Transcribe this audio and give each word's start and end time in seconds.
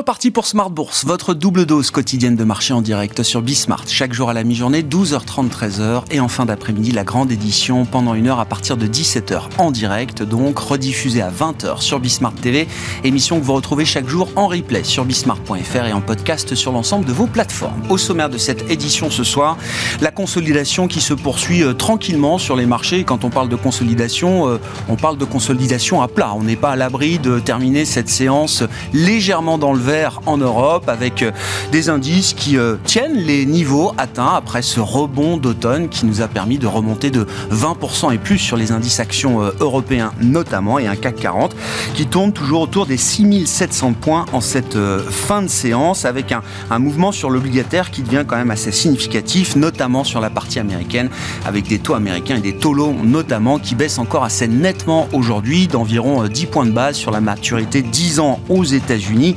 Reparti 0.00 0.30
pour 0.30 0.46
Smart 0.46 0.70
Bourse, 0.70 1.04
votre 1.04 1.34
double 1.34 1.66
dose 1.66 1.90
quotidienne 1.90 2.34
de 2.34 2.42
marché 2.42 2.72
en 2.72 2.80
direct 2.80 3.22
sur 3.22 3.42
Bismart. 3.42 3.84
Chaque 3.86 4.14
jour 4.14 4.30
à 4.30 4.32
la 4.32 4.44
mi-journée, 4.44 4.80
12h30, 4.80 5.50
13h. 5.50 6.04
Et 6.10 6.20
en 6.20 6.28
fin 6.28 6.46
d'après-midi, 6.46 6.92
la 6.92 7.04
grande 7.04 7.30
édition 7.30 7.84
pendant 7.84 8.14
une 8.14 8.26
heure 8.26 8.40
à 8.40 8.46
partir 8.46 8.78
de 8.78 8.86
17h 8.86 9.42
en 9.58 9.70
direct, 9.70 10.22
donc 10.22 10.58
rediffusée 10.58 11.20
à 11.20 11.30
20h 11.30 11.82
sur 11.82 12.00
Bismart 12.00 12.32
TV. 12.32 12.66
Émission 13.04 13.38
que 13.38 13.44
vous 13.44 13.52
retrouvez 13.52 13.84
chaque 13.84 14.08
jour 14.08 14.30
en 14.36 14.46
replay 14.46 14.84
sur 14.84 15.04
bismart.fr 15.04 15.84
et 15.84 15.92
en 15.92 16.00
podcast 16.00 16.54
sur 16.54 16.72
l'ensemble 16.72 17.04
de 17.04 17.12
vos 17.12 17.26
plateformes. 17.26 17.82
Au 17.90 17.98
sommaire 17.98 18.30
de 18.30 18.38
cette 18.38 18.70
édition 18.70 19.10
ce 19.10 19.22
soir, 19.22 19.58
la 20.00 20.10
consolidation 20.10 20.88
qui 20.88 21.02
se 21.02 21.12
poursuit 21.12 21.62
euh, 21.62 21.74
tranquillement 21.74 22.38
sur 22.38 22.56
les 22.56 22.64
marchés. 22.64 23.04
Quand 23.04 23.22
on 23.24 23.28
parle 23.28 23.50
de 23.50 23.56
consolidation, 23.56 24.48
euh, 24.48 24.58
on 24.88 24.96
parle 24.96 25.18
de 25.18 25.26
consolidation 25.26 26.00
à 26.00 26.08
plat. 26.08 26.32
On 26.34 26.44
n'est 26.44 26.56
pas 26.56 26.70
à 26.70 26.76
l'abri 26.76 27.18
de 27.18 27.38
terminer 27.38 27.84
cette 27.84 28.08
séance 28.08 28.64
légèrement 28.94 29.58
dans 29.58 29.74
le 29.74 29.78
vert 29.78 29.89
en 30.26 30.36
Europe 30.36 30.88
avec 30.88 31.22
euh, 31.22 31.32
des 31.72 31.88
indices 31.88 32.32
qui 32.32 32.56
euh, 32.56 32.76
tiennent 32.84 33.16
les 33.16 33.44
niveaux 33.44 33.92
atteints 33.98 34.34
après 34.36 34.62
ce 34.62 34.78
rebond 34.78 35.36
d'automne 35.36 35.88
qui 35.88 36.06
nous 36.06 36.22
a 36.22 36.28
permis 36.28 36.58
de 36.58 36.66
remonter 36.66 37.10
de 37.10 37.26
20% 37.50 38.14
et 38.14 38.18
plus 38.18 38.38
sur 38.38 38.56
les 38.56 38.70
indices 38.70 39.00
actions 39.00 39.42
euh, 39.42 39.50
européens 39.58 40.12
notamment 40.20 40.78
et 40.78 40.86
un 40.86 40.94
CAC 40.94 41.16
40 41.16 41.56
qui 41.94 42.06
tourne 42.06 42.32
toujours 42.32 42.62
autour 42.62 42.86
des 42.86 42.96
6700 42.96 43.94
points 43.94 44.26
en 44.32 44.40
cette 44.40 44.78
fin 45.10 45.42
de 45.42 45.48
séance 45.48 46.04
avec 46.04 46.30
un, 46.30 46.42
un 46.70 46.78
mouvement 46.78 47.10
sur 47.10 47.30
l'obligataire 47.30 47.90
qui 47.90 48.02
devient 48.02 48.24
quand 48.26 48.36
même 48.36 48.50
assez 48.50 48.72
significatif 48.72 49.56
notamment 49.56 50.04
sur 50.04 50.20
la 50.20 50.30
partie 50.30 50.60
américaine 50.60 51.08
avec 51.46 51.66
des 51.66 51.80
taux 51.80 51.94
américains 51.94 52.36
et 52.36 52.40
des 52.40 52.54
taux 52.54 52.74
longs 52.74 52.96
notamment 53.02 53.58
qui 53.58 53.74
baissent 53.74 53.98
encore 53.98 54.24
assez 54.24 54.46
nettement 54.46 55.08
aujourd'hui 55.12 55.66
d'environ 55.66 56.28
10 56.28 56.46
points 56.46 56.66
de 56.66 56.72
base 56.72 56.96
sur 56.96 57.10
la 57.10 57.20
maturité 57.20 57.82
10 57.82 58.20
ans 58.20 58.40
aux 58.48 58.64
États-Unis 58.64 59.36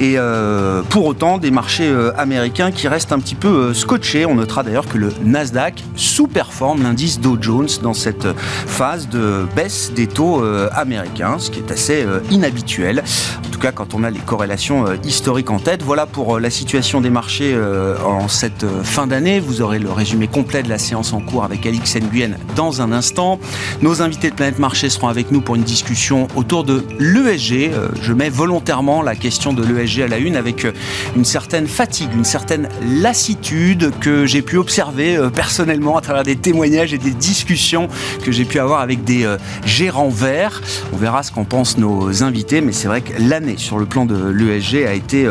et 0.00 0.14
euh, 0.16 0.82
pour 0.82 1.06
autant, 1.06 1.38
des 1.38 1.50
marchés 1.50 1.88
euh, 1.88 2.12
américains 2.16 2.70
qui 2.70 2.88
restent 2.88 3.12
un 3.12 3.18
petit 3.18 3.34
peu 3.34 3.48
euh, 3.48 3.74
scotchés. 3.74 4.26
On 4.26 4.34
notera 4.34 4.62
d'ailleurs 4.62 4.86
que 4.86 4.98
le 4.98 5.12
Nasdaq 5.24 5.82
sous-performe 5.96 6.82
l'indice 6.82 7.20
Dow 7.20 7.36
Jones 7.40 7.68
dans 7.82 7.94
cette 7.94 8.26
phase 8.38 9.08
de 9.08 9.46
baisse 9.54 9.92
des 9.94 10.06
taux 10.06 10.42
américains, 10.74 11.38
ce 11.38 11.50
qui 11.50 11.60
est 11.60 11.70
assez 11.70 12.06
inhabituel. 12.30 13.02
En 13.46 13.50
tout 13.50 13.58
cas, 13.58 13.72
quand 13.72 13.94
on 13.94 14.04
a 14.04 14.10
les 14.10 14.20
corrélations 14.20 14.84
historiques 15.04 15.50
en 15.50 15.58
tête. 15.58 15.82
Voilà 15.82 16.06
pour 16.06 16.38
la 16.40 16.50
situation 16.50 17.00
des 17.00 17.10
marchés 17.10 17.56
en 18.04 18.28
cette 18.28 18.64
fin 18.82 19.06
d'année. 19.06 19.40
Vous 19.40 19.62
aurez 19.62 19.78
le 19.78 19.90
résumé 19.90 20.28
complet 20.28 20.62
de 20.62 20.68
la 20.68 20.78
séance 20.78 21.12
en 21.12 21.20
cours 21.20 21.44
avec 21.44 21.66
Alix 21.66 21.96
Nguyen 21.96 22.36
dans 22.56 22.82
un 22.82 22.92
instant. 22.92 23.38
Nos 23.82 24.02
invités 24.02 24.30
de 24.30 24.34
Planète 24.34 24.58
Marché 24.58 24.88
seront 24.88 25.08
avec 25.08 25.30
nous 25.30 25.40
pour 25.40 25.56
une 25.56 25.62
discussion 25.62 26.28
autour 26.36 26.64
de 26.64 26.84
l'ESG. 26.98 27.70
Je 28.00 28.12
mets 28.12 28.30
volontairement 28.30 29.02
la 29.02 29.14
question 29.14 29.52
de 29.52 29.62
l'ESG 29.62 29.81
à 29.82 30.08
la 30.08 30.18
une 30.18 30.36
avec 30.36 30.64
euh, 30.64 30.72
une 31.16 31.24
certaine 31.24 31.66
fatigue, 31.66 32.10
une 32.14 32.24
certaine 32.24 32.68
lassitude 33.00 33.90
que 34.00 34.26
j'ai 34.26 34.42
pu 34.42 34.56
observer 34.56 35.16
euh, 35.16 35.28
personnellement 35.28 35.96
à 35.96 36.00
travers 36.00 36.22
des 36.22 36.36
témoignages 36.36 36.94
et 36.94 36.98
des 36.98 37.10
discussions 37.10 37.88
que 38.24 38.30
j'ai 38.30 38.44
pu 38.44 38.60
avoir 38.60 38.80
avec 38.80 39.02
des 39.02 39.24
euh, 39.24 39.38
gérants 39.64 40.08
verts. 40.08 40.62
On 40.92 40.96
verra 40.96 41.24
ce 41.24 41.32
qu'en 41.32 41.44
pensent 41.44 41.78
nos 41.78 42.22
invités, 42.22 42.60
mais 42.60 42.70
c'est 42.70 42.86
vrai 42.86 43.00
que 43.00 43.20
l'année 43.20 43.56
sur 43.56 43.78
le 43.78 43.86
plan 43.86 44.06
de 44.06 44.30
l'ESG 44.30 44.84
a 44.86 44.94
été, 44.94 45.28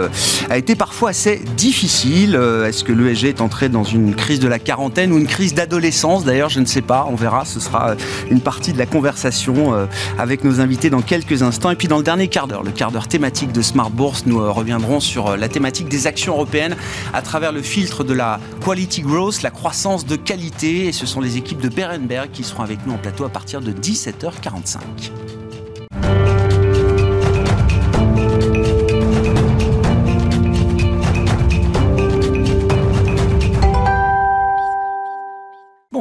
a 0.49 0.57
été 0.57 0.75
parfois 0.75 1.11
assez 1.11 1.41
difficile. 1.55 2.35
Est-ce 2.65 2.83
que 2.83 2.91
l'ESG 2.91 3.25
est 3.25 3.41
entré 3.41 3.69
dans 3.69 3.83
une 3.83 4.15
crise 4.15 4.39
de 4.39 4.47
la 4.47 4.59
quarantaine 4.59 5.11
ou 5.13 5.17
une 5.17 5.27
crise 5.27 5.53
d'adolescence? 5.53 6.25
D'ailleurs, 6.25 6.49
je 6.49 6.59
ne 6.59 6.65
sais 6.65 6.81
pas, 6.81 7.07
on 7.09 7.15
verra, 7.15 7.45
ce 7.45 7.59
sera 7.59 7.95
une 8.29 8.41
partie 8.41 8.73
de 8.73 8.77
la 8.77 8.85
conversation 8.85 9.87
avec 10.17 10.43
nos 10.43 10.59
invités 10.59 10.89
dans 10.89 11.01
quelques 11.01 11.41
instants. 11.41 11.71
Et 11.71 11.75
puis 11.75 11.87
dans 11.87 11.97
le 11.97 12.03
dernier 12.03 12.27
quart 12.27 12.47
d'heure, 12.47 12.63
le 12.63 12.71
quart 12.71 12.91
d'heure 12.91 13.07
thématique 13.07 13.51
de 13.51 13.61
Smart 13.61 13.89
Bourse, 13.89 14.25
nous 14.31 14.41
euh, 14.41 14.49
reviendrons 14.49 14.99
sur 14.99 15.27
euh, 15.27 15.37
la 15.37 15.49
thématique 15.49 15.89
des 15.89 16.07
actions 16.07 16.33
européennes 16.33 16.75
à 17.13 17.21
travers 17.21 17.51
le 17.51 17.61
filtre 17.61 18.03
de 18.03 18.13
la 18.13 18.39
quality 18.63 19.01
growth, 19.01 19.41
la 19.41 19.51
croissance 19.51 20.05
de 20.05 20.15
qualité. 20.15 20.87
Et 20.87 20.91
ce 20.91 21.05
sont 21.05 21.21
les 21.21 21.37
équipes 21.37 21.59
de 21.59 21.69
Berenberg 21.69 22.31
qui 22.31 22.43
seront 22.43 22.63
avec 22.63 22.85
nous 22.85 22.93
en 22.93 22.97
plateau 22.97 23.25
à 23.25 23.29
partir 23.29 23.61
de 23.61 23.71
17h45. 23.71 25.40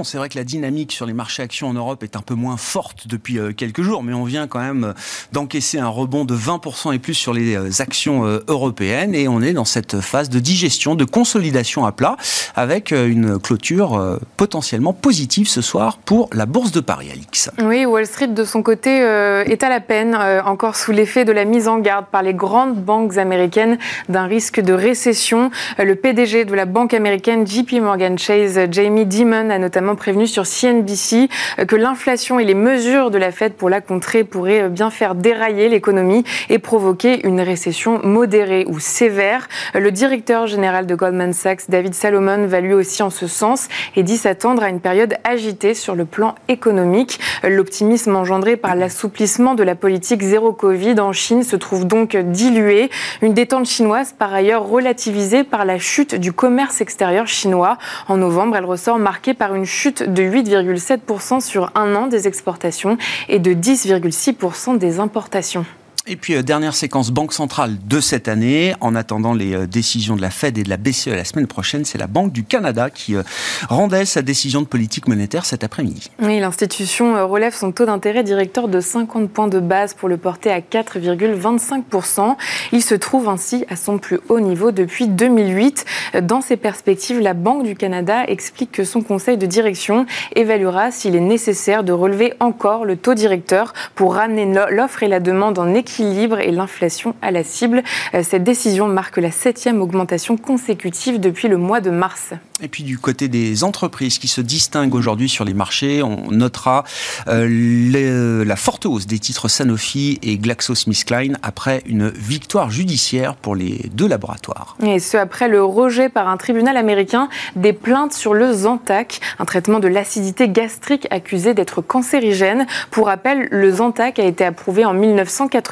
C'est 0.05 0.19
vrai 0.19 0.29
que 0.29 0.39
la 0.39 0.45
dynamique 0.45 0.93
sur 0.93 1.07
les 1.07 1.13
marchés 1.13 1.43
actions 1.43 1.69
en 1.69 1.75
Europe 1.75 2.03
est 2.03 2.17
un 2.17 2.23
peu 2.23 2.35
moins 2.35 2.57
forte 2.57 3.07
depuis 3.07 3.39
euh, 3.39 3.53
quelques 3.53 3.83
jours, 3.83 4.03
mais 4.03 4.13
on 4.13 4.25
vient 4.25 4.47
quand 4.47 4.61
même 4.61 4.85
euh, 4.85 4.93
d'encaisser 5.33 5.79
un 5.79 5.89
rebond 5.89 6.25
de 6.25 6.37
20% 6.37 6.95
et 6.95 6.99
plus 6.99 7.15
sur 7.15 7.33
les 7.33 7.57
euh, 7.57 7.71
actions 7.81 8.25
européennes 8.49 9.15
et 9.15 9.29
on 9.29 9.41
est 9.41 9.53
dans 9.53 9.65
cette 9.65 10.01
phase 10.01 10.29
de 10.29 10.39
digestion, 10.39 10.95
de 10.95 11.05
consolidation 11.05 11.87
à 11.87 11.93
plat 11.93 12.17
avec 12.55 12.91
une 12.91 13.39
clôture 13.39 14.19
potentiellement 14.37 14.93
positive 14.93 15.49
ce 15.49 15.63
soir 15.63 15.99
pour 15.99 16.29
la 16.33 16.47
Bourse 16.47 16.73
de 16.73 16.81
Paris, 16.81 17.11
Alix. 17.11 17.51
Oui, 17.63 17.85
Wall 17.85 18.07
Street 18.07 18.29
de 18.29 18.45
son 18.45 18.63
côté 18.63 18.91
est 18.91 19.63
à 19.63 19.69
la 19.69 19.81
peine, 19.81 20.15
encore 20.45 20.77
sous 20.77 20.93
l'effet 20.93 21.25
de 21.25 21.33
la 21.33 21.45
mise 21.45 21.69
en 21.69 21.79
garde 21.79 22.07
par 22.07 22.23
les 22.23 22.35
grandes 22.35 22.77
banques 22.77 23.17
américaines 23.17 23.79
d'un 24.09 24.27
risque 24.27 24.61
de 24.61 24.73
récession. 24.73 25.51
Le 25.79 25.95
PDG 25.95 26.45
de 26.45 26.55
la 26.55 26.67
banque 26.67 26.95
américaine 26.95 27.47
JP 27.47 27.81
Morgan 27.81 28.19
Chase, 28.19 28.59
Jamie 28.71 29.07
Dimon, 29.07 29.51
a 29.51 29.59
notamment 29.59 29.90
prévenu 29.95 30.27
sur 30.27 30.47
CNBC 30.47 31.29
euh, 31.59 31.65
que 31.65 31.77
l'inflation 31.77 32.39
et 32.39 32.45
les 32.45 32.55
mesures 32.55 33.11
de 33.11 33.19
la 33.19 33.33
Fed 33.33 33.55
pour 33.55 33.71
la 33.71 33.81
contrer 33.81 34.25
pourraient 34.25 34.63
euh, 34.63 34.69
bien 34.69 34.91
faire 34.91 35.15
dérailler 35.15 35.69
l'économie 35.69 36.25
et 36.49 36.59
provoquer 36.59 37.27
une 37.27 37.41
récession 37.41 38.01
modérée 38.05 38.65
ou 38.69 38.79
sévère. 38.79 39.49
Euh, 39.75 39.81
le 39.81 39.91
directeur 39.91 40.47
général 40.47 40.87
de 40.87 40.95
Goldman 40.95 41.33
Sachs, 41.33 41.69
David 41.69 41.95
Salomon, 41.95 42.47
va 42.47 42.61
lui 42.61 42.75
aussi 42.75 43.03
en 43.03 43.11
ce 43.11 43.27
sens 43.27 43.69
et 43.97 44.03
dit 44.03 44.17
s'attendre 44.17 44.63
à 44.63 44.69
une 44.69 44.81
période 44.81 45.15
agitée 45.25 45.75
sur 45.75 45.95
le 45.95 46.05
plan 46.05 46.35
économique. 46.49 47.21
L'optimisme 47.43 48.15
engendré 48.17 48.57
par 48.57 48.75
l'assouplissement 48.75 49.55
de 49.55 49.63
la 49.63 49.75
politique 49.75 50.23
zéro 50.23 50.53
Covid 50.53 51.01
en 51.01 51.13
Chine 51.13 51.43
se 51.43 51.57
trouve 51.57 51.87
donc 51.87 52.17
dilué. 52.17 52.91
Une 53.23 53.35
détente 53.35 53.67
chinoise 53.67 54.15
par 54.19 54.33
ailleurs 54.33 54.67
relativisée 54.67 55.45
par 55.45 55.65
la 55.65 55.79
chute 55.79 56.15
du 56.15 56.33
commerce 56.33 56.81
extérieur 56.81 57.27
chinois. 57.27 57.79
En 58.09 58.17
novembre, 58.17 58.57
elle 58.57 58.65
ressort 58.65 58.99
marquée 58.99 59.35
par 59.35 59.55
une 59.55 59.65
chute 59.65 59.80
chute 59.81 60.03
de 60.03 60.23
8,7% 60.23 61.41
sur 61.41 61.73
un 61.75 61.95
an 61.95 62.07
des 62.07 62.29
exportations 62.29 62.99
et 63.31 63.39
de 63.39 63.55
10,6% 63.55 64.77
des 64.77 65.01
importations. 65.01 65.65
Et 66.07 66.17
puis, 66.17 66.35
euh, 66.35 66.43
dernière 66.43 66.75
séquence 66.75 67.11
Banque 67.11 67.35
centrale 67.35 67.77
de 67.87 68.01
cette 68.01 68.27
année. 68.27 68.75
En 68.81 68.95
attendant 68.95 69.35
les 69.35 69.53
euh, 69.55 69.67
décisions 69.67 70.17
de 70.17 70.23
la 70.23 70.31
Fed 70.31 70.57
et 70.57 70.63
de 70.63 70.71
la 70.71 70.79
BCE 70.79 71.09
la 71.09 71.27
semaine 71.27 71.47
prochaine, 71.47 71.85
c'est 71.85 71.99
la 71.99 72.07
Banque 72.07 72.33
du 72.33 72.43
Canada 72.43 72.89
qui 72.89 73.17
euh, 73.17 73.23
rendait 73.69 74.07
sa 74.07 74.23
décision 74.23 74.63
de 74.63 74.67
politique 74.67 75.09
monétaire 75.09 75.45
cet 75.45 75.63
après-midi. 75.63 76.11
Oui, 76.23 76.41
l'institution 76.41 77.29
relève 77.29 77.55
son 77.55 77.71
taux 77.71 77.85
d'intérêt 77.85 78.23
directeur 78.23 78.69
de 78.69 78.81
50 78.81 79.29
points 79.29 79.49
de 79.49 79.61
base 79.61 79.93
pour 79.93 80.09
le 80.09 80.17
porter 80.17 80.51
à 80.51 80.61
4,25%. 80.61 82.35
Il 82.73 82.83
se 82.83 82.95
trouve 82.95 83.29
ainsi 83.29 83.67
à 83.69 83.77
son 83.77 83.99
plus 83.99 84.21
haut 84.31 84.41
niveau 84.41 84.71
depuis 84.71 85.07
2008. 85.07 85.85
Dans 86.23 86.41
ces 86.41 86.57
perspectives, 86.57 87.21
la 87.21 87.35
Banque 87.35 87.65
du 87.65 87.77
Canada 87.77 88.25
explique 88.27 88.73
que 88.73 88.85
son 88.85 89.03
conseil 89.03 89.37
de 89.37 89.45
direction 89.45 90.07
évaluera 90.35 90.93
s'il 90.93 91.15
est 91.15 91.21
nécessaire 91.21 91.85
de 91.85 91.93
relever 91.93 92.33
encore 92.41 92.87
le 92.87 92.97
taux 92.97 93.15
directeur 93.15 93.75
pour 93.95 94.15
ramener 94.15 94.51
l'offre 94.71 95.03
et 95.03 95.09
la 95.09 95.21
demande 95.21 95.59
en 95.59 95.75
équilibre 95.75 95.90
l'équilibre 95.91 96.39
et 96.39 96.51
l'inflation 96.51 97.15
à 97.23 97.31
la 97.31 97.43
cible. 97.43 97.83
Euh, 98.15 98.23
cette 98.23 98.45
décision 98.45 98.87
marque 98.89 99.17
la 99.17 99.31
septième 99.31 99.83
augmentation 99.83 100.37
consécutive 100.37 101.19
depuis 101.19 101.49
le 101.49 101.57
mois 101.57 101.81
de 101.81 101.91
mars. 101.91 102.33
Et 102.63 102.69
puis 102.69 102.83
du 102.83 102.99
côté 102.99 103.29
des 103.29 103.65
entreprises 103.65 104.19
qui 104.19 104.29
se 104.29 104.41
distinguent 104.41 104.95
aujourd'hui 104.95 105.29
sur 105.29 105.45
les 105.45 105.55
marchés, 105.55 106.03
on 106.03 106.31
notera 106.31 106.85
euh, 107.29 108.45
la 108.45 108.57
forte 108.57 108.87
hausse 108.87 109.07
des 109.07 109.19
titres 109.19 109.49
Sanofi 109.49 110.19
et 110.23 110.37
GlaxoSmithKline 110.37 111.39
après 111.43 111.83
une 111.87 112.09
victoire 112.09 112.71
judiciaire 112.71 113.35
pour 113.35 113.57
les 113.57 113.91
deux 113.93 114.07
laboratoires. 114.07 114.77
Et 114.83 114.99
ce 114.99 115.17
après 115.17 115.49
le 115.49 115.65
rejet 115.65 116.09
par 116.09 116.29
un 116.29 116.37
tribunal 116.37 116.77
américain 116.77 117.29
des 117.57 117.73
plaintes 117.73 118.13
sur 118.13 118.35
le 118.35 118.53
Zantac, 118.53 119.21
un 119.39 119.45
traitement 119.45 119.81
de 119.81 119.89
l'acidité 119.89 120.49
gastrique 120.49 121.09
accusé 121.11 121.55
d'être 121.55 121.81
cancérigène. 121.81 122.67
Pour 122.91 123.07
rappel, 123.07 123.49
le 123.51 123.71
Zantac 123.73 124.19
a 124.19 124.25
été 124.25 124.45
approuvé 124.45 124.85
en 124.85 124.93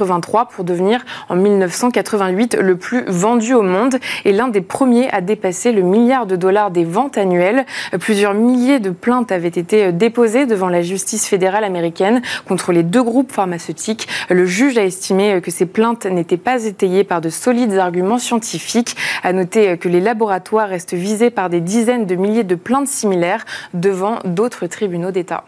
1983 0.09 0.47
pour 0.47 0.65
devenir 0.65 1.05
en 1.29 1.37
1988 1.37 2.57
le 2.61 2.77
plus 2.77 3.05
vendu 3.07 3.55
au 3.55 3.63
monde 3.63 3.97
et 4.25 4.33
l'un 4.33 4.49
des 4.49 4.61
premiers 4.61 5.11
à 5.11 5.21
dépasser 5.21 5.73
le 5.73 5.83
milliard 5.83 6.27
de 6.27 6.37
dollars 6.37 6.71
des 6.71 6.85
ventes 6.85 7.19
annuelles. 7.19 7.67
Plusieurs 8.01 8.35
milliers 8.35 8.81
de 8.81 8.91
plaintes 8.91 9.33
avaient 9.33 9.49
été 9.49 9.93
déposées 9.93 10.47
devant 10.47 10.69
la 10.69 10.83
justice 10.83 11.27
fédérale 11.27 11.65
américaine 11.65 12.23
contre 12.47 12.73
les 12.73 12.83
deux 12.83 13.03
groupes 13.03 13.33
pharmaceutiques. 13.33 14.09
Le 14.31 14.47
juge 14.47 14.79
a 14.79 14.85
estimé 14.85 15.41
que 15.43 15.51
ces 15.51 15.67
plaintes 15.67 16.07
n'étaient 16.07 16.37
pas 16.37 16.65
étayées 16.65 17.05
par 17.05 17.21
de 17.21 17.29
solides 17.29 17.75
arguments 17.75 18.19
scientifiques. 18.19 18.97
À 19.23 19.33
noter 19.33 19.77
que 19.77 19.89
les 19.89 20.01
laboratoires 20.01 20.69
restent 20.69 20.95
visés 20.95 21.31
par 21.31 21.51
des 21.51 21.61
dizaines 21.61 22.07
de 22.07 22.15
milliers 22.15 22.45
de 22.45 22.55
plaintes 22.55 22.89
similaires 22.89 23.45
devant 23.75 24.19
d'autres 24.25 24.67
tribunaux 24.67 25.11
d'État. 25.11 25.45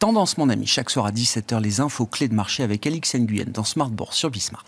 Tendance, 0.00 0.38
mon 0.38 0.48
ami, 0.48 0.66
chaque 0.66 0.88
soir 0.88 1.04
à 1.04 1.12
17h, 1.12 1.60
les 1.60 1.80
infos 1.80 2.06
clés 2.06 2.28
de 2.28 2.34
marché 2.34 2.62
avec 2.62 2.86
Alix 2.86 3.14
Nguyen 3.14 3.50
dans 3.52 3.64
Smart 3.64 3.90
sur 4.12 4.30
Bismart. 4.30 4.64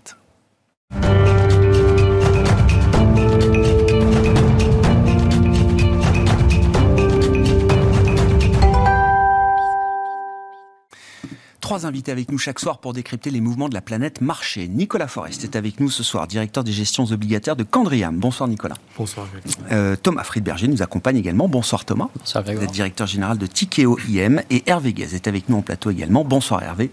Trois 11.63 11.87
invités 11.87 12.13
avec 12.13 12.31
nous 12.31 12.39
chaque 12.39 12.59
soir 12.59 12.79
pour 12.79 12.93
décrypter 12.93 13.31
les 13.31 13.41
mouvements 13.41 13.69
de 13.69 13.75
la 13.75 13.81
planète 13.81 14.21
marché. 14.21 14.69
Nicolas 14.69 15.07
Forest 15.07 15.45
est 15.45 15.57
avec 15.57 15.81
nous 15.81 15.91
ce 15.91 16.03
soir, 16.03 16.27
directeur 16.27 16.65
des 16.65 16.73
gestions 16.73 17.05
obligataires 17.05 17.57
de 17.57 17.63
Candriam. 17.63 18.19
Bonsoir 18.19 18.49
Nicolas. 18.49 18.75
Bonsoir. 18.99 19.27
Euh, 19.71 19.97
Thomas 19.97 20.25
Friedberger 20.25 20.69
nous 20.69 20.83
accompagne 20.83 21.17
également. 21.17 21.49
Bonsoir 21.49 21.85
Thomas. 21.85 22.09
Bonsoir 22.19 22.45
Vous 22.45 22.63
êtes 22.63 22.73
directeur 22.73 23.07
général 23.07 23.39
de 23.39 23.47
Tikeo 23.47 23.97
IM 24.09 24.43
et 24.51 24.65
Hervé 24.67 24.93
Guez 24.93 25.15
est 25.15 25.29
avec 25.29 25.49
nous 25.49 25.57
en 25.57 25.63
plateau 25.63 25.91
également. 25.91 26.25
Bonsoir 26.25 26.63
Hervé. 26.63 26.91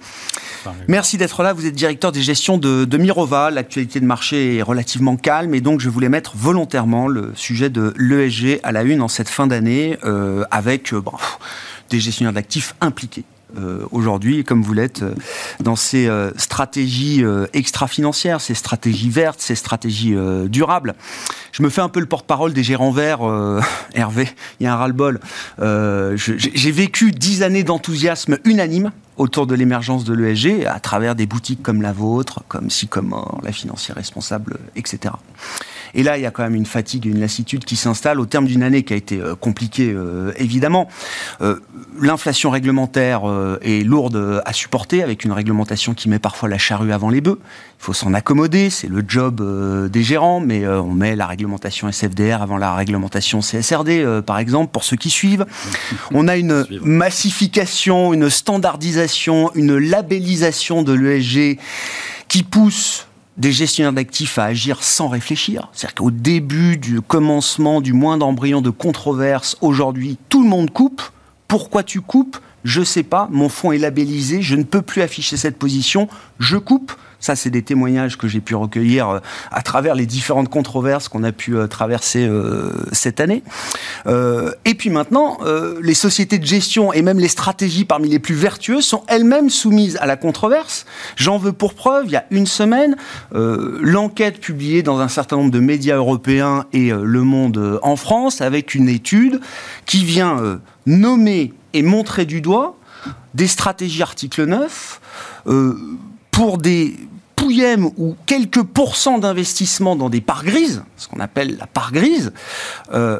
Merci 0.87 1.17
d'être 1.17 1.41
là. 1.41 1.53
Vous 1.53 1.65
êtes 1.65 1.75
directeur 1.75 2.11
des 2.11 2.21
gestions 2.21 2.57
de, 2.57 2.97
Mirova. 2.97 3.49
L'actualité 3.49 3.99
de 3.99 4.05
marché 4.05 4.57
est 4.57 4.61
relativement 4.61 5.17
calme 5.17 5.55
et 5.55 5.61
donc 5.61 5.79
je 5.79 5.89
voulais 5.89 6.09
mettre 6.09 6.33
volontairement 6.35 7.07
le 7.07 7.33
sujet 7.35 7.69
de 7.69 7.93
l'ESG 7.97 8.59
à 8.61 8.71
la 8.71 8.83
une 8.83 9.01
en 9.01 9.07
cette 9.07 9.29
fin 9.29 9.47
d'année 9.47 9.97
euh, 10.03 10.43
avec 10.51 10.93
euh, 10.93 11.01
des 11.89 11.99
gestionnaires 11.99 12.33
d'actifs 12.33 12.75
impliqués 12.81 13.23
euh, 13.57 13.85
aujourd'hui, 13.91 14.43
comme 14.43 14.61
vous 14.61 14.73
l'êtes, 14.73 15.01
euh, 15.01 15.13
dans 15.59 15.75
ces 15.75 16.07
euh, 16.07 16.31
stratégies 16.37 17.23
extra-financières, 17.53 18.41
ces 18.41 18.53
stratégies 18.53 19.09
vertes, 19.09 19.41
ces 19.41 19.55
stratégies 19.55 20.15
durables. 20.45 20.95
Je 21.51 21.63
me 21.63 21.69
fais 21.69 21.81
un 21.81 21.89
peu 21.89 21.99
le 21.99 22.05
porte-parole 22.05 22.53
des 22.53 22.63
gérants 22.63 22.91
verts, 22.91 23.19
Hervé, 23.93 24.29
il 24.59 24.63
y 24.63 24.67
a 24.67 24.73
un 24.73 24.77
ras-le-bol. 24.77 25.19
J'ai 26.15 26.71
vécu 26.71 27.11
dix 27.11 27.43
années 27.43 27.63
d'enthousiasme 27.63 28.37
unanime 28.45 28.91
autour 29.19 29.45
de 29.45 29.53
l'émergence 29.53 30.05
de 30.05 30.13
l'ESG 30.13 30.65
à 30.65 30.79
travers 30.79 31.13
des 31.13 31.27
boutiques 31.27 31.61
comme 31.61 31.81
la 31.81 31.91
vôtre, 31.91 32.43
comme 32.47 32.69
Sycomore, 32.69 33.39
la 33.43 33.51
financière 33.51 33.97
responsable, 33.97 34.57
etc. 34.75 35.13
Et 35.93 36.03
là, 36.03 36.17
il 36.17 36.23
y 36.23 36.25
a 36.25 36.31
quand 36.31 36.43
même 36.43 36.55
une 36.55 36.65
fatigue 36.65 37.07
et 37.07 37.09
une 37.09 37.19
lassitude 37.19 37.65
qui 37.65 37.75
s'installent 37.75 38.19
au 38.19 38.25
terme 38.25 38.45
d'une 38.45 38.63
année 38.63 38.83
qui 38.83 38.93
a 38.93 38.95
été 38.95 39.19
euh, 39.19 39.35
compliquée, 39.35 39.91
euh, 39.93 40.31
évidemment. 40.37 40.87
Euh, 41.41 41.59
l'inflation 41.99 42.49
réglementaire 42.49 43.21
est 43.61 43.83
lourde 43.83 44.41
à 44.45 44.53
supporter, 44.53 45.03
avec 45.03 45.25
une 45.25 45.31
réglementation 45.31 45.93
qui 45.93 46.07
met 46.07 46.19
parfois 46.19 46.47
la 46.47 46.57
charrue 46.57 46.93
avant 46.93 47.09
les 47.09 47.19
bœufs. 47.19 47.39
Il 47.41 47.83
faut 47.83 47.93
s'en 47.93 48.13
accommoder, 48.13 48.69
c'est 48.69 48.87
le 48.87 49.03
job 49.05 49.41
des 49.89 50.03
gérants, 50.03 50.39
mais 50.39 50.65
on 50.67 50.91
met 50.91 51.15
la 51.15 51.27
réglementation 51.27 51.91
SFDR 51.91 52.41
avant 52.41 52.57
la 52.57 52.73
réglementation 52.73 53.39
CSRD, 53.41 54.21
par 54.25 54.39
exemple, 54.39 54.71
pour 54.71 54.83
ceux 54.83 54.95
qui 54.95 55.09
suivent. 55.09 55.45
On 56.13 56.27
a 56.27 56.37
une 56.37 56.65
massification, 56.83 58.13
une 58.13 58.29
standardisation, 58.29 59.08
une 59.55 59.77
labellisation 59.77 60.83
de 60.83 60.93
l'ESG 60.93 61.59
qui 62.27 62.43
pousse 62.43 63.07
des 63.37 63.51
gestionnaires 63.51 63.93
d'actifs 63.93 64.37
à 64.37 64.45
agir 64.45 64.83
sans 64.83 65.07
réfléchir. 65.07 65.69
C'est-à-dire 65.73 65.95
qu'au 65.95 66.11
début 66.11 66.77
du 66.77 67.01
commencement 67.01 67.79
du 67.81 67.93
moindre 67.93 68.25
embryon 68.25 68.61
de 68.61 68.69
controverse, 68.69 69.57
aujourd'hui, 69.61 70.17
tout 70.27 70.43
le 70.43 70.49
monde 70.49 70.71
coupe. 70.71 71.01
Pourquoi 71.47 71.83
tu 71.83 72.01
coupes? 72.01 72.37
Je 72.65 72.83
sais 72.83 73.03
pas. 73.03 73.29
Mon 73.31 73.47
fonds 73.47 73.71
est 73.71 73.77
labellisé. 73.77 74.41
Je 74.41 74.55
ne 74.55 74.63
peux 74.63 74.81
plus 74.81 75.01
afficher 75.01 75.37
cette 75.37 75.57
position. 75.57 76.09
Je 76.39 76.57
coupe. 76.57 76.91
Ça, 77.19 77.35
c'est 77.35 77.49
des 77.49 77.63
témoignages 77.63 78.17
que 78.17 78.27
j'ai 78.27 78.39
pu 78.39 78.55
recueillir 78.55 79.09
euh, 79.09 79.19
à 79.51 79.61
travers 79.61 79.95
les 79.95 80.05
différentes 80.05 80.49
controverses 80.49 81.09
qu'on 81.09 81.23
a 81.23 81.31
pu 81.31 81.55
euh, 81.55 81.67
traverser 81.67 82.25
euh, 82.25 82.71
cette 82.91 83.19
année. 83.19 83.43
et 84.65 84.73
puis 84.75 84.89
maintenant, 84.89 85.37
les 85.81 85.93
sociétés 85.93 86.39
de 86.39 86.45
gestion 86.45 86.93
et 86.93 87.01
même 87.01 87.19
les 87.19 87.27
stratégies 87.27 87.85
parmi 87.85 88.09
les 88.09 88.19
plus 88.19 88.35
vertueuses 88.35 88.85
sont 88.85 89.03
elles-mêmes 89.07 89.49
soumises 89.49 89.97
à 90.01 90.05
la 90.05 90.15
controverse. 90.15 90.85
J'en 91.15 91.37
veux 91.37 91.51
pour 91.51 91.73
preuve, 91.73 92.05
il 92.05 92.11
y 92.11 92.15
a 92.15 92.25
une 92.31 92.47
semaine, 92.47 92.95
l'enquête 93.31 94.39
publiée 94.39 94.83
dans 94.83 94.99
un 94.99 95.07
certain 95.07 95.37
nombre 95.37 95.51
de 95.51 95.59
médias 95.59 95.97
européens 95.97 96.65
et 96.73 96.89
Le 96.89 97.21
Monde 97.23 97.79
en 97.83 97.95
France, 97.95 98.41
avec 98.41 98.73
une 98.73 98.89
étude 98.89 99.41
qui 99.85 100.03
vient 100.03 100.59
nommer 100.85 101.53
et 101.73 101.83
montrer 101.83 102.25
du 102.25 102.41
doigt 102.41 102.77
des 103.33 103.47
stratégies 103.47 104.01
article 104.01 104.45
9 104.45 105.01
pour 106.31 106.57
des 106.57 106.95
ou 107.97 108.15
quelques 108.25 108.63
pourcents 108.63 109.19
d'investissement 109.19 109.95
dans 109.95 110.09
des 110.09 110.21
parts 110.21 110.43
grises, 110.43 110.83
ce 110.97 111.07
qu'on 111.07 111.19
appelle 111.19 111.57
la 111.57 111.67
part 111.67 111.91
grise, 111.91 112.31
euh, 112.93 113.19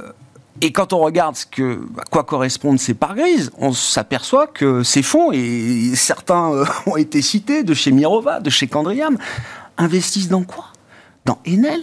et 0.62 0.72
quand 0.72 0.92
on 0.92 1.00
regarde 1.00 1.36
ce 1.38 1.46
que, 1.46 1.80
à 1.98 2.04
quoi 2.10 2.24
correspondent 2.24 2.80
ces 2.80 2.94
parts 2.94 3.16
grises, 3.16 3.52
on 3.58 3.72
s'aperçoit 3.72 4.48
que 4.48 4.84
ces 4.84 5.04
fonds, 5.04 5.32
et 5.32 5.92
certains 5.96 6.52
euh, 6.52 6.66
ont 6.86 6.98
été 6.98 7.22
cités, 7.22 7.64
de 7.64 7.74
chez 7.74 7.92
Mirova, 7.92 8.40
de 8.40 8.50
chez 8.50 8.68
Candriam, 8.68 9.18
investissent 9.78 10.28
dans 10.28 10.44
quoi? 10.44 10.66
Dans 11.26 11.40
Enel, 11.48 11.82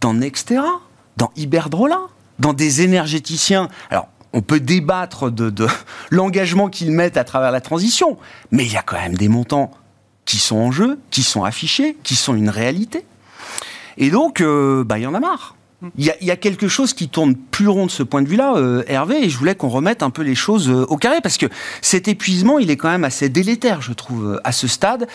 dans 0.00 0.14
Nextera, 0.14 0.80
dans 1.16 1.30
Iberdrola, 1.36 2.00
dans 2.40 2.52
des 2.52 2.82
énergéticiens. 2.82 3.68
Alors, 3.90 4.08
on 4.32 4.42
peut 4.42 4.60
débattre 4.60 5.30
de 5.30 5.66
l'engagement 6.10 6.68
qu'ils 6.68 6.90
mettent 6.90 7.16
à 7.16 7.24
travers 7.24 7.52
la 7.52 7.60
transition, 7.60 8.18
mais 8.50 8.64
il 8.64 8.72
y 8.72 8.76
a 8.76 8.82
quand 8.82 8.96
même 8.96 9.16
des 9.16 9.28
montants 9.28 9.70
qui 10.26 10.38
sont 10.38 10.56
en 10.56 10.72
jeu, 10.72 10.98
qui 11.10 11.22
sont 11.22 11.44
affichés, 11.44 11.96
qui 12.02 12.16
sont 12.16 12.34
une 12.34 12.50
réalité. 12.50 13.04
Et 13.96 14.10
donc, 14.10 14.40
euh, 14.40 14.84
bah, 14.84 14.98
il 14.98 15.02
y 15.02 15.06
en 15.06 15.14
a 15.14 15.20
marre. 15.20 15.54
Il 15.96 16.04
y, 16.04 16.30
a, 16.30 16.36
quelque 16.36 16.68
chose 16.68 16.94
qui 16.94 17.08
tourne 17.08 17.36
plus 17.36 17.68
rond 17.68 17.86
de 17.86 17.90
ce 17.90 18.02
point 18.02 18.22
de 18.22 18.28
vue-là, 18.28 18.54
euh, 18.56 18.82
Hervé, 18.88 19.24
et 19.24 19.28
je 19.28 19.38
voulais 19.38 19.54
qu'on 19.54 19.68
remette 19.68 20.02
un 20.02 20.08
peu 20.08 20.22
les 20.22 20.34
choses 20.34 20.70
euh, 20.70 20.86
au 20.88 20.96
carré, 20.96 21.20
parce 21.22 21.36
que 21.36 21.46
cet 21.82 22.08
épuisement, 22.08 22.58
il 22.58 22.70
est 22.70 22.76
quand 22.76 22.88
même 22.88 23.04
assez 23.04 23.28
délétère, 23.28 23.82
je 23.82 23.92
trouve, 23.92 24.40
à 24.42 24.52
ce 24.52 24.66
stade, 24.66 25.06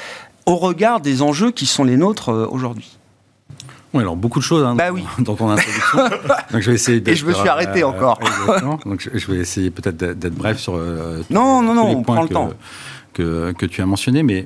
au 0.46 0.56
regard 0.56 1.02
des 1.02 1.24
enjeux 1.24 1.52
qui 1.52 1.66
sont 1.66 1.84
les 1.84 1.98
nôtres 1.98 2.30
aujourd'hui. 2.52 2.98
Oui, 3.94 4.02
alors 4.02 4.16
beaucoup 4.16 4.40
de 4.40 4.44
choses 4.44 4.64
hein, 4.64 4.75
bah 4.75 4.90
dans, 4.90 4.96
oui. 4.96 5.04
dans, 5.19 5.36
ton 5.36 5.50
introduction. 5.50 5.98
Donc 6.52 6.62
je 6.62 6.69
vais 6.69 6.75
essayer 6.75 7.04
et 7.06 7.16
je 7.16 7.25
me 7.25 7.34
suis 7.34 7.50
arrêté 7.50 7.84
encore. 7.84 8.19
Donc 8.86 9.10
je, 9.14 9.31
vais 9.31 9.40
essayer 9.40 9.72
peut-être 9.72 9.98
d'être 9.98 10.36
bref 10.36 10.60
sur. 10.60 10.78
non, 11.30 11.62
non, 11.62 11.74
non, 11.74 11.88
on 11.88 12.04
prend 12.04 12.22
le 12.22 12.30
temps. 12.30 12.52
Que, 13.14 13.52
que 13.52 13.66
tu 13.66 13.81
as 13.81 13.86
mentionné, 13.86 14.24
mais 14.24 14.46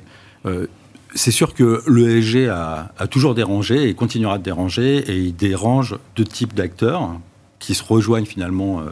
c'est 1.14 1.30
sûr 1.30 1.54
que 1.54 1.82
l'ESG 1.88 2.48
a, 2.48 2.92
a, 2.98 3.06
toujours 3.06 3.34
dérangé 3.34 3.88
et 3.88 3.94
continuera 3.94 4.38
de 4.38 4.42
déranger, 4.42 4.98
et 4.98 5.16
il 5.16 5.34
dérange 5.34 5.96
deux 6.14 6.24
types 6.24 6.54
d'acteurs 6.54 7.18
qui 7.58 7.74
se 7.74 7.82
rejoignent 7.82 8.26
finalement 8.26 8.80
euh, 8.80 8.90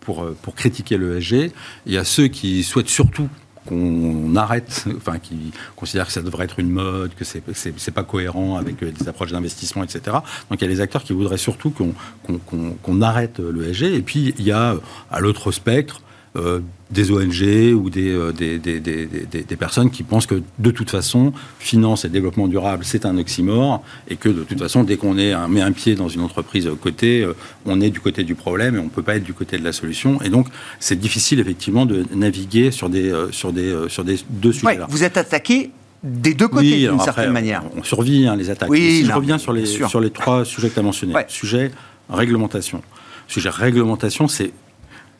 pour, 0.00 0.22
euh, 0.22 0.36
pour 0.42 0.54
critiquer 0.54 0.98
l'ESG. 0.98 1.52
Il 1.86 1.92
y 1.92 1.98
a 1.98 2.04
ceux 2.04 2.28
qui 2.28 2.62
souhaitent 2.62 2.88
surtout 2.88 3.28
qu'on 3.66 4.36
arrête, 4.36 4.86
enfin, 4.96 5.18
qui 5.18 5.52
considèrent 5.74 6.06
que 6.06 6.12
ça 6.12 6.22
devrait 6.22 6.44
être 6.44 6.60
une 6.60 6.70
mode, 6.70 7.14
que 7.14 7.24
c'est 7.24 7.42
n'est 7.46 7.92
pas 7.94 8.02
cohérent 8.02 8.56
avec 8.56 8.84
des 8.84 9.08
approches 9.08 9.32
d'investissement, 9.32 9.82
etc. 9.82 10.18
Donc 10.50 10.60
il 10.60 10.62
y 10.62 10.64
a 10.64 10.68
les 10.68 10.80
acteurs 10.80 11.02
qui 11.02 11.12
voudraient 11.12 11.38
surtout 11.38 11.70
qu'on 11.70 13.02
arrête 13.02 13.40
l'ESG. 13.40 13.82
Et 13.84 14.02
puis 14.02 14.34
il 14.38 14.44
y 14.44 14.52
a 14.52 14.76
à 15.10 15.20
l'autre 15.20 15.50
spectre 15.50 16.02
euh, 16.36 16.60
des 16.90 17.12
ONG 17.12 17.42
ou 17.74 17.90
euh, 17.96 18.32
des, 18.32 18.58
des, 18.58 18.80
des, 18.80 19.06
des, 19.06 19.56
personnes 19.56 19.90
qui 19.90 20.02
pensent 20.02 20.26
que 20.26 20.42
de 20.58 20.70
toute 20.72 20.90
façon, 20.90 21.32
finance 21.60 22.04
et 22.04 22.08
développement 22.08 22.48
durable, 22.48 22.84
c'est 22.84 23.06
un 23.06 23.16
oxymore, 23.18 23.82
et 24.08 24.16
que 24.16 24.28
de 24.28 24.42
toute 24.42 24.58
façon, 24.58 24.82
dès 24.82 24.96
qu'on 24.96 25.14
met 25.14 25.32
un 25.32 25.72
pied 25.72 25.94
dans 25.94 26.08
une 26.08 26.22
entreprise 26.22 26.68
côté, 26.80 27.22
euh, 27.22 27.34
on 27.66 27.80
est 27.80 27.90
du 27.90 28.00
côté 28.00 28.24
du 28.24 28.34
problème 28.34 28.74
et 28.74 28.78
on 28.80 28.84
ne 28.84 28.88
peut 28.88 29.02
pas 29.02 29.14
être 29.14 29.22
du 29.22 29.32
côté 29.32 29.58
de 29.58 29.64
la 29.64 29.72
solution. 29.72 30.20
Et 30.22 30.28
donc, 30.28 30.48
c'est 30.80 30.98
difficile 30.98 31.38
effectivement 31.38 31.86
de 31.86 32.04
naviguer 32.12 32.72
sur 32.72 32.88
des, 32.88 33.12
sur 33.30 33.52
des, 33.52 33.72
sur 33.88 34.02
des 34.02 34.16
deux 34.28 34.52
sujets. 34.52 34.80
vous 34.88 35.04
êtes 35.04 35.16
attaqué 35.16 35.70
des 36.02 36.34
deux 36.34 36.48
côtés, 36.48 36.88
d'une 36.88 37.00
certaine 37.00 37.30
manière. 37.30 37.62
On 37.76 37.84
survit 37.84 38.26
hein, 38.26 38.34
les 38.34 38.50
attaques. 38.50 38.70
Oui, 38.70 39.02
si 39.02 39.06
je 39.06 39.12
reviens 39.12 39.38
sur 39.38 39.52
les, 39.52 39.66
sur 39.66 40.00
les 40.00 40.10
trois 40.10 40.44
sujets 40.44 40.68
que 40.68 40.74
tu 40.74 40.80
as 40.80 40.82
mentionnés. 40.82 41.14
Sujet 41.28 41.70
réglementation. 42.10 42.82
Sujet 43.28 43.50
réglementation, 43.50 44.28
c'est 44.28 44.52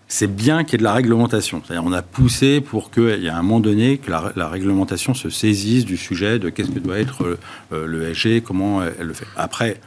c'est 0.08 0.34
bien 0.34 0.64
qu'il 0.64 0.73
y 0.73 0.75
ait 0.76 0.78
de 0.78 0.84
la 0.84 0.92
réglementation. 0.92 1.62
C'est-à-dire 1.64 1.84
on 1.84 1.92
a 1.92 2.02
poussé 2.02 2.61
pour 2.61 2.90
qu'il 2.90 3.23
y 3.23 3.26
ait 3.26 3.30
un 3.30 3.42
moment 3.42 3.61
donné 3.61 3.99
que 3.99 4.11
la, 4.11 4.49
réglementation 4.49 5.14
se 5.14 5.30
saisisse 5.30 5.84
du 5.84 5.96
sujet 5.96 6.38
de 6.38 6.50
qu'est-ce 6.50 6.70
que 6.70 6.78
doit 6.78 6.99
être 6.99 7.38
euh, 7.73 7.87
le 7.87 8.14
SG, 8.14 8.42
comment 8.42 8.82
elle 8.82 9.06
le 9.06 9.14
fait. 9.14 9.26
Après, 9.37 9.80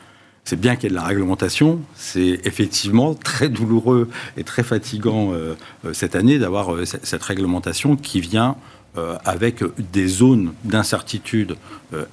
c'est 0.43 0.59
bien 0.59 0.75
qu'il 0.75 0.85
y 0.85 0.87
ait 0.87 0.89
de 0.91 0.95
la 0.95 1.03
réglementation. 1.03 1.81
C'est 1.95 2.39
effectivement 2.45 3.13
très 3.13 3.49
douloureux 3.49 4.09
et 4.37 4.43
très 4.43 4.63
fatigant 4.63 5.33
euh, 5.33 5.55
euh, 5.85 5.93
cette 5.93 6.15
année 6.15 6.39
d'avoir 6.39 6.75
cette 6.85 7.23
réglementation 7.23 7.95
qui 7.95 8.19
vient 8.19 8.55
avec 9.25 9.63
des 9.93 10.07
zones 10.07 10.53
d'incertitude 10.63 11.55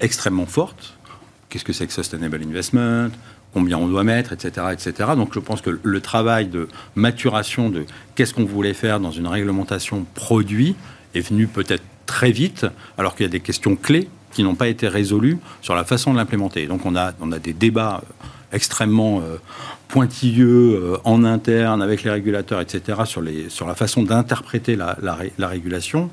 extrêmement 0.01 0.45
fortes 0.45 0.95
qu'est-ce 1.55 1.65
que 1.65 1.73
c'est 1.73 1.87
que 1.87 1.93
Sustainable 1.93 2.41
Investment, 2.43 3.11
combien 3.55 3.79
on 3.79 3.87
doit 3.87 4.05
mettre, 4.05 4.33
etc., 4.33 4.67
etc. 4.73 5.11
Donc 5.17 5.33
je 5.33 5.39
pense 5.39 5.63
que 5.63 5.79
le 5.83 6.01
travail 6.01 6.47
de 6.47 6.69
maturation 6.97 7.71
de 7.71 7.87
qu'est-ce 8.15 8.35
qu'on 8.35 8.45
voulait 8.45 8.75
faire 8.75 9.01
dans 9.01 9.13
une 9.13 9.27
réglementation 9.27 10.05
produit 10.15 10.77
est 11.15 11.21
venu 11.21 11.47
peut-être 11.47 11.85
très 12.07 12.33
vite, 12.33 12.67
alors 12.99 13.15
qu'il 13.15 13.25
y 13.25 13.29
a 13.29 13.33
des 13.33 13.41
questions 13.41 13.77
clés 13.77 14.09
qui 14.33 14.43
n'ont 14.43 14.57
pas 14.57 14.69
été 14.69 14.89
résolues 14.89 15.39
sur 15.63 15.75
la 15.75 15.85
façon 15.85 16.13
de 16.13 16.19
l'implémenter. 16.19 16.67
Donc 16.67 16.85
on 16.85 16.97
a, 16.97 17.13
on 17.21 17.33
a 17.33 17.39
des 17.39 17.53
débats 17.53 18.03
extrêmement 18.53 19.21
euh, 19.21 19.37
pointilleux 19.89 20.75
euh, 20.75 20.97
en 21.05 21.25
interne 21.25 21.83
avec 21.83 22.03
les 22.03 22.11
régulateurs, 22.11 22.61
etc., 22.61 23.03
sur, 23.05 23.21
les, 23.21 23.49
sur 23.49 23.67
la 23.67 23.75
façon 23.75 24.03
d'interpréter 24.03 24.77
la, 24.77 24.97
la, 25.39 25.49
régulation. 25.49 26.11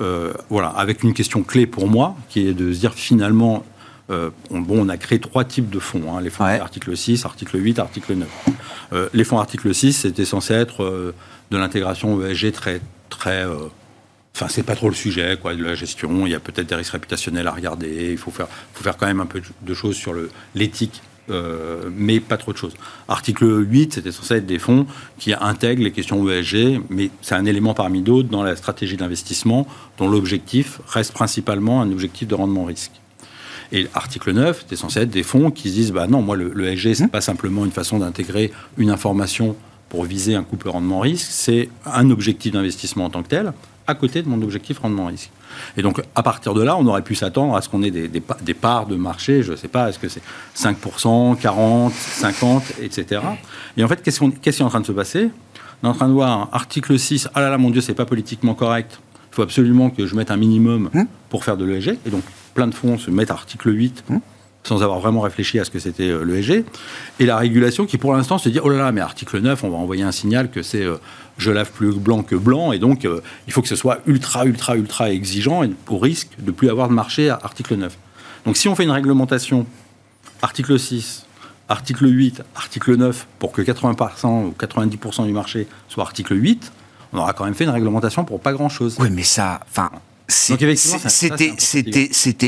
Euh, 0.00 0.32
voilà, 0.48 0.68
avec 0.68 1.02
une 1.02 1.12
question 1.12 1.42
clé 1.42 1.66
pour 1.66 1.88
moi, 1.88 2.16
qui 2.28 2.46
est 2.46 2.54
de 2.54 2.72
se 2.72 2.80
dire 2.80 2.94
finalement, 2.94 3.64
on, 4.10 4.60
bon, 4.60 4.86
on 4.86 4.88
a 4.88 4.96
créé 4.96 5.20
trois 5.20 5.44
types 5.44 5.70
de 5.70 5.78
fonds, 5.78 6.14
hein, 6.14 6.20
les 6.20 6.30
fonds 6.30 6.44
article 6.44 6.96
6, 6.96 7.24
article 7.24 7.62
8, 7.62 7.78
article 7.78 8.14
9. 8.14 9.10
les 9.14 9.24
fonds 9.24 9.38
article 9.38 9.74
6, 9.74 9.92
c'était 9.92 10.24
censé 10.24 10.54
être 10.54 11.14
de 11.50 11.56
l'intégration 11.56 12.24
ESG 12.24 12.52
très, 12.52 12.80
très 13.08 13.46
Enfin, 14.34 14.46
c'est 14.48 14.62
pas 14.62 14.76
trop 14.76 14.88
le 14.88 14.94
sujet, 14.94 15.36
quoi, 15.40 15.54
de 15.54 15.62
la 15.62 15.74
gestion. 15.74 16.24
Il 16.24 16.30
y 16.30 16.34
a 16.34 16.40
peut-être 16.40 16.68
des 16.68 16.74
risques 16.74 16.92
réputationnels 16.92 17.48
à 17.48 17.52
regarder. 17.52 18.12
Il 18.12 18.16
faut 18.16 18.30
faire, 18.30 18.46
faut 18.72 18.82
faire 18.82 18.96
quand 18.96 19.06
même 19.06 19.20
un 19.20 19.26
peu 19.26 19.42
de 19.60 19.74
choses 19.74 19.96
sur 19.96 20.14
l'éthique 20.54 21.02
euh, 21.30 21.88
mais 21.94 22.18
pas 22.18 22.36
trop 22.36 22.52
de 22.52 22.56
choses. 22.56 22.74
Article 23.06 23.64
8, 23.68 23.94
c'était 23.94 24.10
censé 24.10 24.36
être 24.36 24.46
des 24.46 24.58
fonds 24.58 24.86
qui 25.18 25.32
intègrent 25.32 25.82
les 25.82 25.92
questions 25.92 26.28
ESG, 26.28 26.80
mais 26.90 27.10
c'est 27.22 27.36
un 27.36 27.44
élément 27.44 27.72
parmi 27.72 28.02
d'autres 28.02 28.28
dans 28.28 28.42
la 28.42 28.56
stratégie 28.56 28.96
d'investissement 28.96 29.66
dont 29.98 30.08
l'objectif 30.08 30.80
reste 30.88 31.12
principalement 31.12 31.82
un 31.82 31.92
objectif 31.92 32.26
de 32.26 32.34
rendement 32.34 32.64
risque. 32.64 32.99
Et 33.72 33.86
article 33.94 34.32
9, 34.32 34.60
c'était 34.60 34.76
censé 34.76 35.00
être 35.00 35.10
des 35.10 35.22
fonds 35.22 35.50
qui 35.50 35.68
se 35.68 35.74
disent 35.74 35.92
bah 35.92 36.06
non, 36.06 36.22
moi 36.22 36.36
le, 36.36 36.50
le 36.54 36.68
ESG, 36.68 36.94
c'est 36.94 37.04
mmh. 37.04 37.08
pas 37.08 37.20
simplement 37.20 37.64
une 37.64 37.70
façon 37.70 37.98
d'intégrer 37.98 38.50
une 38.78 38.90
information 38.90 39.56
pour 39.90 40.04
viser 40.04 40.36
un 40.36 40.44
couple 40.44 40.68
rendement 40.70 41.00
risque, 41.00 41.26
c'est 41.28 41.68
un 41.84 42.08
objectif 42.10 42.52
d'investissement 42.52 43.06
en 43.06 43.10
tant 43.10 43.22
que 43.22 43.28
tel, 43.28 43.52
à 43.86 43.94
côté 43.94 44.22
de 44.22 44.28
mon 44.28 44.40
objectif 44.40 44.78
rendement 44.78 45.06
risque. 45.06 45.30
Et 45.76 45.82
donc, 45.82 46.00
à 46.14 46.22
partir 46.22 46.54
de 46.54 46.62
là, 46.62 46.76
on 46.76 46.86
aurait 46.86 47.02
pu 47.02 47.16
s'attendre 47.16 47.56
à 47.56 47.60
ce 47.60 47.68
qu'on 47.68 47.82
ait 47.82 47.90
des, 47.90 48.08
des, 48.08 48.54
parts 48.54 48.86
de 48.86 48.94
marché, 48.94 49.42
je 49.42 49.50
ne 49.50 49.56
sais 49.56 49.68
pas, 49.68 49.88
est-ce 49.88 49.98
que 49.98 50.08
c'est 50.08 50.22
5%, 50.56 51.38
40%, 51.38 51.90
50%, 51.92 52.62
etc. 52.82 53.20
Et 53.76 53.84
en 53.84 53.88
fait, 53.88 54.00
qu'est-ce, 54.02 54.20
qui 54.20 54.48
est 54.48 54.62
en 54.62 54.68
train 54.68 54.80
de 54.80 54.86
se 54.86 54.92
passer? 54.92 55.30
On 55.82 55.88
est 55.88 55.90
en 55.90 55.94
train 55.94 56.08
de 56.08 56.12
voir 56.12 56.48
article 56.52 56.96
6, 56.96 57.28
ah 57.34 57.40
là 57.40 57.50
là, 57.50 57.58
mon 57.58 57.70
Dieu, 57.70 57.80
c'est 57.80 57.94
pas 57.94 58.06
politiquement 58.06 58.54
correct. 58.54 59.00
Il 59.32 59.34
faut 59.34 59.42
absolument 59.42 59.90
que 59.90 60.06
je 60.06 60.14
mette 60.14 60.30
un 60.30 60.36
minimum 60.36 60.88
hum. 60.94 61.06
pour 61.28 61.44
faire 61.44 61.56
de 61.56 61.64
l'ESG. 61.64 61.98
Et 62.06 62.10
donc, 62.10 62.22
plein 62.60 62.66
de 62.66 62.74
fonds 62.74 62.98
se 62.98 63.10
mettent 63.10 63.30
article 63.30 63.74
8 63.74 64.04
sans 64.64 64.82
avoir 64.82 65.00
vraiment 65.00 65.22
réfléchi 65.22 65.58
à 65.58 65.64
ce 65.64 65.70
que 65.70 65.78
c'était 65.78 66.10
euh, 66.10 66.22
l'ESG, 66.22 66.66
et 67.18 67.24
la 67.24 67.38
régulation 67.38 67.86
qui 67.86 67.96
pour 67.96 68.12
l'instant 68.12 68.36
se 68.36 68.50
dit, 68.50 68.60
oh 68.62 68.68
là 68.68 68.76
là, 68.76 68.92
mais 68.92 69.00
article 69.00 69.40
9, 69.40 69.64
on 69.64 69.70
va 69.70 69.78
envoyer 69.78 70.02
un 70.02 70.12
signal 70.12 70.50
que 70.50 70.62
c'est 70.62 70.84
euh, 70.84 70.96
je 71.38 71.50
lave 71.50 71.72
plus 71.72 71.94
blanc 71.94 72.22
que 72.22 72.36
blanc, 72.36 72.72
et 72.72 72.78
donc 72.78 73.06
euh, 73.06 73.22
il 73.46 73.54
faut 73.54 73.62
que 73.62 73.68
ce 73.68 73.76
soit 73.76 74.00
ultra, 74.04 74.44
ultra, 74.44 74.76
ultra 74.76 75.10
exigeant, 75.10 75.62
et 75.62 75.70
au 75.88 75.96
risque 75.96 76.28
de 76.38 76.50
plus 76.50 76.68
avoir 76.68 76.90
de 76.90 76.92
marché 76.92 77.30
à 77.30 77.38
article 77.42 77.76
9. 77.76 77.96
Donc 78.44 78.58
si 78.58 78.68
on 78.68 78.74
fait 78.74 78.84
une 78.84 78.90
réglementation, 78.90 79.64
article 80.42 80.78
6, 80.78 81.24
article 81.70 82.08
8, 82.10 82.42
article 82.54 82.96
9, 82.96 83.26
pour 83.38 83.52
que 83.52 83.62
80% 83.62 84.44
ou 84.44 84.54
90% 84.60 85.24
du 85.24 85.32
marché 85.32 85.66
soit 85.88 86.04
article 86.04 86.34
8, 86.34 86.70
on 87.14 87.18
aura 87.20 87.32
quand 87.32 87.46
même 87.46 87.54
fait 87.54 87.64
une 87.64 87.70
réglementation 87.70 88.26
pour 88.26 88.38
pas 88.38 88.52
grand-chose. 88.52 88.96
Oui, 89.00 89.08
mais 89.10 89.22
ça, 89.22 89.60
enfin, 89.66 89.90
c'était, 90.30 90.74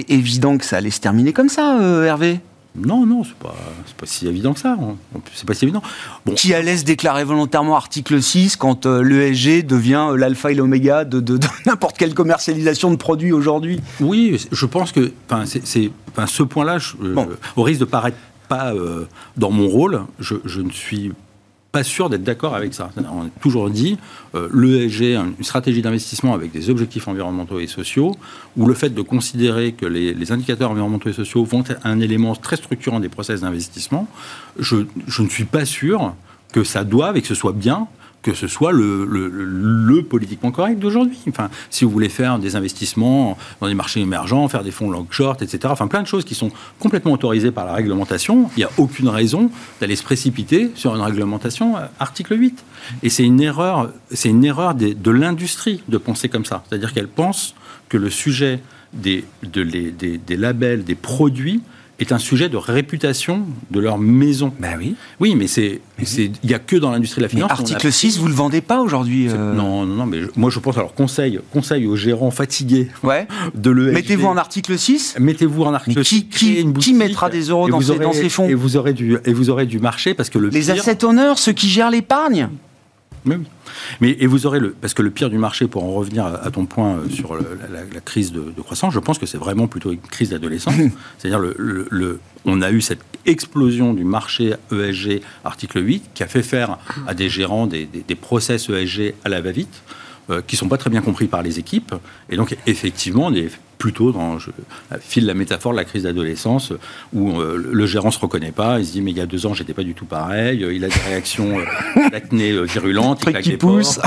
évident 0.08 0.58
que 0.58 0.64
ça 0.64 0.78
allait 0.78 0.90
se 0.90 1.00
terminer 1.00 1.32
comme 1.32 1.48
ça, 1.48 1.78
euh, 1.80 2.04
Hervé 2.04 2.40
non, 2.74 3.04
non, 3.04 3.22
c'est 3.22 3.34
pas, 3.34 3.54
pas 3.98 4.06
si 4.06 4.26
évident 4.26 4.54
que 4.54 4.60
ça. 4.60 4.78
Hein. 4.80 4.96
C'est 5.34 5.46
pas 5.46 5.52
si 5.52 5.66
évident. 5.66 5.82
Bon. 6.24 6.32
Qui 6.32 6.54
allait 6.54 6.78
se 6.78 6.84
déclarer 6.84 7.22
volontairement 7.22 7.76
article 7.76 8.22
6 8.22 8.56
quand 8.56 8.86
euh, 8.86 9.02
l'ESG 9.02 9.66
devient 9.66 10.06
euh, 10.08 10.16
l'alpha 10.16 10.52
et 10.52 10.54
l'oméga 10.54 11.04
de, 11.04 11.38
n'importe 11.66 11.98
quelle 11.98 12.14
commercialisation 12.14 12.90
de 12.90 12.96
produits 12.96 13.32
aujourd'hui 13.32 13.82
Oui, 14.00 14.42
je 14.50 14.64
pense 14.64 14.90
que 14.90 15.12
c'est, 15.44 15.90
ce 16.26 16.42
point-là, 16.42 16.78
au 17.56 17.62
risque 17.62 17.80
de 17.80 17.84
paraître 17.84 18.16
pas 18.48 18.72
dans 19.36 19.50
mon 19.50 19.68
rôle, 19.68 20.04
je, 20.18 20.36
je 20.46 20.62
ne 20.62 20.70
suis 20.70 21.08
pas 21.08 21.14
sûr 21.82 22.10
d'être 22.10 22.22
d'accord 22.22 22.54
avec 22.54 22.74
ça. 22.74 22.90
On 22.98 23.22
a 23.22 23.28
toujours 23.40 23.70
dit, 23.70 23.96
euh, 24.34 24.48
l'ESG, 24.52 25.16
une 25.16 25.42
stratégie 25.42 25.80
d'investissement 25.80 26.34
avec 26.34 26.52
des 26.52 26.68
objectifs 26.68 27.08
environnementaux 27.08 27.60
et 27.60 27.66
sociaux, 27.66 28.14
ou 28.58 28.66
le 28.66 28.74
fait 28.74 28.90
de 28.90 29.00
considérer 29.00 29.72
que 29.72 29.86
les, 29.86 30.32
indicateurs 30.32 30.70
environnementaux 30.70 31.08
et 31.08 31.14
sociaux 31.14 31.44
vont 31.44 31.60
être 31.60 31.80
un 31.84 32.00
élément 32.00 32.36
très 32.36 32.56
structurant 32.56 33.00
des 33.00 33.08
process 33.08 33.40
d'investissement, 33.40 34.06
je, 34.58 34.76
ne 34.76 35.28
suis 35.28 35.44
pas 35.44 35.64
sûr 35.64 36.14
que 36.52 36.62
ça 36.62 36.84
doive 36.84 37.16
et 37.16 37.22
que 37.22 37.28
ce 37.28 37.34
soit 37.34 37.52
bien 37.52 37.88
que 38.22 38.34
ce 38.34 38.46
soit 38.46 38.72
le, 38.72 40.02
politiquement 40.08 40.50
correct 40.50 40.78
d'aujourd'hui. 40.78 41.18
Enfin, 41.28 41.50
si 41.70 41.84
vous 41.84 41.90
voulez 41.90 42.08
faire 42.08 42.38
des 42.38 42.56
investissements 42.56 43.36
dans 43.60 43.68
des 43.68 43.74
marchés 43.74 44.00
émergents, 44.00 44.48
faire 44.48 44.62
des 44.62 44.70
fonds 44.70 44.90
long 44.90 45.06
short, 45.10 45.42
etc. 45.42 45.60
Enfin, 45.66 45.86
plein 45.86 46.02
de 46.02 46.06
choses 46.06 46.24
qui 46.24 46.34
sont 46.34 46.50
complètement 46.78 47.12
autorisées 47.12 47.50
par 47.50 47.66
la 47.66 47.74
réglementation. 47.74 48.50
Il 48.56 48.60
n'y 48.60 48.64
a 48.64 48.70
aucune 48.78 49.08
raison 49.08 49.50
d'aller 49.80 49.96
se 49.96 50.02
précipiter 50.02 50.70
sur 50.74 50.94
une 50.94 51.02
réglementation 51.02 51.76
euh, 51.76 51.86
article 51.98 52.38
8. 52.38 52.64
Et 53.02 53.10
c'est 53.10 53.24
une 53.24 53.40
erreur, 53.40 53.90
c'est 54.10 54.28
une 54.28 54.44
erreur 54.44 54.74
de 54.74 55.10
l'industrie 55.10 55.82
de 55.88 55.98
penser 55.98 56.28
comme 56.28 56.44
ça. 56.44 56.64
C'est-à-dire 56.68 56.92
qu'elle 56.92 57.08
pense 57.08 57.54
que 57.88 57.96
le 57.96 58.10
sujet 58.10 58.60
des, 58.92 59.24
de 59.42 59.62
des, 59.62 60.18
des 60.18 60.36
labels, 60.36 60.84
des 60.84 60.94
produits 60.94 61.62
est 62.02 62.12
un 62.12 62.18
sujet 62.18 62.48
de 62.48 62.56
réputation 62.56 63.46
de 63.70 63.80
leur 63.80 63.98
maison. 63.98 64.52
Ben 64.60 64.76
oui. 64.78 64.94
Oui, 65.20 65.34
mais 65.34 65.46
c'est, 65.46 65.80
il 65.98 66.32
n'y 66.44 66.54
a 66.54 66.58
que 66.58 66.76
dans 66.76 66.90
l'industrie 66.90 67.20
de 67.20 67.24
la 67.24 67.28
finance. 67.28 67.48
Mais 67.48 67.52
article 67.52 67.90
6, 67.90 68.18
vous 68.18 68.24
ne 68.24 68.30
le 68.30 68.34
vendez 68.34 68.60
pas 68.60 68.80
aujourd'hui 68.80 69.28
euh 69.28 69.54
Non, 69.54 69.86
non, 69.86 69.94
non, 69.94 70.06
mais 70.06 70.20
moi 70.36 70.50
je 70.50 70.58
pense, 70.58 70.76
alors 70.76 70.94
conseil, 70.94 71.40
conseil 71.52 71.86
aux 71.86 71.96
gérants 71.96 72.30
fatigués 72.30 72.88
ouais. 73.02 73.26
de 73.54 73.70
l'ESG. 73.70 73.94
Mettez-vous 73.94 74.26
en 74.26 74.36
article 74.36 74.78
6 74.78 75.16
Mettez-vous 75.18 75.62
en 75.64 75.74
article 75.74 76.04
6. 76.04 76.24
Qui, 76.28 76.72
qui, 76.74 76.94
mettra 76.94 77.30
des 77.30 77.42
euros 77.44 77.68
dans, 77.68 77.80
ces, 77.80 77.98
dans, 77.98 78.12
ces, 78.12 78.28
fonds 78.28 78.48
et 78.48 78.54
vous, 78.54 78.76
aurez 78.76 78.92
du, 78.92 79.16
et 79.24 79.32
vous 79.32 79.50
aurez 79.50 79.66
du 79.66 79.78
marché 79.78 80.14
parce 80.14 80.30
que 80.30 80.38
le 80.38 80.48
Les 80.48 80.70
asset 80.70 81.04
owners, 81.04 81.34
ceux 81.36 81.52
qui 81.52 81.68
gèrent 81.68 81.90
l'épargne 81.90 82.48
oui. 83.26 83.36
Mais 84.00 84.16
et 84.18 84.26
vous 84.26 84.46
aurez 84.46 84.60
le 84.60 84.70
parce 84.70 84.94
que 84.94 85.02
le 85.02 85.10
pire 85.10 85.30
du 85.30 85.38
marché, 85.38 85.66
pour 85.66 85.84
en 85.84 85.92
revenir 85.92 86.26
à, 86.26 86.50
ton 86.50 86.66
point 86.66 86.96
euh, 86.96 87.08
sur 87.08 87.34
la, 87.34 88.00
crise 88.04 88.32
de, 88.32 88.52
croissance, 88.62 88.94
je 88.94 88.98
pense 88.98 89.18
que 89.18 89.26
c'est 89.26 89.38
vraiment 89.38 89.66
plutôt 89.66 89.92
une 89.92 90.00
crise 90.00 90.30
d'adolescence. 90.30 90.74
C'est-à-dire 91.18 91.40
le, 91.40 92.20
on 92.44 92.62
a 92.62 92.70
eu 92.70 92.80
cette 92.80 93.00
explosion 93.24 93.94
du 93.94 94.04
marché 94.04 94.54
ESG 94.72 95.20
article 95.44 95.84
8 95.84 96.10
qui 96.14 96.22
a 96.22 96.26
fait 96.26 96.42
faire 96.42 96.78
à 97.06 97.14
des 97.14 97.28
gérants 97.28 97.66
des, 97.66 97.86
des 97.86 98.14
process 98.14 98.68
ESG 98.68 99.14
à 99.24 99.28
la 99.28 99.40
va-vite. 99.40 99.82
Euh, 100.30 100.40
qui 100.46 100.54
sont 100.54 100.68
pas 100.68 100.78
très 100.78 100.88
bien 100.88 101.00
compris 101.00 101.26
par 101.26 101.42
les 101.42 101.58
équipes. 101.58 101.92
Et 102.30 102.36
donc, 102.36 102.56
effectivement, 102.68 103.26
on 103.26 103.34
est 103.34 103.50
plutôt 103.76 104.12
dans, 104.12 104.38
je 104.38 104.50
file 105.00 105.26
la 105.26 105.34
métaphore 105.34 105.72
de 105.72 105.78
la 105.78 105.84
crise 105.84 106.04
d'adolescence, 106.04 106.72
où 107.12 107.40
euh, 107.40 107.60
le 107.72 107.86
gérant 107.86 108.12
se 108.12 108.20
reconnaît 108.20 108.52
pas, 108.52 108.78
il 108.78 108.86
se 108.86 108.92
dit, 108.92 109.00
mais 109.00 109.10
il 109.10 109.16
y 109.16 109.20
a 109.20 109.26
deux 109.26 109.46
ans, 109.46 109.54
j'étais 109.54 109.74
pas 109.74 109.82
du 109.82 109.94
tout 109.94 110.04
pareil, 110.04 110.64
il 110.70 110.84
a 110.84 110.88
des 110.88 111.00
réactions 111.08 111.58
euh, 111.58 112.08
d'acné 112.12 112.52
virulentes, 112.66 113.24
il 113.26 113.32
claque 113.32 113.58
pousse. 113.58 113.98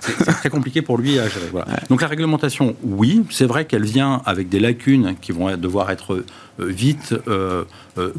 c'est 0.00 0.32
très 0.32 0.48
compliqué 0.48 0.80
pour 0.80 0.96
lui 0.96 1.18
à 1.18 1.28
gérer. 1.28 1.50
Donc, 1.90 2.00
la 2.00 2.08
réglementation, 2.08 2.74
oui, 2.82 3.22
c'est 3.28 3.44
vrai 3.44 3.66
qu'elle 3.66 3.84
vient 3.84 4.22
avec 4.24 4.48
des 4.48 4.60
lacunes 4.60 5.14
qui 5.20 5.32
vont 5.32 5.54
devoir 5.58 5.90
être 5.90 6.24
vite 6.58 7.14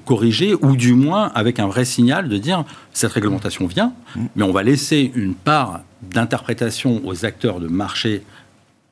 corrigées, 0.06 0.54
ou 0.62 0.76
du 0.76 0.94
moins 0.94 1.32
avec 1.34 1.58
un 1.58 1.66
vrai 1.66 1.86
signal 1.86 2.30
de 2.30 2.38
dire, 2.38 2.66
cette 2.94 3.14
réglementation 3.14 3.66
vient, 3.66 3.94
mm. 4.16 4.26
mais 4.36 4.44
on 4.44 4.52
va 4.52 4.62
laisser 4.62 5.12
une 5.16 5.34
part 5.34 5.82
d'interprétation 6.12 7.02
aux 7.06 7.26
acteurs 7.26 7.60
de 7.60 7.68
marché 7.68 8.24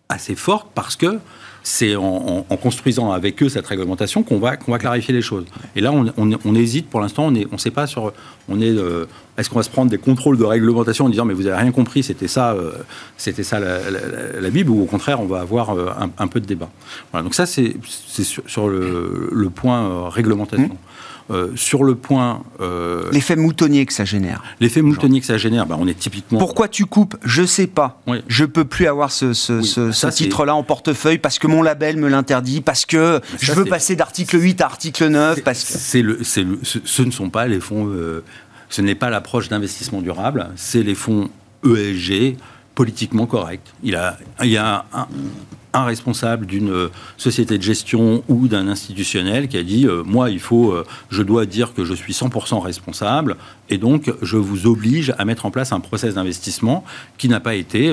assez 0.09 0.35
forte 0.35 0.67
parce 0.73 0.95
que 0.95 1.19
c'est 1.63 1.95
en, 1.95 2.43
construisant 2.61 3.11
avec 3.11 3.41
eux 3.41 3.47
cette 3.47 3.65
réglementation 3.65 4.21
qu'on 4.21 4.37
va, 4.37 4.57
qu'on 4.57 4.73
va 4.73 4.79
clarifier 4.79 5.13
les 5.13 5.21
choses. 5.21 5.45
Et 5.77 5.81
là, 5.81 5.93
on, 5.93 6.55
hésite 6.55 6.89
pour 6.89 6.99
l'instant, 6.99 7.27
on 7.27 7.31
ne 7.31 7.45
on 7.51 7.57
sait 7.57 7.71
pas 7.71 7.87
sur. 7.87 8.11
On 8.49 8.59
est, 8.59 8.69
euh, 8.69 9.05
est-ce 9.37 9.49
qu'on 9.49 9.59
va 9.59 9.63
se 9.63 9.69
prendre 9.69 9.89
des 9.89 9.97
contrôles 9.97 10.37
de 10.37 10.43
réglementation 10.43 11.05
en 11.05 11.09
disant 11.09 11.23
mais 11.23 11.33
vous 11.33 11.43
n'avez 11.43 11.55
rien 11.55 11.71
compris, 11.71 12.03
c'était 12.03 12.27
ça, 12.27 12.51
euh, 12.51 12.73
ça 13.17 13.59
la, 13.59 14.49
Bible, 14.49 14.71
ou 14.71 14.83
au 14.83 14.85
contraire, 14.85 15.21
on 15.21 15.25
va 15.25 15.39
avoir 15.39 15.69
euh, 15.69 15.89
un, 16.17 16.27
peu 16.27 16.41
de 16.41 16.45
débat. 16.45 16.69
Voilà, 17.11 17.23
donc 17.23 17.33
ça, 17.33 17.45
c'est, 17.45 17.75
sur, 17.85 18.67
le, 18.67 19.49
point 19.55 20.09
réglementation. 20.09 20.77
Euh, 21.31 21.51
sur 21.55 21.85
le 21.85 21.95
point. 21.95 22.43
Euh, 22.59 23.09
L'effet 23.13 23.37
moutonnier 23.37 23.85
que 23.85 23.93
ça 23.93 24.03
génère. 24.03 24.43
L'effet 24.59 24.81
moutonnier 24.81 25.21
que 25.21 25.25
ça 25.25 25.37
génère, 25.37 25.65
bah, 25.65 25.77
on 25.79 25.87
est 25.87 25.97
typiquement. 25.97 26.37
Pourquoi 26.37 26.67
tu 26.67 26.85
coupes 26.85 27.15
Je 27.23 27.45
sais 27.45 27.67
pas. 27.67 28.01
Oui. 28.07 28.17
Je 28.27 28.43
peux 28.43 28.65
plus 28.65 28.87
avoir 28.87 29.09
ce, 29.09 29.31
ce, 29.31 30.09
titre-là 30.09 30.53
en 30.53 30.63
portefeuille 30.63 31.19
parce 31.19 31.39
que 31.39 31.47
mon 31.47 31.61
label 31.61 31.95
me 31.95 32.09
l'interdit, 32.09 32.59
parce 32.59 32.85
que 32.85 33.21
je 33.39 33.53
veux 33.53 33.63
passer 33.63 33.95
d'article 33.95 34.37
8 34.37 34.59
à 34.59 34.65
article 34.65 35.07
9. 35.07 35.43
Parce 35.43 35.63
que... 35.63 35.97
le, 35.99 36.17
le, 36.17 36.23
ce, 36.23 37.01
ne 37.01 37.11
sont 37.11 37.29
pas 37.29 37.47
les 37.47 37.61
fonds. 37.61 37.87
Euh, 37.87 38.21
ce 38.67 38.81
n'est 38.81 38.95
pas 38.95 39.09
l'approche 39.09 39.47
d'investissement 39.47 40.01
durable, 40.01 40.49
c'est 40.57 40.83
les 40.83 40.95
fonds 40.95 41.29
ESG 41.63 42.37
politiquement 42.75 43.27
corrects. 43.27 43.61
Il, 43.83 43.95
a, 43.95 44.17
il 44.41 44.49
y 44.49 44.57
a 44.57 44.85
un, 44.93 45.07
un 45.73 45.85
responsable 45.85 46.45
d'une 46.45 46.89
société 47.17 47.57
de 47.57 47.63
gestion 47.63 48.23
ou 48.27 48.47
d'un 48.47 48.67
institutionnel 48.67 49.47
qui 49.47 49.57
a 49.57 49.63
dit 49.63 49.87
moi 50.05 50.29
il 50.29 50.39
faut 50.39 50.75
je 51.09 51.23
dois 51.23 51.45
dire 51.45 51.73
que 51.73 51.83
je 51.83 51.93
suis 51.93 52.13
100% 52.13 52.59
responsable 52.59 53.37
et 53.69 53.77
donc 53.77 54.13
je 54.21 54.37
vous 54.37 54.67
oblige 54.67 55.13
à 55.17 55.25
mettre 55.25 55.45
en 55.45 55.51
place 55.51 55.71
un 55.71 55.79
process 55.79 56.13
d'investissement 56.15 56.83
qui 57.17 57.27
n'a 57.27 57.39
pas 57.39 57.55
été 57.55 57.91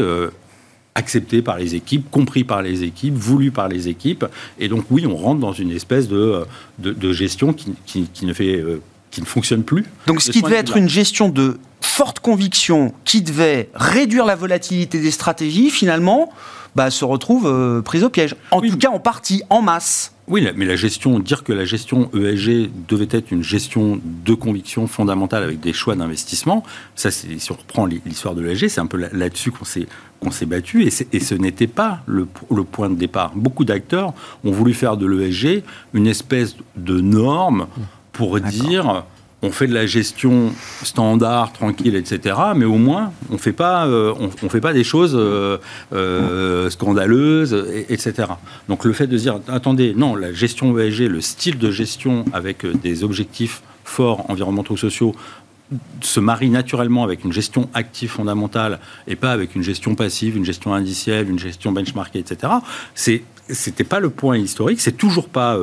accepté 0.95 1.43
par 1.43 1.59
les 1.59 1.75
équipes, 1.75 2.11
compris 2.11 2.45
par 2.45 2.63
les 2.63 2.83
équipes, 2.83 3.15
voulu 3.15 3.51
par 3.51 3.69
les 3.69 3.89
équipes. 3.89 4.27
Et 4.59 4.69
donc 4.69 4.85
oui, 4.91 5.07
on 5.07 5.17
rentre 5.17 5.41
dans 5.41 5.53
une 5.53 5.71
espèce 5.71 6.09
de, 6.09 6.45
de, 6.79 7.13
gestion 7.13 7.53
qui, 7.53 7.75
qui, 7.87 8.27
ne 8.27 8.33
fait, 8.33 8.57
euh, 8.57 8.81
qui 9.11 9.21
ne 9.21 9.27
fonctionne 9.27 9.63
plus. 9.63 9.85
Donc 10.07 10.21
ce 10.21 10.31
qui 10.31 10.43
devait 10.43 10.57
être 10.57 10.77
une 10.77 10.89
gestion 10.89 11.29
de 11.29 11.59
forte 11.81 12.21
conviction, 12.21 12.93
qui 13.05 13.23
devait 13.23 13.71
réduire 13.75 14.25
la 14.25 14.37
volatilité 14.37 15.01
des 15.01 15.11
stratégies, 15.11 15.71
finalement, 15.71 16.33
bah, 16.77 16.91
se 16.91 17.05
retrouve 17.05 17.47
euh, 17.47 17.83
prise 17.83 18.05
au 18.05 18.11
piège. 18.11 18.37
En 18.51 18.61
tout 18.61 18.77
cas, 18.77 18.91
en 18.91 18.99
partie, 18.99 19.43
en 19.51 19.63
masse. 19.63 20.13
Oui, 20.29 20.47
mais 20.55 20.65
la 20.65 20.77
gestion, 20.77 21.19
dire 21.19 21.43
que 21.43 21.53
la 21.53 21.65
gestion 21.65 22.09
ESG 22.15 22.71
devait 22.89 23.09
être 23.11 23.33
une 23.33 23.43
gestion 23.43 24.01
de 24.05 24.35
conviction 24.35 24.87
fondamentale 24.87 25.43
avec 25.43 25.59
des 25.59 25.73
choix 25.73 25.97
d'investissement, 25.97 26.63
ça, 26.95 27.11
si 27.11 27.37
on 27.51 27.55
reprend 27.55 27.87
l'histoire 27.87 28.37
de 28.37 28.41
l'ESG, 28.41 28.69
c'est 28.69 28.81
un 28.81 28.87
peu 28.87 29.09
là-dessus 29.13 29.51
qu'on 29.51 29.65
s'est 29.65 29.87
qu'on 30.21 30.31
s'est 30.31 30.47
battu, 30.47 30.85
et, 30.85 30.93
et, 31.15 31.19
ce 31.19 31.35
n'était 31.35 31.67
pas 31.67 32.03
le, 32.05 32.29
le, 32.51 32.63
point 32.63 32.91
de 32.91 32.95
départ. 32.95 33.33
Beaucoup 33.35 33.65
d'acteurs 33.65 34.13
ont 34.45 34.51
voulu 34.51 34.75
faire 34.75 34.99
de 34.99 35.07
l'ESG 35.07 35.65
une 35.95 36.07
espèce 36.07 36.57
de 36.77 37.01
norme 37.01 37.67
pour 38.13 38.39
dire 38.39 39.05
on 39.43 39.51
fait 39.51 39.67
de 39.67 39.75
la 39.75 39.87
gestion 39.87 40.53
standard, 40.83 41.53
tranquille, 41.53 41.97
etc. 41.97 42.37
Mais 42.57 42.67
au 42.67 42.77
moins, 42.77 43.13
on 43.31 43.39
fait 43.39 43.53
pas, 43.53 43.87
euh, 43.87 44.13
on, 44.19 44.49
fait 44.49 44.61
pas 44.61 44.73
des 44.73 44.85
choses 44.85 45.15
euh, 45.17 45.59
euh, 45.93 46.69
scandaleuses, 46.71 47.67
etc. 47.89 48.29
Donc 48.69 48.85
le 48.85 48.93
fait 48.93 49.07
de 49.07 49.17
dire, 49.17 49.41
attendez, 49.49 49.95
non, 49.95 50.15
la 50.15 50.33
gestion 50.33 50.79
ESG, 50.79 51.09
le 51.09 51.21
style 51.21 51.59
de 51.59 51.71
gestion 51.71 52.25
avec 52.33 52.67
des 52.67 53.03
objectifs 53.03 53.63
forts 53.85 54.29
environnementaux, 54.31 54.77
sociaux, 54.77 55.15
se 56.01 56.19
marie 56.19 56.51
naturellement 56.51 57.05
avec 57.05 57.25
une 57.25 57.33
gestion 57.33 57.69
active 57.75 58.11
fondamentale 58.11 58.81
et 59.07 59.15
pas 59.15 59.31
avec 59.31 59.55
une 59.55 59.63
gestion 59.63 59.95
passive, 59.95 60.37
une 60.37 60.45
gestion 60.45 60.75
indicielle, 60.75 61.31
une 61.31 61.39
gestion 61.39 61.71
benchmarkée, 61.71 62.19
etc. 62.19 62.53
C'était 62.95 63.85
pas 63.85 64.01
le 64.01 64.11
point 64.11 64.37
historique, 64.37 64.81
c'est 64.81 64.97
toujours 64.97 65.29
pas 65.29 65.57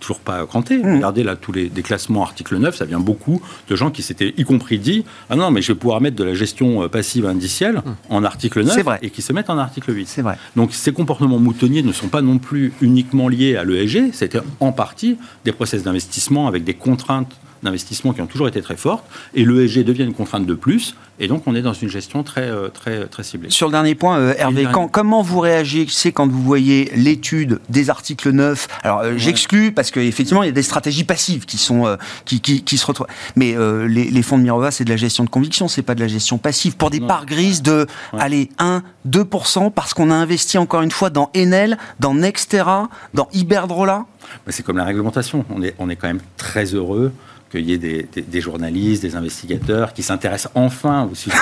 toujours 0.00 0.20
pas 0.20 0.46
cranté. 0.46 0.78
Mmh. 0.78 0.96
Regardez 0.96 1.22
là 1.22 1.36
tous 1.36 1.52
les 1.52 1.68
classements 1.70 2.22
article 2.22 2.56
9, 2.56 2.76
ça 2.76 2.84
vient 2.84 3.00
beaucoup 3.00 3.40
de 3.68 3.76
gens 3.76 3.90
qui 3.90 4.02
s'étaient 4.02 4.34
y 4.36 4.44
compris 4.44 4.78
dit 4.78 5.04
ah 5.30 5.36
non 5.36 5.50
mais 5.50 5.62
je 5.62 5.72
vais 5.72 5.78
pouvoir 5.78 6.00
mettre 6.00 6.16
de 6.16 6.24
la 6.24 6.34
gestion 6.34 6.82
euh, 6.82 6.88
passive 6.88 7.26
indicielle 7.26 7.76
mmh. 7.76 7.92
en 8.10 8.24
article 8.24 8.64
9 8.64 8.86
et 9.02 9.10
qui 9.10 9.22
se 9.22 9.32
mettent 9.32 9.50
en 9.50 9.58
article 9.58 9.94
8. 9.94 10.08
C'est 10.08 10.22
vrai. 10.22 10.36
Donc 10.56 10.72
ces 10.72 10.92
comportements 10.92 11.38
moutonniers 11.38 11.82
ne 11.82 11.92
sont 11.92 12.08
pas 12.08 12.22
non 12.22 12.38
plus 12.38 12.72
uniquement 12.80 13.28
liés 13.28 13.56
à 13.56 13.64
l'ESG, 13.64 14.12
c'était 14.12 14.40
en 14.60 14.72
partie 14.72 15.18
des 15.44 15.52
process 15.52 15.82
d'investissement 15.82 16.46
avec 16.46 16.64
des 16.64 16.74
contraintes 16.74 17.38
d'investissement 17.62 18.12
qui 18.12 18.20
ont 18.20 18.26
toujours 18.26 18.48
été 18.48 18.62
très 18.62 18.76
fortes, 18.76 19.04
et 19.34 19.44
l'ESG 19.44 19.84
devient 19.84 20.04
une 20.04 20.14
contrainte 20.14 20.46
de 20.46 20.54
plus, 20.54 20.94
et 21.20 21.26
donc 21.26 21.42
on 21.46 21.54
est 21.54 21.62
dans 21.62 21.72
une 21.72 21.88
gestion 21.88 22.22
très, 22.22 22.48
euh, 22.48 22.68
très, 22.68 23.06
très 23.06 23.22
ciblée. 23.22 23.50
Sur 23.50 23.66
le 23.66 23.72
dernier 23.72 23.94
point, 23.94 24.18
euh, 24.18 24.34
Hervé, 24.38 24.66
comment 24.92 25.22
vous 25.22 25.40
réagissez 25.40 26.12
quand 26.12 26.28
vous 26.28 26.42
voyez 26.42 26.90
l'étude 26.94 27.60
des 27.68 27.90
articles 27.90 28.30
9 28.30 28.68
Alors 28.84 29.00
euh, 29.00 29.14
j'exclus 29.16 29.72
parce 29.72 29.90
qu'effectivement 29.90 30.42
il 30.42 30.46
y 30.46 30.50
a 30.50 30.52
des 30.52 30.62
stratégies 30.62 31.04
passives 31.04 31.44
qui, 31.44 31.58
sont, 31.58 31.96
qui, 32.24 32.40
qui, 32.40 32.78
se 32.78 32.86
retrouvent. 32.86 33.08
Mais 33.36 33.56
les, 33.88 34.22
fonds 34.22 34.38
de 34.38 34.42
Mirova, 34.42 34.70
c'est 34.70 34.84
de 34.84 34.90
la 34.90 34.96
gestion 34.96 35.24
de 35.24 35.30
conviction, 35.30 35.68
c'est 35.68 35.82
pas 35.82 35.94
de 35.94 36.00
la 36.00 36.08
gestion 36.08 36.38
passive. 36.38 36.76
Pour 36.76 36.90
des 36.90 37.00
parts 37.00 37.26
grises 37.26 37.62
de, 37.62 37.86
allez, 38.12 38.50
1, 38.58 38.82
2%, 39.08 39.72
parce 39.72 39.94
qu'on 39.94 40.10
a 40.10 40.14
investi 40.14 40.58
encore 40.58 40.82
une 40.82 40.90
fois 40.90 41.10
dans 41.10 41.30
Enel, 41.36 41.78
dans 41.98 42.14
Nextera, 42.14 42.88
dans 43.14 43.28
Iberdrola? 43.32 44.06
C'est 44.48 44.62
comme 44.62 44.76
la 44.76 44.84
réglementation. 44.84 45.44
On 45.50 45.62
est, 45.62 45.74
on 45.78 45.88
est 45.88 45.96
quand 45.96 46.08
même 46.08 46.20
très 46.36 46.64
heureux 46.66 47.12
qu'il 47.50 47.68
y 47.68 47.72
ait 47.72 47.78
des, 47.78 48.40
journalistes, 48.40 49.02
des 49.02 49.16
investigateurs 49.16 49.94
qui 49.94 50.02
s'intéressent 50.02 50.52
enfin 50.54 51.08
au 51.10 51.14
sujet 51.14 51.36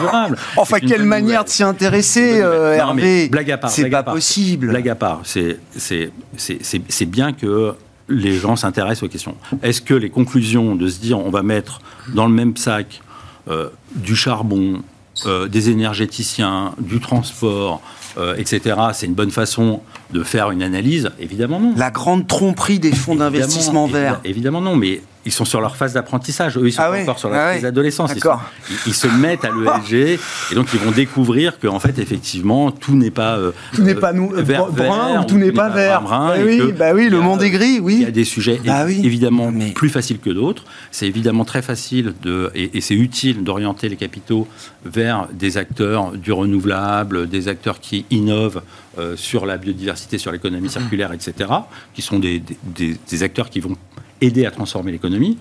durable. 0.00 0.36
enfin, 0.56 0.80
quelle 0.80 1.04
manière 1.04 1.44
de 1.44 1.48
s'y 1.48 1.62
intéresser, 1.62 2.40
euh, 2.40 2.74
Hervé 2.74 3.28
Blague 3.28 3.50
à 3.50 3.58
part. 3.58 3.70
C'est 3.70 3.88
pas 3.88 4.02
possible. 4.02 4.68
Blague 4.68 4.88
à 4.88 4.94
part. 4.94 5.22
C'est 5.24 7.06
bien 7.06 7.32
que 7.32 7.74
les 8.08 8.36
gens 8.36 8.56
s'intéressent 8.56 9.04
aux 9.04 9.08
questions. 9.08 9.36
Est-ce 9.62 9.80
que 9.80 9.94
les 9.94 10.10
conclusions 10.10 10.74
de 10.74 10.88
se 10.88 10.98
dire 10.98 11.18
on 11.18 11.30
va 11.30 11.42
mettre 11.42 11.80
dans 12.14 12.26
le 12.26 12.32
même 12.32 12.56
sac 12.56 13.00
euh, 13.48 13.68
du 13.94 14.16
charbon, 14.16 14.82
euh, 15.26 15.46
des 15.46 15.70
énergéticiens, 15.70 16.74
du 16.78 17.00
transport, 17.00 17.80
etc., 18.36 18.76
c'est 18.92 19.06
une 19.06 19.14
bonne 19.14 19.30
façon 19.30 19.80
de 20.12 20.22
faire 20.24 20.50
une 20.50 20.62
analyse? 20.62 21.10
Évidemment 21.20 21.60
non. 21.60 21.74
La 21.76 21.90
grande 21.90 22.26
tromperie 22.26 22.80
des 22.80 22.92
fonds 22.92 23.14
d'investissement 23.14 23.86
verts. 23.86 24.20
Évidemment 24.24 24.60
non, 24.60 24.74
mais 24.74 25.00
ils 25.24 25.32
sont 25.32 25.44
sur 25.44 25.60
leur 25.60 25.76
phase 25.76 25.92
d'apprentissage. 25.92 26.58
Eux, 26.58 26.66
ils 26.66 26.72
sont 26.72 26.82
ah 26.82 26.92
encore 27.00 27.18
sur 27.18 27.28
leur 27.28 27.38
ah 27.38 27.52
phase 27.52 27.62
d'adolescence. 27.62 28.12
Ils, 28.86 28.94
se 28.94 29.06
mettent 29.06 29.44
à 29.44 29.50
l'ESG 29.90 30.18
et 30.50 30.54
donc 30.54 30.68
ils 30.72 30.80
vont 30.80 30.90
découvrir 30.90 31.58
qu'en 31.58 31.78
fait, 31.78 31.98
effectivement, 31.98 32.70
tout 32.70 32.96
n'est 32.96 33.10
pas 33.10 33.36
euh, 33.36 33.52
tout 33.74 33.82
n'est 33.82 33.94
pas 33.94 34.12
nous, 34.12 34.32
euh, 34.34 34.42
vert, 34.42 34.66
brun 34.66 35.20
ou 35.20 35.24
tout 35.24 35.38
n'est 35.38 35.52
pas, 35.52 35.68
vert. 35.68 36.02
Brun, 36.02 36.28
bah 36.28 36.42
oui, 36.44 36.72
bah 36.72 36.92
oui, 36.94 37.08
le 37.08 37.20
monde 37.20 37.42
est 37.42 37.50
gris. 37.50 37.78
Oui. 37.80 37.96
Il 38.00 38.02
y 38.02 38.06
a 38.06 38.10
des 38.10 38.24
sujets 38.24 38.60
bah 38.64 38.90
évidemment 38.90 39.52
plus 39.74 39.90
faciles 39.90 40.18
que 40.18 40.30
d'autres. 40.30 40.64
C'est 40.90 41.06
évidemment 41.06 41.44
très 41.44 41.62
facile 41.62 42.14
de 42.22 42.50
et, 42.54 42.80
c'est 42.80 42.94
utile 42.94 43.44
d'orienter 43.44 43.88
les 43.88 43.96
capitaux 43.96 44.48
vers 44.84 45.28
des 45.32 45.56
acteurs 45.56 46.12
du 46.12 46.32
renouvelable, 46.32 47.28
des 47.28 47.46
acteurs 47.48 47.78
qui 47.78 48.04
innovent 48.10 48.62
euh, 48.98 49.16
sur 49.16 49.46
la 49.46 49.56
biodiversité, 49.56 50.18
sur 50.18 50.32
l'économie 50.32 50.68
circulaire, 50.68 51.12
etc., 51.12 51.50
qui 51.94 52.02
sont 52.02 52.18
des, 52.18 52.42
des, 52.64 52.96
des 53.08 53.22
acteurs 53.22 53.48
qui 53.48 53.60
vont 53.60 53.76
aider 54.22 54.46
à 54.46 54.50
transformer 54.50 54.92
l'économie. 54.92 55.36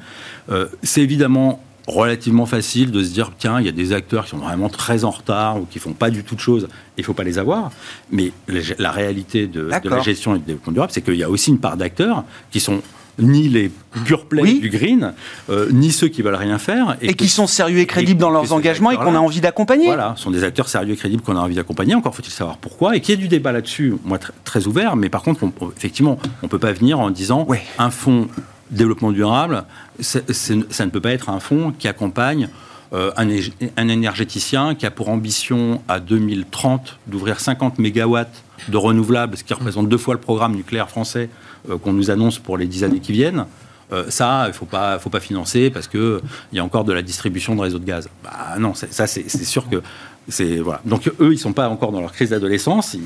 Euh, 0.50 0.68
c'est 0.84 1.02
évidemment 1.02 1.64
relativement 1.88 2.46
facile 2.46 2.92
de 2.92 3.04
se 3.04 3.12
dire 3.12 3.32
tiens, 3.38 3.60
il 3.60 3.66
y 3.66 3.70
a 3.70 3.74
des 3.74 3.94
acteurs 3.94 4.26
qui 4.26 4.32
sont 4.32 4.38
vraiment 4.38 4.70
très 4.70 5.04
en 5.04 5.10
retard 5.10 5.60
ou 5.60 5.66
qui 5.66 5.80
font 5.80 5.94
pas 5.94 6.10
du 6.10 6.24
tout 6.24 6.36
de 6.36 6.40
choses, 6.40 6.68
il 6.98 7.04
faut 7.04 7.14
pas 7.14 7.24
les 7.24 7.40
avoir. 7.40 7.72
Mais 8.12 8.32
la 8.78 8.92
réalité 8.92 9.48
de, 9.48 9.62
la 9.62 10.02
gestion 10.02 10.36
et 10.36 10.40
du 10.40 10.46
développement 10.46 10.74
durable, 10.74 10.92
c'est 10.94 11.02
qu'il 11.02 11.16
y 11.16 11.24
a 11.24 11.30
aussi 11.30 11.50
une 11.50 11.60
part 11.60 11.78
d'acteurs 11.78 12.24
qui 12.52 12.60
sont 12.60 12.82
ni 13.20 13.50
les 13.50 13.72
pure 14.06 14.26
du 14.32 14.70
green, 14.70 15.14
euh, 15.50 15.70
ni 15.72 15.92
ceux 15.92 16.08
qui 16.08 16.22
veulent 16.22 16.36
rien 16.36 16.58
faire. 16.58 16.98
Et, 17.02 17.14
qui 17.14 17.28
sont 17.28 17.48
sérieux 17.48 17.80
et 17.80 17.86
crédibles 17.86 18.20
dans 18.20 18.30
leurs 18.30 18.54
engagements 18.54 18.92
et 18.92 18.96
qu'on 18.96 19.16
a 19.16 19.20
envie 19.20 19.42
d'accompagner. 19.42 19.88
Voilà, 19.88 20.14
ce 20.18 20.24
sont 20.24 20.32
des 20.32 20.44
acteurs 20.44 20.70
sérieux 20.70 20.94
et 20.94 20.98
crédibles 20.98 21.22
qu'on 21.22 21.36
a 21.36 21.40
envie 21.42 21.56
d'accompagner. 21.56 21.94
Encore 21.96 22.16
faut-il 22.16 22.32
savoir 22.32 22.58
pourquoi. 22.58 22.96
Et 22.96 23.02
qu'il 23.02 23.16
y 23.16 23.18
ait 23.18 23.22
du 23.22 23.28
débat 23.28 23.52
là-dessus, 23.52 23.96
moi, 24.06 24.18
très, 24.44 24.68
ouvert. 24.68 24.96
Mais 24.96 25.10
par 25.10 25.24
contre, 25.24 25.46
effectivement, 25.76 26.18
on 26.42 26.46
ne 26.46 26.50
peut 26.50 26.60
pas 26.60 26.72
venir 26.72 27.00
en 27.00 27.10
disant 27.10 27.48
un 27.78 27.90
fonds 27.90 28.28
développement 28.72 29.12
durable, 29.12 29.66
ça 30.00 30.20
ne 30.56 30.90
peut 30.90 31.02
pas 31.02 31.12
être 31.12 31.30
un 31.30 31.40
fonds 31.40 31.74
qui 31.78 31.88
accompagne 31.88 32.50
euh, 32.94 33.12
un, 33.16 33.88
énergéticien 33.88 34.76
qui 34.76 34.86
a 34.86 34.92
pour 34.92 35.08
ambition 35.08 35.82
à 35.88 36.02
2030 36.02 37.00
d'ouvrir 37.08 37.40
50 37.40 37.80
mégawatts 37.80 38.44
de 38.68 38.76
renouvelables, 38.76 39.38
ce 39.38 39.46
qui 39.46 39.54
représente 39.54 39.88
deux 39.88 39.98
fois 39.98 40.14
le 40.14 40.20
programme 40.20 40.56
nucléaire 40.56 40.90
français 40.90 41.30
euh, 41.70 41.78
qu'on 41.78 41.94
nous 41.94 42.12
annonce 42.12 42.38
pour 42.38 42.58
les 42.58 42.68
dix 42.68 42.84
années 42.84 43.00
qui 43.00 43.14
viennent. 43.14 43.46
Euh, 43.94 44.10
ça, 44.10 44.44
il 44.46 44.50
ne 44.50 44.54
faut 44.54 44.66
pas, 44.66 45.00
faut 45.00 45.10
pas 45.10 45.22
financer 45.22 45.70
parce 45.70 45.88
qu'il 45.88 46.20
y 46.52 46.60
a 46.60 46.66
encore 46.66 46.84
de 46.84 46.92
la 46.92 47.02
distribution 47.02 47.56
de 47.56 47.62
réseaux 47.62 47.80
de 47.80 47.86
gaz. 47.86 48.10
Bah, 48.26 48.58
non, 48.60 48.74
ça, 48.74 49.08
c'est 49.08 49.46
sûr 49.46 49.70
que. 49.70 49.82
Voilà. 50.62 50.82
Donc, 50.84 51.08
eux, 51.08 51.32
ils 51.32 51.32
ne 51.32 51.36
sont 51.36 51.54
pas 51.54 51.70
encore 51.70 51.94
dans 51.94 52.02
leur 52.02 52.12
crise 52.12 52.30
d'adolescence, 52.32 52.98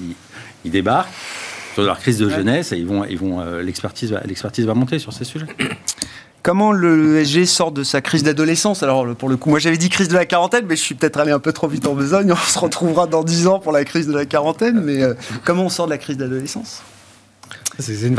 ils 0.64 0.72
débarquent 0.72 1.10
sur 1.76 1.84
leur 1.84 2.00
crise 2.00 2.18
de 2.18 2.30
jeunesse 2.30 2.72
et 2.72 2.78
ils 2.78 2.86
vont, 2.86 3.04
ils 3.04 3.18
vont, 3.18 3.42
euh, 3.42 3.62
l'expertise, 3.62 4.12
va, 4.12 4.22
l'expertise 4.26 4.66
va 4.66 4.74
monter 4.74 4.98
sur 4.98 5.12
ces 5.12 5.26
sujets. 5.26 5.46
Comment 6.42 6.72
le 6.72 7.22
SG 7.26 7.46
sort 7.46 7.74
de 7.74 7.84
sa 7.84 8.00
crise 8.00 8.24
d'adolescence? 8.24 8.82
Alors, 8.82 9.14
pour 9.16 9.28
le 9.28 9.36
coup, 9.36 9.50
moi 9.50 9.60
j'avais 9.60 9.78
dit 9.78 9.90
crise 9.90 10.08
de 10.08 10.14
la 10.14 10.26
quarantaine, 10.26 10.66
mais 10.70 10.78
je 10.78 10.82
suis 10.82 10.96
peut-être 10.96 11.20
allé 11.20 11.32
un 11.32 11.40
peu 11.40 11.52
trop 11.52 11.68
vite 11.68 11.86
en 11.86 11.94
besogne. 11.94 12.32
On 12.32 12.36
se 12.36 12.58
retrouvera 12.58 13.08
dans 13.08 13.24
10 13.24 13.48
ans 13.48 13.60
pour 13.60 13.74
la 13.74 13.84
crise 13.84 14.08
de 14.08 14.14
la 14.14 14.26
quarantaine, 14.26 14.80
mais 14.80 15.04
euh, 15.04 15.16
comment 15.44 15.64
on 15.64 15.70
sort 15.70 15.88
de 15.88 15.92
la 15.92 15.98
crise 15.98 16.16
d'adolescence? 16.16 16.82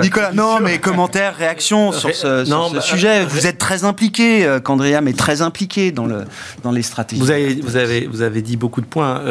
Nicolas, 0.03 0.33
non, 0.33 0.61
mais 0.61 0.79
commentaires, 0.79 1.35
réactions 1.35 1.93
sur 1.93 2.15
ce, 2.15 2.47
bah, 2.47 2.81
sujet. 2.83 3.25
Vous 3.25 3.47
êtes 3.47 3.57
très 3.57 3.85
impliqué, 3.85 4.45
euh, 4.45 4.61
Candriam 4.61 5.09
est 5.09 5.19
très 5.19 5.41
impliqué 5.41 5.93
dans, 5.93 6.05
le, 6.05 6.25
dans 6.63 6.73
les 6.73 6.83
stratégies. 6.83 7.23
Vous 7.23 7.31
avez, 7.31 7.55
vous, 7.55 7.77
avez, 7.77 8.07
vous 8.07 8.21
avez 8.21 8.43
dit 8.43 8.59
beaucoup 8.59 8.83
de 8.83 8.87
points. 8.87 9.23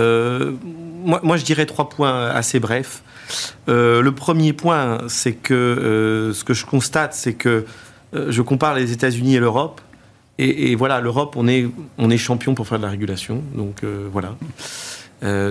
moi, 1.04 1.20
moi, 1.22 1.38
je 1.38 1.44
dirais 1.44 1.68
trois 1.68 1.90
points 1.90 2.30
assez 2.30 2.60
brefs. 2.60 3.04
Euh, 3.70 4.02
le 4.02 4.12
premier 4.12 4.54
point, 4.54 5.00
c'est 5.08 5.34
que 5.34 5.54
euh, 5.54 6.34
ce 6.34 6.44
que 6.44 6.54
je 6.54 6.66
constate, 6.66 7.14
c'est 7.14 7.34
que 7.34 7.66
euh, 8.14 8.28
je 8.30 8.42
compare 8.42 8.76
les 8.76 8.92
États-Unis 8.92 9.36
et 9.36 9.40
l'Europe. 9.40 9.82
Et, 10.38 10.76
voilà, 10.76 11.00
l'Europe, 11.00 11.36
on 11.38 11.48
est, 11.48 11.66
on 11.98 12.10
est 12.10 12.18
champion 12.18 12.56
pour 12.56 12.68
faire 12.68 12.78
de 12.78 12.84
la 12.84 12.90
régulation. 12.90 13.42
Donc 13.54 13.84
voilà. 14.12 14.36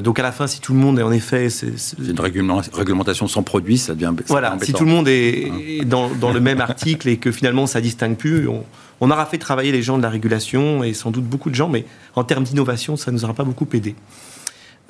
donc 0.02 0.18
à 0.18 0.22
la 0.22 0.30
fin, 0.30 0.46
si 0.46 0.60
tout 0.60 0.74
le 0.74 0.78
monde 0.78 0.98
est 0.98 1.02
en 1.02 1.10
effet. 1.10 1.48
C'est 1.48 1.72
une 1.98 2.20
réglementation 2.20 3.26
sans 3.26 3.42
produit, 3.42 3.78
ça 3.78 3.94
devient. 3.94 4.12
Voilà, 4.26 4.58
si 4.60 4.74
tout 4.74 4.84
le 4.84 4.90
monde 4.90 5.08
est, 5.08 5.86
dans, 5.86 6.10
le 6.10 6.40
même 6.40 6.60
article 6.60 7.08
et 7.08 7.16
que 7.16 7.32
finalement 7.32 7.66
ça 7.66 7.80
distingue 7.80 8.14
plus, 8.14 8.46
on, 8.46 8.62
on, 9.00 9.10
aura 9.10 9.24
fait 9.24 9.38
travailler 9.38 9.72
les 9.72 9.80
gens 9.80 9.96
de 9.96 10.02
la 10.02 10.10
régulation 10.10 10.84
et 10.84 10.92
sans 10.92 11.10
doute 11.10 11.24
beaucoup 11.24 11.48
de 11.48 11.54
gens, 11.54 11.70
mais 11.70 11.86
en 12.14 12.22
termes 12.22 12.44
d'innovation, 12.44 12.98
ça 12.98 13.10
ne 13.10 13.16
nous 13.16 13.24
aura 13.24 13.32
pas 13.32 13.44
beaucoup 13.44 13.66
aidé. 13.72 13.94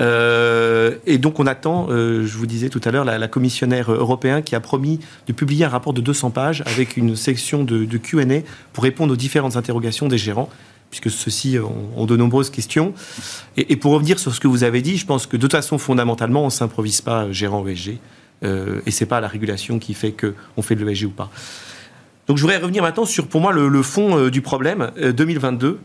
Euh, 0.00 0.96
et 1.06 1.18
donc 1.18 1.38
on 1.38 1.46
attend, 1.46 1.86
euh, 1.88 2.26
je 2.26 2.36
vous 2.36 2.46
disais 2.46 2.68
tout 2.68 2.80
à 2.84 2.90
l'heure, 2.90 3.04
la, 3.04 3.28
commissionnaire 3.28 3.92
européen 3.92 4.42
qui 4.42 4.54
a 4.54 4.60
promis 4.60 4.98
de 5.26 5.32
publier 5.32 5.64
un 5.64 5.68
rapport 5.68 5.92
de 5.92 6.00
200 6.00 6.30
pages 6.30 6.62
avec 6.66 6.96
une 6.96 7.14
section 7.14 7.64
de, 7.64 7.96
Q&A 7.96 8.40
pour 8.72 8.84
répondre 8.84 9.12
aux 9.12 9.16
différentes 9.16 9.56
interrogations 9.56 10.08
des 10.08 10.18
gérants 10.18 10.48
puisque 10.90 11.10
ceux-ci 11.10 11.58
ont, 11.96 12.06
de 12.06 12.16
nombreuses 12.16 12.50
questions. 12.50 12.94
Et, 13.56 13.74
pour 13.74 13.92
revenir 13.92 14.20
sur 14.20 14.32
ce 14.32 14.38
que 14.38 14.46
vous 14.46 14.62
avez 14.62 14.80
dit, 14.80 14.96
je 14.96 15.04
pense 15.04 15.26
que 15.26 15.36
de 15.36 15.42
toute 15.42 15.50
façon, 15.50 15.76
fondamentalement, 15.76 16.42
on 16.42 16.46
ne 16.46 16.50
s'improvise 16.50 17.00
pas 17.00 17.32
gérant 17.32 17.66
ESG. 17.66 17.98
Euh, 18.44 18.80
et 18.86 18.92
ce 18.92 19.02
n'est 19.02 19.08
pas 19.08 19.20
la 19.20 19.26
régulation 19.26 19.80
qui 19.80 19.92
fait 19.92 20.12
qu'on 20.12 20.62
fait 20.62 20.76
de 20.76 20.84
l'ESG 20.84 21.06
ou 21.06 21.10
pas. 21.10 21.30
Donc 22.28 22.36
je 22.36 22.42
voudrais 22.42 22.58
revenir 22.58 22.84
maintenant 22.84 23.06
sur, 23.06 23.26
pour 23.26 23.40
moi, 23.40 23.52
le, 23.52 23.82
fond 23.82 24.28
du 24.28 24.40
problème, 24.40 24.92
2022, 24.96 25.66
euh, 25.66 25.78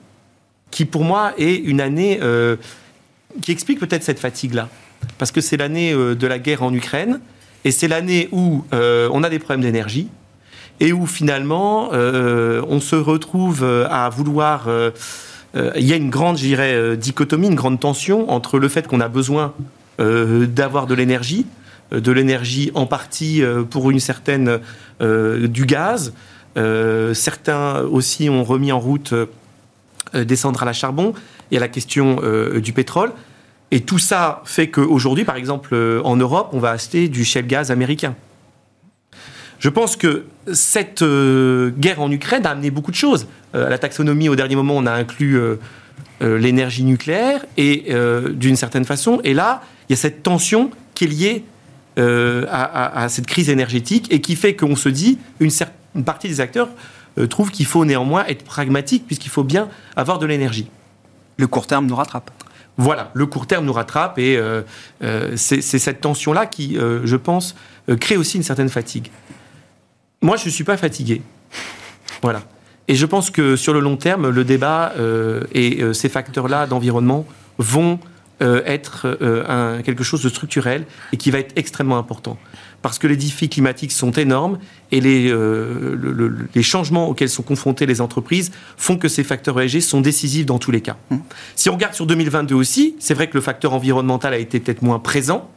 qui 0.70 0.86
pour 0.86 1.04
moi 1.04 1.34
est 1.40 1.56
une 1.56 1.82
année 1.82 2.20
qui 3.42 3.52
explique 3.52 3.80
peut-être 3.80 4.04
cette 4.04 4.20
fatigue-là. 4.20 4.70
Parce 5.18 5.32
que 5.32 5.42
c'est 5.42 5.58
l'année 5.58 5.94
de 5.94 6.28
la 6.28 6.40
guerre 6.40 6.64
en 6.64 6.74
Ukraine, 6.74 7.20
et 7.64 7.72
c'est 7.72 7.88
l'année 7.88 8.30
où 8.32 8.64
on 8.72 9.24
a 9.24 9.30
des 9.30 9.40
problèmes 9.40 9.62
d'énergie, 9.62 10.10
et 10.80 10.92
où 10.94 11.06
finalement 11.06 11.90
on 11.92 12.80
se 12.82 12.96
retrouve 12.96 13.64
à 13.64 14.10
vouloir... 14.10 14.68
il 15.56 15.86
y 15.86 15.94
a 15.94 15.96
une 15.96 16.10
grande, 16.10 16.38
je 16.38 16.96
dichotomie, 16.96 17.48
une 17.48 17.56
grande 17.56 17.80
tension 17.80 18.30
entre 18.30 18.60
le 18.60 18.68
fait 18.68 18.88
qu'on 18.88 19.00
a 19.00 19.08
besoin 19.08 19.54
d'avoir 20.00 20.86
de 20.86 20.96
l'énergie, 20.96 21.46
de 21.92 22.12
l'énergie 22.12 22.72
en 22.74 22.88
partie 22.88 23.42
pour 23.70 23.90
une 23.90 24.02
certaine 24.02 24.60
du 25.00 25.66
gaz, 25.66 26.14
euh, 26.58 27.14
certains 27.14 27.82
aussi 27.82 28.30
ont 28.30 28.44
remis 28.44 28.72
en 28.72 28.80
route 28.80 29.14
euh, 29.14 30.24
des 30.24 30.36
centrales 30.36 30.70
à 30.70 30.74
charbon. 30.74 31.14
Il 31.52 31.56
y 31.56 31.58
a 31.58 31.60
la 31.60 31.68
question 31.68 32.20
euh, 32.24 32.60
du 32.60 32.74
pétrole. 32.74 33.12
Et 33.72 33.82
tout 33.82 34.00
ça 34.00 34.42
fait 34.46 34.70
qu'aujourd'hui, 34.70 35.26
par 35.26 35.36
exemple, 35.36 35.76
en 36.04 36.16
Europe, 36.16 36.50
on 36.54 36.60
va 36.60 36.72
acheter 36.72 37.08
du 37.08 37.24
shale 37.24 37.46
gaz 37.46 37.70
américain. 37.70 38.16
Je 39.60 39.70
pense 39.70 39.96
que 39.96 40.26
cette 40.52 41.04
guerre 41.04 42.02
en 42.02 42.10
Ukraine 42.10 42.48
a 42.48 42.52
amené 42.52 42.72
beaucoup 42.72 42.90
de 42.90 42.96
choses. 42.96 43.28
la 43.54 43.78
taxonomie, 43.78 44.28
au 44.28 44.36
dernier 44.36 44.56
moment, 44.56 44.76
on 44.76 44.88
a 44.88 44.92
inclus 44.92 45.40
l'énergie 46.20 46.84
nucléaire 46.84 47.46
et 47.58 47.94
d'une 48.34 48.56
certaine 48.56 48.86
façon. 48.86 49.22
Et 49.24 49.36
là, 49.36 49.62
il 49.88 49.92
y 49.92 49.94
a 49.94 49.98
cette 49.98 50.24
tension 50.24 50.72
qui 50.96 51.04
est 51.04 51.08
liée 51.08 51.44
à, 52.50 53.06
cette 53.08 53.28
crise 53.28 53.52
énergétique 53.52 54.08
et 54.12 54.20
qui 54.20 54.36
fait 54.36 54.56
qu'on 54.56 54.76
se 54.76 54.90
dit 54.90 55.20
une 55.40 55.52
partie 56.04 56.28
des 56.28 56.42
acteurs 56.42 56.70
euh, 57.20 57.28
trouvent 57.28 57.52
qu'il 57.52 57.66
faut 57.66 57.86
néanmoins 57.86 58.26
être 58.28 58.44
pragmatique 58.44 59.06
puisqu'il 59.06 59.30
faut 59.30 59.44
bien 59.44 59.68
avoir 59.96 60.20
de 60.20 60.26
l'énergie. 60.26 60.68
Le 61.40 61.48
court 61.48 61.68
terme 61.68 61.86
nous 61.86 61.96
rattrape. 61.96 62.32
Voilà, 62.78 63.12
le 63.14 63.26
court 63.26 63.48
terme 63.48 63.66
nous 63.66 63.72
rattrape 63.72 64.20
et 64.20 64.36
euh, 64.36 64.62
euh, 65.04 65.34
c'est 65.38 65.62
cette 65.62 66.02
tension-là 66.02 66.46
qui, 66.46 66.76
je 66.76 67.16
pense, 67.16 67.56
crée 68.00 68.18
aussi 68.18 68.38
une 68.38 68.44
certaine 68.44 68.70
fatigue. 68.70 69.10
Moi, 70.22 70.36
je 70.36 70.46
ne 70.46 70.50
suis 70.50 70.66
pas 70.66 70.76
fatigué. 70.76 71.22
Voilà. 72.22 72.42
Et 72.90 72.96
je 72.96 73.06
pense 73.06 73.32
que 73.32 73.56
sur 73.56 73.74
le 73.74 73.80
long 73.80 73.96
terme, 73.96 74.30
le 74.30 74.44
débat 74.44 74.94
et 75.54 75.82
ces 75.94 76.10
facteurs-là 76.10 76.68
d'environnement 76.68 77.26
vont 77.58 78.00
être 78.42 79.18
quelque 79.84 80.04
chose 80.04 80.22
de 80.22 80.30
structurel 80.30 80.86
et 81.14 81.18
qui 81.18 81.32
va 81.32 81.40
être 81.40 81.54
extrêmement 81.56 81.98
important 81.98 82.38
parce 82.82 83.00
que 83.00 83.08
les 83.08 83.18
défis 83.18 83.50
climatiques 83.50 83.92
sont 83.92 84.12
énormes 84.12 84.60
et 84.92 85.02
les, 85.02 85.30
euh, 85.30 86.48
les 86.56 86.64
changements 86.64 87.10
auxquels 87.10 87.30
sont 87.30 87.44
confrontées 87.44 87.86
les 87.86 88.02
entreprises 88.02 88.52
font 88.78 88.98
que 88.98 89.08
ces 89.08 89.24
facteurs 89.24 89.60
ESG 89.60 89.82
sont 89.82 90.02
décisifs 90.02 90.46
dans 90.46 90.60
tous 90.60 90.72
les 90.72 90.82
cas. 90.82 90.98
Mmh. 91.10 91.18
Si 91.56 91.70
on 91.70 91.74
regarde 91.74 91.94
sur 91.94 92.06
2022 92.06 92.56
aussi, 92.56 92.96
c'est 93.00 93.14
vrai 93.14 93.28
que 93.28 93.36
le 93.36 93.42
facteur 93.42 93.74
environnemental 93.74 94.34
a 94.34 94.38
été 94.38 94.60
peut-être 94.60 94.82
moins 94.82 95.00
présent, 95.00 95.50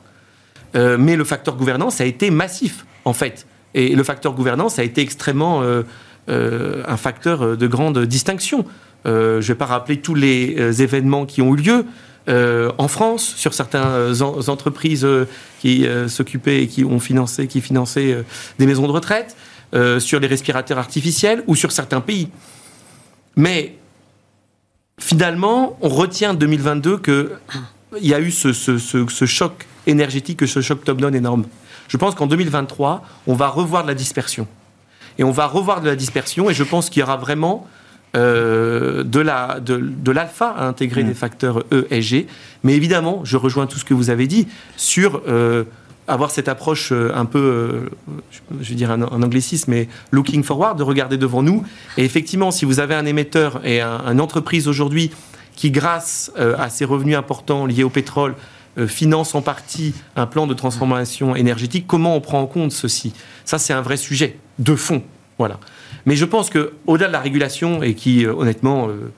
euh, 0.75 0.97
mais 0.99 1.17
le 1.17 1.25
facteur 1.25 1.57
gouvernance 1.57 2.01
a 2.01 2.05
été 2.05 2.31
massif, 2.31 2.87
en 3.05 3.13
fait. 3.13 3.47
Et 3.75 3.95
le 3.95 4.03
facteur 4.03 4.35
gouvernance 4.35 4.79
a 4.79 4.85
été 4.85 5.01
extrêmement 5.01 5.63
euh, 5.63 5.83
un 6.29 6.97
facteur 6.97 7.57
de 7.57 7.67
grande 7.67 8.05
distinction. 8.05 8.67
je 9.05 9.37
ne 9.37 9.41
vais 9.41 9.55
pas 9.55 9.67
rappeler 9.67 9.99
tous 9.99 10.15
les 10.15 10.83
événements 10.83 11.25
qui 11.25 11.41
ont 11.41 11.55
eu 11.55 11.57
lieu, 11.57 11.87
en 12.29 12.89
France, 12.89 13.35
sur 13.37 13.53
certaines 13.55 13.83
euh, 13.85 14.15
entreprises 14.49 15.05
euh, 15.05 15.27
qui 15.61 15.87
s'occupaient 16.09 16.63
et 16.63 16.69
qui 16.69 16.85
ont 16.85 17.01
financé, 17.01 17.47
qui 17.47 17.61
finançaient 17.61 18.25
des 18.59 18.67
maisons 18.67 18.87
de 18.87 18.93
retraite, 18.93 19.37
sur 20.01 20.21
les 20.21 20.27
respirateurs 20.27 20.77
artificiels 20.77 21.45
ou 21.47 21.55
sur 21.55 21.73
certains 21.73 22.01
pays. 22.01 22.29
Mais 23.37 23.77
finalement, 24.99 25.79
on 25.81 25.89
retient 25.89 26.35
2022 26.35 26.99
qu'il 26.99 27.29
y 28.03 28.13
a 28.13 28.21
eu 28.21 28.31
ce, 28.31 28.53
ce, 28.53 29.25
choc 29.25 29.67
énergétique, 29.87 30.47
ce 30.47 30.61
choc 30.61 30.85
top-down 30.85 31.15
énorme. 31.15 31.45
Je 31.89 31.97
pense 31.97 32.15
qu'en 32.15 32.27
2023, 32.27 33.03
on 33.27 33.35
va 33.35 33.49
revoir 33.49 33.85
de 33.85 33.89
la 33.89 33.95
dispersion. 33.95 34.47
Et 35.19 35.25
on 35.25 35.31
va 35.31 35.47
revoir 35.47 35.81
de 35.81 35.87
la 35.87 35.97
dispersion, 35.97 36.51
et 36.51 36.55
je 36.55 36.65
pense 36.65 36.91
qu'il 36.91 37.01
y 37.01 37.03
aura 37.03 37.17
vraiment 37.17 37.67
euh, 38.15 39.05
de 39.05 39.21
la 39.21 39.59
de, 39.59 40.13
l'alpha 40.13 40.51
à 40.51 40.67
intégrer 40.67 41.03
mm. 41.03 41.07
des 41.07 41.15
facteurs 41.15 41.65
E 41.73 41.87
et 41.91 42.03
G. 42.03 42.27
Mais 42.63 42.75
évidemment, 42.75 43.23
je 43.25 43.39
rejoins 43.39 43.67
tout 43.67 43.79
ce 43.79 43.87
que 43.87 43.95
vous 43.95 44.11
avez 44.11 44.27
dit 44.27 44.49
sur 44.77 45.23
euh, 45.27 45.65
avoir 46.09 46.31
cette 46.31 46.49
approche 46.49 46.93
euh, 46.93 47.11
un 47.15 47.25
peu, 47.25 47.89
je 48.61 48.69
vais 48.69 48.75
dire 48.75 48.91
un, 48.91 49.01
anglicisme, 49.01 49.71
mais 49.71 49.89
looking 50.11 50.43
forward, 50.43 50.77
de 50.79 50.83
regarder 50.83 51.17
devant 51.17 51.43
nous. 51.43 51.65
Et 51.97 52.05
effectivement, 52.05 52.51
si 52.51 52.67
vous 52.67 52.81
avez 52.81 52.95
un 52.95 53.07
émetteur 53.07 53.65
et 53.65 53.81
un, 53.81 54.03
une 54.07 54.21
entreprise 54.21 54.69
aujourd'hui 54.69 55.11
qui, 55.57 55.71
grâce 55.71 56.33
à 56.37 56.69
ses 56.69 56.85
revenus 56.85 57.17
importants 57.17 57.67
liés 57.67 57.85
au 57.85 57.91
pétrole, 57.91 58.35
finance 58.87 59.35
en 59.35 59.43
partie 59.43 59.95
un 60.17 60.27
plan 60.27 60.47
de 60.47 60.55
transformation 60.55 61.37
énergétique, 61.37 61.87
comment 61.87 62.17
on 62.17 62.21
prend 62.21 62.41
en 62.41 62.47
compte 62.47 62.73
ceci? 62.73 63.13
Ça, 63.45 63.59
c'est 63.59 63.75
un 63.75 63.83
vrai 63.83 63.99
sujet 63.99 64.39
de 64.59 64.75
fond. 64.75 65.03
Voilà. 65.39 65.59
Mais 66.07 66.17
je 66.17 66.25
pense 66.25 66.51
qu'au-delà 66.51 67.09
de 67.09 67.13
la 67.13 67.21
régulation, 67.21 67.83
et 67.83 67.95
qui, 67.95 68.25
euh, 68.25 68.35
honnêtement, 68.35 68.89
euh, 68.89 69.13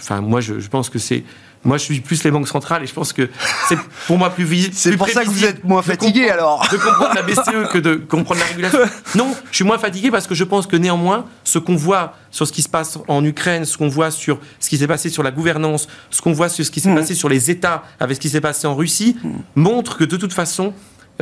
enfin, 0.00 0.20
moi, 0.20 0.40
je, 0.40 0.54
pense 0.68 0.88
que 0.88 0.98
c'est. 0.98 1.24
Moi, 1.64 1.78
je 1.78 1.84
suis 1.84 2.00
plus 2.00 2.24
les 2.24 2.32
banques 2.32 2.48
centrales 2.48 2.82
et 2.82 2.88
je 2.88 2.92
pense 2.92 3.12
que 3.12 3.28
c'est 3.68 3.78
pour 4.08 4.18
moi 4.18 4.30
plus 4.30 4.42
visible. 4.42 4.74
C'est 4.76 4.96
pour 4.96 5.08
ça 5.08 5.24
que 5.24 5.30
vous 5.30 5.44
êtes 5.44 5.62
moins 5.62 5.82
fatigué 5.82 6.28
alors. 6.28 6.66
De 6.72 6.76
comprendre 6.76 7.14
la 7.14 7.22
BCE 7.22 7.70
que 7.70 7.78
de 7.78 7.94
comprendre 7.94 8.40
la 8.40 8.46
régulation. 8.46 8.80
Non, 9.14 9.32
je 9.50 9.56
suis 9.56 9.64
moins 9.64 9.78
fatigué 9.78 10.10
parce 10.10 10.26
que 10.26 10.34
je 10.34 10.42
pense 10.42 10.66
que 10.66 10.74
néanmoins, 10.74 11.26
ce 11.44 11.60
qu'on 11.60 11.76
voit 11.76 12.16
sur 12.32 12.48
ce 12.48 12.52
qui 12.52 12.62
se 12.62 12.68
passe 12.68 12.98
en 13.06 13.24
Ukraine, 13.24 13.64
ce 13.64 13.78
qu'on 13.78 13.86
voit 13.86 14.10
sur 14.10 14.40
ce 14.58 14.68
qui 14.68 14.76
s'est 14.76 14.88
passé 14.88 15.08
sur 15.08 15.22
la 15.22 15.30
gouvernance, 15.30 15.86
ce 16.10 16.20
qu'on 16.20 16.32
voit 16.32 16.48
sur 16.48 16.64
ce 16.64 16.70
qui 16.72 16.80
s'est 16.80 16.90
mmh. 16.90 16.96
passé 16.96 17.14
sur 17.14 17.28
les 17.28 17.48
États 17.48 17.84
avec 18.00 18.16
ce 18.16 18.20
qui 18.20 18.28
s'est 18.28 18.40
passé 18.40 18.66
en 18.66 18.74
Russie, 18.74 19.16
mmh. 19.22 19.30
montre 19.54 19.98
que 19.98 20.04
de 20.04 20.16
toute 20.16 20.32
façon, 20.32 20.72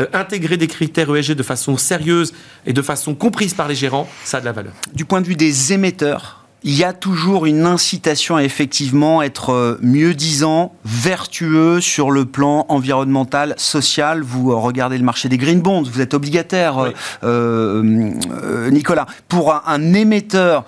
euh, 0.01 0.07
intégrer 0.13 0.57
des 0.57 0.67
critères 0.67 1.15
ESG 1.15 1.33
de 1.33 1.43
façon 1.43 1.77
sérieuse 1.77 2.33
et 2.67 2.73
de 2.73 2.83
façon 2.83 3.15
comprise 3.15 3.55
par 3.55 3.69
les 3.69 3.75
gérants, 3.75 4.09
ça 4.25 4.39
a 4.39 4.41
de 4.41 4.47
la 4.47 4.53
valeur. 4.53 4.73
Du 4.95 5.05
point 5.05 5.21
de 5.21 5.27
vue 5.27 5.37
des 5.37 5.73
émetteurs, 5.73 6.45
il 6.63 6.77
y 6.77 6.85
a 6.85 6.93
toujours 6.93 7.47
une 7.47 7.65
incitation 7.65 8.37
à 8.37 8.45
effectivement 8.45 9.23
être 9.23 9.51
euh, 9.51 9.79
mieux 9.83 10.15
disant, 10.15 10.75
vertueux 10.85 11.81
sur 11.81 12.11
le 12.11 12.25
plan 12.25 12.67
environnemental, 12.69 13.55
social. 13.57 14.23
Vous 14.23 14.53
euh, 14.53 14.57
regardez 14.57 14.99
le 14.99 15.05
marché 15.05 15.29
des 15.29 15.39
green 15.39 15.61
bonds, 15.61 15.83
vous 15.83 16.01
êtes 16.01 16.15
obligataire, 16.15 16.93
Nicolas. 17.23 19.07
Pour 19.29 19.55
un, 19.67 19.95
émetteur 19.95 20.65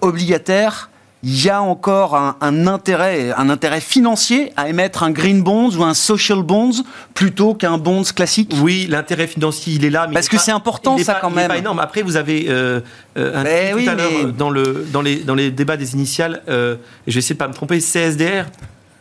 obligataire, 0.00 0.89
il 1.22 1.44
y 1.44 1.50
a 1.50 1.60
encore 1.60 2.14
un, 2.16 2.66
intérêt, 2.66 3.32
un 3.36 3.50
intérêt 3.50 3.80
financier 3.80 4.52
à 4.56 4.68
émettre 4.68 5.02
un 5.02 5.10
green 5.10 5.42
bonds 5.42 5.70
ou 5.76 5.84
un 5.84 5.92
social 5.92 6.42
bonds 6.42 6.82
plutôt 7.12 7.54
qu'un 7.54 7.76
bonds 7.76 8.02
classique? 8.04 8.54
Oui, 8.62 8.86
l'intérêt 8.88 9.26
financier, 9.26 9.74
il 9.74 9.84
est 9.84 9.90
là. 9.90 10.06
Mais 10.08 10.14
Parce 10.14 10.28
que 10.28 10.38
c'est 10.38 10.50
important, 10.50 10.96
ça, 10.98 11.18
quand 11.20 11.30
même. 11.30 11.44
Il 11.44 11.48
pas 11.48 11.58
énorme. 11.58 11.78
Après, 11.78 12.02
vous 12.02 12.16
avez 12.16 12.46
euh, 12.48 12.80
euh 13.18 13.36
un 13.36 13.44
eh 13.44 13.84
tout 13.84 13.90
à 13.90 13.94
l'heure 13.94 14.32
dans, 14.32 14.50
le, 14.50 14.86
dans, 14.92 15.02
les, 15.02 15.16
dans 15.16 15.34
les 15.34 15.50
débats 15.50 15.76
des 15.76 15.94
initiales, 15.94 16.42
euh, 16.48 16.76
je 17.06 17.12
vais 17.14 17.18
essayer 17.18 17.34
de 17.34 17.38
pas 17.38 17.48
me 17.48 17.54
tromper, 17.54 17.78
CSDR 17.80 18.46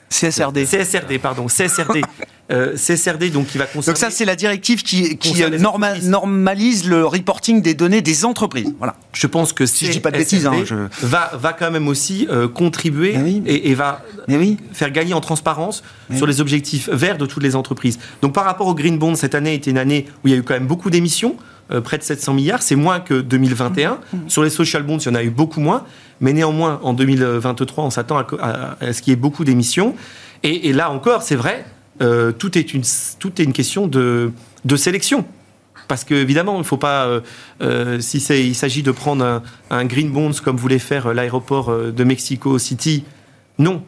CSRD. 0.10 0.66
CSRD, 0.66 1.20
pardon, 1.20 1.48
CSRD. 1.48 2.02
Euh, 2.52 2.76
CSRD, 2.76 3.30
donc 3.30 3.46
qui 3.46 3.60
va 3.60 3.66
concerner... 3.66 3.86
Donc 3.86 3.98
ça, 3.98 4.10
c'est 4.10 4.26
la 4.26 4.36
directive 4.36 4.82
qui, 4.82 5.20
qui 5.20 5.40
normalise 5.60 6.90
le 6.90 7.06
reporting 7.06 7.62
des 7.62 7.76
données 7.76 8.02
des 8.02 8.26
entreprises. 8.26 8.74
Voilà. 8.80 8.96
Je 9.14 9.28
pense 9.28 9.54
que 9.54 9.68
si 9.68 9.86
je 9.86 9.92
dis 9.92 10.00
pas 10.00 10.10
de 10.10 10.18
bêtises, 10.18 10.48
hein, 10.48 10.56
va, 11.04 11.30
va 11.36 11.54
quand 11.54 11.70
même 11.70 11.88
aussi 11.88 12.28
euh, 12.32 12.48
contribuer 12.48 13.16
et, 13.46 13.70
et, 13.70 13.76
va 13.76 14.04
oui. 14.28 14.58
faire 14.74 14.90
gagner 14.90 15.14
en 15.14 15.22
transparence 15.22 15.84
sur 16.16 16.26
les 16.26 16.42
objectifs 16.42 16.90
verts 16.90 17.20
de 17.20 17.28
toutes 17.28 17.44
les 17.44 17.56
entreprises. 17.56 18.00
Donc 18.24 18.34
par 18.34 18.46
rapport 18.46 18.66
au 18.66 18.74
Green 18.74 18.98
Bond, 18.98 19.14
cette 19.14 19.36
année 19.36 19.54
était 19.54 19.70
une 19.70 19.78
année 19.78 20.08
où 20.24 20.28
il 20.28 20.32
y 20.32 20.34
a 20.34 20.38
eu 20.40 20.44
quand 20.44 20.56
même 20.56 20.66
beaucoup 20.66 20.90
d'émissions. 20.90 21.36
Euh, 21.72 21.82
près 21.82 22.00
de 22.00 22.04
700 22.04 22.34
milliards, 22.34 22.64
c'est 22.64 22.76
moins 22.76 23.00
que 23.00 23.22
2021. 23.22 23.92
Mmh. 23.94 24.18
Sur 24.28 24.44
les 24.44 24.50
social 24.50 24.82
bonds, 24.84 24.98
il 24.98 25.06
y 25.06 25.10
en 25.10 25.16
a 25.16 25.24
eu 25.24 25.30
beaucoup 25.30 25.60
moins, 25.60 25.84
mais 26.20 26.34
néanmoins, 26.34 26.80
en 26.82 26.94
2023, 26.94 27.84
on 27.84 27.90
s'attend 27.92 28.18
à, 28.18 28.76
ce 28.92 29.02
qu'il 29.02 29.12
y 29.12 29.14
ait 29.14 29.20
beaucoup 29.20 29.46
d'émissions. 29.46 29.96
Et, 30.42 30.74
là 30.74 30.90
encore, 30.90 31.22
c'est 31.22 31.36
vrai, 31.36 31.66
euh, 32.02 32.32
tout, 32.32 32.58
est 32.58 32.74
une, 32.74 32.82
tout 33.20 33.40
est 33.40 33.44
une 33.44 33.54
question 33.54 33.86
de, 33.86 34.32
de 34.66 34.76
sélection. 34.76 35.26
Parce 35.88 36.04
qu'évidemment, 36.04 36.56
il 36.56 36.60
ne 36.60 36.64
faut 36.64 36.78
pas, 36.78 37.06
euh, 37.06 37.22
euh 37.62 38.00
si 38.00 38.18
il 38.18 38.56
s'agit 38.56 38.84
de 38.84 38.92
prendre 38.92 39.42
un, 39.70 39.86
green 39.86 40.12
bonds 40.12 40.32
comme 40.44 40.58
voulait 40.58 40.80
faire 40.80 41.14
l'aéroport 41.14 41.72
de 41.72 42.04
Mexico 42.04 42.58
City, 42.58 43.04
non. 43.60 43.84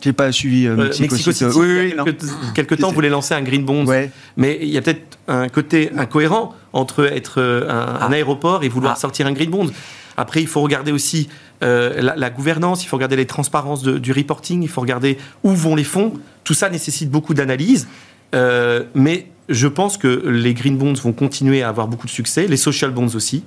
J'ai 0.00 0.12
pas 0.12 0.32
suivi 0.32 0.66
euh, 0.66 0.72
Euh, 0.72 0.76
Mexico, 0.84 1.14
Mexico 1.14 1.32
City. 1.32 1.44
City, 1.44 1.58
Oui, 1.58 1.66
oui, 1.78 1.94
non. 1.96 2.04
quelques, 2.04 2.24
quelques 2.54 2.78
temps, 2.78 2.90
voulait 2.92 3.08
lancer 3.10 3.34
un 3.34 3.42
green 3.42 3.64
bond. 3.64 3.84
Ouais. 3.86 4.10
Mais 4.36 4.58
il 4.62 4.68
y 4.68 4.78
a 4.78 4.82
peut-être 4.82 5.18
un 5.28 5.48
côté 5.48 5.90
incohérent 5.96 6.54
entre 6.72 7.04
être 7.12 7.40
euh, 7.40 7.68
un, 7.68 7.74
un 8.06 8.08
Ah. 8.10 8.12
aéroport 8.12 8.64
et 8.64 8.68
vouloir 8.68 8.94
Ah. 8.96 9.00
sortir 9.00 9.26
un 9.26 9.32
green 9.32 9.50
bond. 9.50 9.70
Après, 10.16 10.40
il 10.40 10.46
faut 10.46 10.60
regarder 10.62 10.92
aussi 10.92 11.28
euh, 11.62 12.00
la, 12.00 12.16
la 12.16 12.30
gouvernance, 12.30 12.82
il 12.84 12.86
faut 12.88 12.96
regarder 12.96 13.16
les 13.16 13.26
transparences 13.26 13.82
de- 13.82 13.98
du 13.98 14.12
reporting, 14.12 14.62
il 14.62 14.68
faut 14.68 14.80
regarder 14.80 15.18
où 15.44 15.50
vont 15.50 15.76
les 15.76 15.84
fonds. 15.84 16.14
Tout 16.44 16.54
ça 16.54 16.70
nécessite 16.70 17.10
beaucoup 17.10 17.34
d'analyse. 17.34 17.86
Euh, 18.34 18.84
mais 18.94 19.26
je 19.50 19.66
pense 19.68 19.98
que 19.98 20.08
les 20.26 20.54
green 20.54 20.78
bonds 20.78 20.94
vont 20.94 21.12
continuer 21.12 21.62
à 21.62 21.68
avoir 21.68 21.86
beaucoup 21.88 22.06
de 22.06 22.12
succès, 22.12 22.46
les 22.46 22.56
social 22.56 22.90
bonds 22.92 23.14
aussi. 23.14 23.42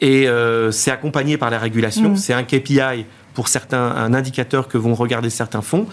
Et 0.00 0.28
euh, 0.28 0.70
c'est 0.70 0.90
accompagné 0.90 1.36
par 1.38 1.50
la 1.50 1.58
régulation. 1.58 2.10
Mm. 2.10 2.16
C'est 2.16 2.32
un 2.34 2.42
KPI 2.42 3.04
pour 3.36 3.48
certains, 3.48 3.92
un 3.94 4.14
indicateur 4.14 4.66
que 4.66 4.78
vont 4.78 4.94
regarder 4.94 5.28
certains 5.28 5.60
fonds. 5.60 5.86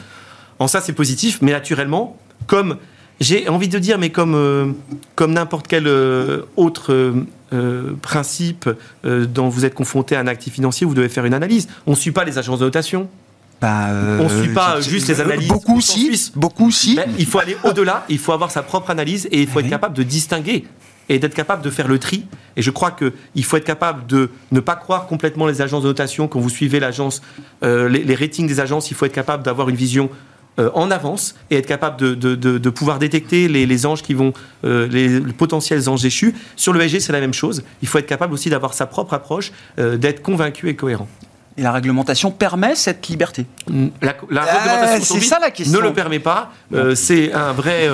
En 0.60 0.70
ça, 0.70 0.80
c'est 0.80 0.94
positif, 0.94 1.40
mais 1.42 1.52
naturellement, 1.52 2.18
comme 2.48 2.78
j'ai 3.20 3.50
envie 3.50 3.68
de 3.68 3.80
dire, 3.80 4.00
mais 4.00 4.12
comme, 4.12 4.34
euh, 4.34 4.68
comme 5.16 5.34
n'importe 5.34 5.68
quel 5.68 5.86
euh, 5.86 6.44
autre 6.56 6.94
euh, 7.54 7.94
principe 8.02 8.70
dont 9.04 9.50
vous 9.50 9.66
êtes 9.66 9.76
confronté 9.76 10.16
à 10.16 10.22
un 10.22 10.28
actif 10.28 10.54
financier, 10.54 10.88
vous 10.88 10.94
devez 10.94 11.10
faire 11.10 11.26
une 11.26 11.34
analyse. 11.34 11.68
On 11.86 11.92
ne 11.92 11.96
suit 11.98 12.14
pas 12.14 12.24
les 12.24 12.38
agences 12.38 12.60
de 12.60 12.66
notation. 12.66 13.10
Bah, 13.62 13.90
On 14.22 14.30
suit 14.30 14.54
pas 14.54 14.80
juste 14.80 15.10
les 15.10 15.20
analyses 15.20 15.48
Beaucoup 15.50 15.82
si, 15.82 16.32
beaucoup 16.36 16.72
si. 16.72 16.98
Il 17.20 17.26
faut 17.26 17.40
aller 17.40 17.58
au-delà, 17.66 18.06
il 18.08 18.20
faut 18.20 18.32
avoir 18.32 18.52
sa 18.52 18.64
propre 18.64 18.90
analyse 18.90 19.28
et 19.32 19.42
il 19.42 19.48
faut 19.48 19.58
Oui. 19.60 19.66
être 19.66 19.70
capable 19.70 19.96
de 19.96 20.04
distinguer 20.04 20.66
et 21.10 21.20
d'être 21.20 21.34
capable 21.36 21.62
de 21.64 21.70
faire 21.70 21.88
le 21.88 22.00
tri. 22.00 22.26
Et 22.56 22.62
je 22.62 22.72
crois 22.72 22.92
qu'il 22.92 23.44
faut 23.44 23.58
être 23.58 23.66
capable 23.66 24.06
de 24.08 24.30
ne 24.52 24.60
pas 24.60 24.76
croire 24.76 25.06
complètement 25.08 25.48
les 25.48 25.62
agences 25.62 25.84
de 25.84 25.88
notation 25.88 26.28
quand 26.28 26.40
vous 26.40 26.50
suivez 26.50 26.80
l'agence, 26.80 27.22
euh, 27.64 27.90
les, 27.90 28.04
les 28.04 28.16
ratings 28.16 28.48
des 28.48 28.60
agences. 28.60 28.92
Il 28.92 28.96
faut 28.96 29.06
être 29.06 29.14
capable 29.14 29.44
d'avoir 29.44 29.70
une 29.70 29.76
vision 29.76 30.10
euh, 30.60 30.70
en 30.76 30.92
avance 30.92 31.34
et 31.50 31.58
être 31.58 31.66
capable 31.66 31.98
de, 31.98 32.14
de- 32.14 32.36
de- 32.36 32.58
de 32.60 32.70
pouvoir 32.70 33.00
détecter 33.00 33.48
les, 33.48 33.66
les 33.66 33.86
anges 33.88 34.04
qui 34.04 34.14
vont, 34.14 34.34
euh, 34.66 34.88
les, 34.88 35.20
les 35.20 35.34
potentiels 35.34 35.90
anges 35.90 36.04
déchus. 36.04 36.36
Sur 36.56 36.74
le 36.74 36.82
ESG, 36.84 37.00
c'est 37.00 37.12
la 37.12 37.20
même 37.22 37.34
chose. 37.34 37.64
Il 37.82 37.88
faut 37.88 37.98
être 37.98 38.06
capable 38.06 38.34
aussi 38.36 38.50
d'avoir 38.52 38.74
sa 38.76 38.86
propre 38.86 39.14
approche, 39.16 39.52
euh, 39.80 39.98
d'être 39.98 40.22
convaincu 40.22 40.70
et 40.70 40.76
cohérent. 40.76 41.08
Et 41.58 41.64
la 41.64 41.72
réglementation 41.72 42.30
permet 42.32 42.76
cette 42.76 43.08
liberté? 43.08 43.46
La, 44.02 44.16
la 44.32 44.42
réglementation 44.44 45.20
ça 45.22 45.38
la 45.40 45.52
question. 45.52 45.80
ne 45.80 45.84
le 45.84 45.94
permet 45.94 46.20
pas. 46.20 46.52
C'est 46.96 47.32
un 47.34 47.52
vrai. 47.54 47.88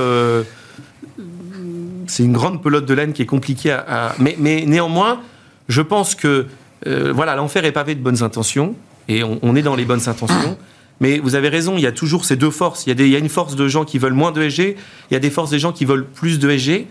C'est 2.09 2.23
une 2.23 2.33
grande 2.33 2.61
pelote 2.61 2.85
de 2.85 2.93
laine 2.93 3.13
qui 3.13 3.21
est 3.21 3.27
compliquée 3.27 3.71
à. 3.71 4.15
mais, 4.19 4.35
néanmoins, 4.65 5.21
je 5.67 5.81
pense 5.81 6.15
que 6.15 6.47
euh, 6.87 7.11
voilà, 7.13 7.35
l'enfer 7.35 7.65
est 7.65 7.71
pavé 7.71 7.95
de 7.95 8.01
bonnes 8.01 8.23
intentions 8.23 8.75
et 9.07 9.23
on, 9.23 9.55
est 9.55 9.61
dans 9.61 9.75
les 9.75 9.85
bonnes 9.85 10.07
intentions. 10.07 10.57
Mais 10.99 11.19
vous 11.19 11.35
avez 11.35 11.49
raison, 11.49 11.75
il 11.77 11.81
y 11.81 11.87
a 11.87 11.91
toujours 11.91 12.25
ces 12.25 12.35
deux 12.35 12.51
forces. 12.51 12.85
Il 12.85 12.89
y, 12.89 12.91
a 12.91 12.95
des- 12.95 13.17
une 13.17 13.29
force 13.29 13.55
de 13.55 13.67
gens 13.67 13.85
qui 13.85 13.97
veulent 13.99 14.13
moins 14.13 14.31
de 14.31 14.41
SG, 14.41 14.75
il 15.09 15.13
y 15.13 15.17
a 15.17 15.19
des 15.19 15.29
forces 15.29 15.49
des 15.49 15.59
gens 15.59 15.71
qui 15.71 15.85
veulent 15.85 16.05
plus 16.05 16.39
de 16.39 16.49
SG. 16.49 16.87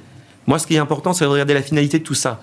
Moi, 0.46 0.58
ce 0.58 0.66
qui 0.66 0.74
est 0.74 0.78
important, 0.78 1.12
c'est 1.12 1.24
de 1.24 1.30
regarder 1.30 1.54
la 1.54 1.62
finalité 1.62 1.98
de 1.98 2.04
tout 2.04 2.14
ça. 2.14 2.40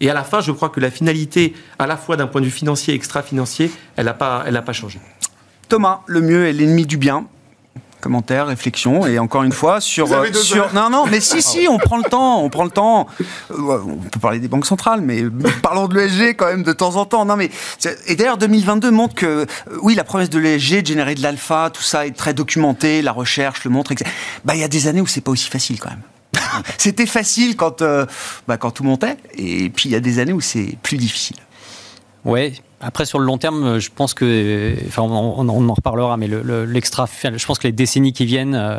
Et 0.00 0.10
à 0.10 0.14
la 0.14 0.24
fin, 0.24 0.40
je 0.40 0.50
crois 0.50 0.68
que 0.70 0.80
la 0.80 0.90
finalité, 0.90 1.54
à 1.78 1.86
la 1.86 1.96
fois 1.96 2.16
d'un 2.16 2.26
point 2.26 2.40
de 2.40 2.46
vue 2.46 2.52
financier 2.52 2.92
et 2.94 2.96
extra-financier, 2.96 3.70
elle 3.96 4.06
n'a 4.06 4.14
pas, 4.14 4.42
elle 4.46 4.54
n'a 4.54 4.62
pas 4.62 4.72
changé. 4.72 4.98
Thomas, 5.68 6.00
le 6.06 6.20
mieux 6.20 6.46
est 6.46 6.52
l'ennemi 6.52 6.84
du 6.84 6.96
bien. 6.96 7.26
Commentaire, 8.04 8.48
réflexion, 8.48 9.06
et 9.06 9.18
encore 9.18 9.44
une 9.44 9.52
fois 9.52 9.80
sur 9.80 10.06
Vous 10.06 10.12
avez 10.12 10.30
deux 10.30 10.38
sur 10.42 10.64
heures. 10.64 10.74
non 10.74 10.90
non 10.90 11.06
mais 11.10 11.20
si 11.20 11.40
si 11.40 11.66
on 11.68 11.78
prend 11.78 11.96
le 11.96 12.04
temps 12.04 12.42
on 12.44 12.50
prend 12.50 12.64
le 12.64 12.70
temps 12.70 13.06
Euh, 13.50 13.78
on 13.86 13.96
peut 13.96 14.20
parler 14.20 14.40
des 14.40 14.48
banques 14.48 14.66
centrales 14.66 15.00
mais 15.00 15.22
parlons 15.62 15.88
de 15.88 15.98
l'ESG 15.98 16.36
quand 16.36 16.46
même 16.48 16.62
de 16.64 16.72
temps 16.74 16.96
en 16.96 17.06
temps 17.06 17.24
non 17.24 17.36
mais 17.36 17.48
et 18.06 18.14
d'ailleurs 18.14 18.36
2022 18.36 18.90
montre 18.90 19.14
que 19.14 19.26
euh, 19.26 19.46
oui 19.80 19.94
la 19.94 20.04
promesse 20.04 20.28
de 20.28 20.38
l'ESG 20.38 20.82
de 20.82 20.86
générer 20.86 21.14
de 21.14 21.22
l'alpha 21.22 21.70
tout 21.72 21.82
ça 21.82 22.06
est 22.06 22.10
très 22.10 22.34
documenté 22.34 23.00
la 23.00 23.12
recherche 23.12 23.64
le 23.64 23.70
montre 23.70 23.92
etc. 23.92 24.10
bah 24.44 24.54
il 24.54 24.60
y 24.60 24.64
a 24.64 24.68
des 24.68 24.86
années 24.86 25.00
où 25.00 25.06
c'est 25.06 25.22
pas 25.22 25.30
aussi 25.30 25.48
facile 25.48 25.80
quand 25.80 25.88
même 25.90 26.02
c'était 26.78 27.06
facile 27.06 27.56
quand 27.56 27.80
euh, 27.80 28.04
bah, 28.46 28.58
quand 28.58 28.70
tout 28.70 28.84
montait 28.84 29.16
et 29.34 29.70
puis 29.70 29.88
il 29.88 29.92
y 29.92 29.96
a 29.96 30.00
des 30.00 30.18
années 30.18 30.34
où 30.34 30.42
c'est 30.42 30.76
plus 30.82 30.98
difficile 30.98 31.38
Ouais. 32.26 32.54
Après, 32.80 33.06
sur 33.06 33.18
le 33.18 33.24
long 33.24 33.38
terme, 33.38 33.78
je 33.78 33.88
pense 33.94 34.12
que, 34.14 34.74
enfin, 34.88 35.02
on, 35.02 35.48
en 35.48 35.74
reparlera, 35.74 36.16
mais 36.16 36.26
le- 36.26 36.42
le- 36.42 36.64
l'extra, 36.66 37.06
je 37.22 37.46
pense 37.46 37.58
que 37.58 37.66
les 37.66 37.72
décennies 37.72 38.12
qui 38.12 38.26
viennent 38.26 38.54
euh, 38.54 38.78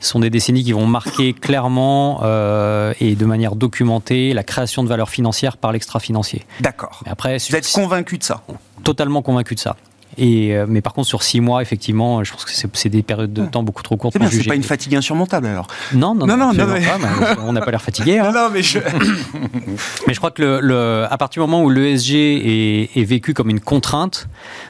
sont 0.00 0.20
des 0.20 0.30
décennies 0.30 0.64
qui 0.64 0.72
vont 0.72 0.86
marquer 0.86 1.32
clairement 1.40 2.20
euh, 2.22 2.94
et 3.00 3.14
de 3.14 3.24
manière 3.26 3.54
documentée 3.54 4.32
la 4.32 4.42
création 4.42 4.82
de 4.82 4.88
valeur 4.88 5.10
financière 5.10 5.56
par 5.58 5.72
l'extra 5.72 6.00
financier. 6.00 6.46
d'accord 6.60 7.02
Mais 7.04 7.12
après, 7.12 7.36
vous 7.38 7.56
êtes 7.56 7.70
convaincu 7.72 8.16
de 8.18 8.22
ça? 8.24 8.42
Totalement 8.84 9.22
convaincu 9.22 9.54
de 9.54 9.60
ça. 9.60 9.76
Et, 10.18 10.54
euh, 10.54 10.66
mais 10.68 10.80
par 10.82 10.92
contre, 10.92 11.08
sur 11.08 11.22
six 11.22 11.40
mois, 11.40 11.62
effectivement, 11.62 12.22
je 12.22 12.32
pense 12.32 12.44
que 12.44 12.52
c'est 12.74 12.88
des 12.88 13.02
périodes 13.02 13.32
de 13.32 13.46
temps 13.46 13.62
beaucoup 13.62 13.82
trop 13.82 13.96
courtes 13.96 14.12
c'est 14.12 14.18
pour 14.18 14.24
bien 14.26 14.30
c'est 14.30 14.36
juger. 14.38 14.48
pas 14.48 14.54
une 14.56 14.62
fatigue 14.62 14.94
insurmontable 14.94 15.46
alors 15.46 15.66
Non, 15.94 16.14
non, 16.14 16.26
Non, 16.26 16.36
non, 16.36 16.52
non, 16.52 16.66
mais- 16.66 16.80
pas, 16.86 16.98
mais 16.98 17.26
on 17.44 17.52
n'a 17.52 17.60
pas 17.62 17.70
l'air 17.70 17.80
fatigué. 17.82 18.18
hein. 18.18 18.30
non 18.34 18.48
mais 18.52 18.62
je 18.62 18.78
Mais 20.06 20.14
je 20.14 20.18
crois 20.18 20.30
que 20.30 20.42
le, 20.42 20.60
le- 20.60 21.06
à 21.10 21.16
partir 21.16 21.42
du 21.42 21.48
moment 21.50 21.64
où 21.64 21.70
l'ESG 21.70 22.14
est, 22.14 22.90
est 22.96 23.04
vécu 23.04 23.34
comme 23.34 23.50
une 23.50 23.60
contrainte, 23.60 24.28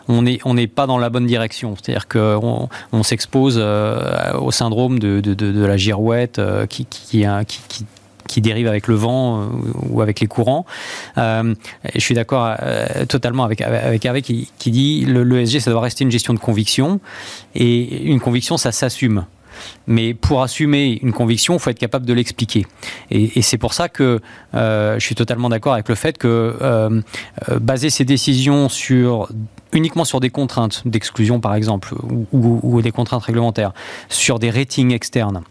on 0.08 0.22
n'est 0.22 0.38
on 0.44 0.54
pas 0.66 0.86
dans 0.86 0.98
la 0.98 1.10
bonne 1.10 1.26
direction. 1.26 1.74
C'est-à-dire 1.76 2.06
qu'on 2.08 2.68
on, 2.92 3.02
s'expose 3.02 3.56
euh, 3.58 4.32
au 4.38 4.50
syndrome 4.52 4.98
de, 4.98 5.20
de, 5.20 5.34
de- 5.34 5.50
de 5.52 5.64
la 5.64 5.76
girouette 5.76 6.38
euh, 6.38 6.66
qui, 6.66 6.86
qui, 6.86 7.24
qui, 7.48 7.60
qui- 7.68 7.86
qui 8.32 8.40
dérive 8.40 8.66
avec 8.66 8.88
le 8.88 8.94
vent 8.94 9.42
euh, 9.42 9.46
ou 9.90 10.00
avec 10.00 10.20
les 10.20 10.26
courants. 10.26 10.64
Euh, 11.18 11.54
je 11.94 12.00
suis 12.00 12.14
d'accord 12.14 12.56
euh, 12.62 13.04
totalement 13.04 13.44
avec, 13.44 13.60
avec 13.60 14.02
Hervé 14.04 14.22
qui, 14.22 14.48
dit 14.58 15.04
le 15.04 15.22
l'ESG, 15.22 15.60
ça 15.60 15.70
doit 15.70 15.82
rester 15.82 16.04
une 16.04 16.10
gestion 16.10 16.32
de 16.32 16.38
conviction. 16.38 16.98
Et 17.54 18.04
une 18.04 18.20
conviction, 18.20 18.56
ça 18.56 18.72
s'assume. 18.72 19.26
Mais 19.86 20.14
pour 20.14 20.42
assumer 20.42 20.98
une 21.02 21.12
conviction, 21.12 21.54
il 21.54 21.60
faut 21.60 21.68
être 21.68 21.78
capable 21.78 22.06
de 22.06 22.14
l'expliquer. 22.14 22.66
Et, 23.10 23.42
c'est 23.42 23.58
pour 23.58 23.74
ça 23.74 23.90
que 23.90 24.20
je 24.54 24.98
suis 24.98 25.14
totalement 25.14 25.50
d'accord 25.50 25.74
avec 25.74 25.90
le 25.90 25.94
fait 25.94 26.16
que 26.16 27.02
baser 27.60 27.90
ses 27.90 28.06
décisions 28.06 28.70
sur 28.70 29.28
uniquement 29.72 30.04
sur 30.04 30.20
des 30.20 30.30
contraintes 30.30 30.82
d'exclusion, 30.86 31.38
par 31.38 31.54
exemple, 31.54 31.94
ou 32.32 32.80
des 32.80 32.92
contraintes 32.92 33.24
réglementaires, 33.24 33.72
sur 34.08 34.38
des 34.38 34.50
ratings 34.50 34.92
externes, 34.92 35.42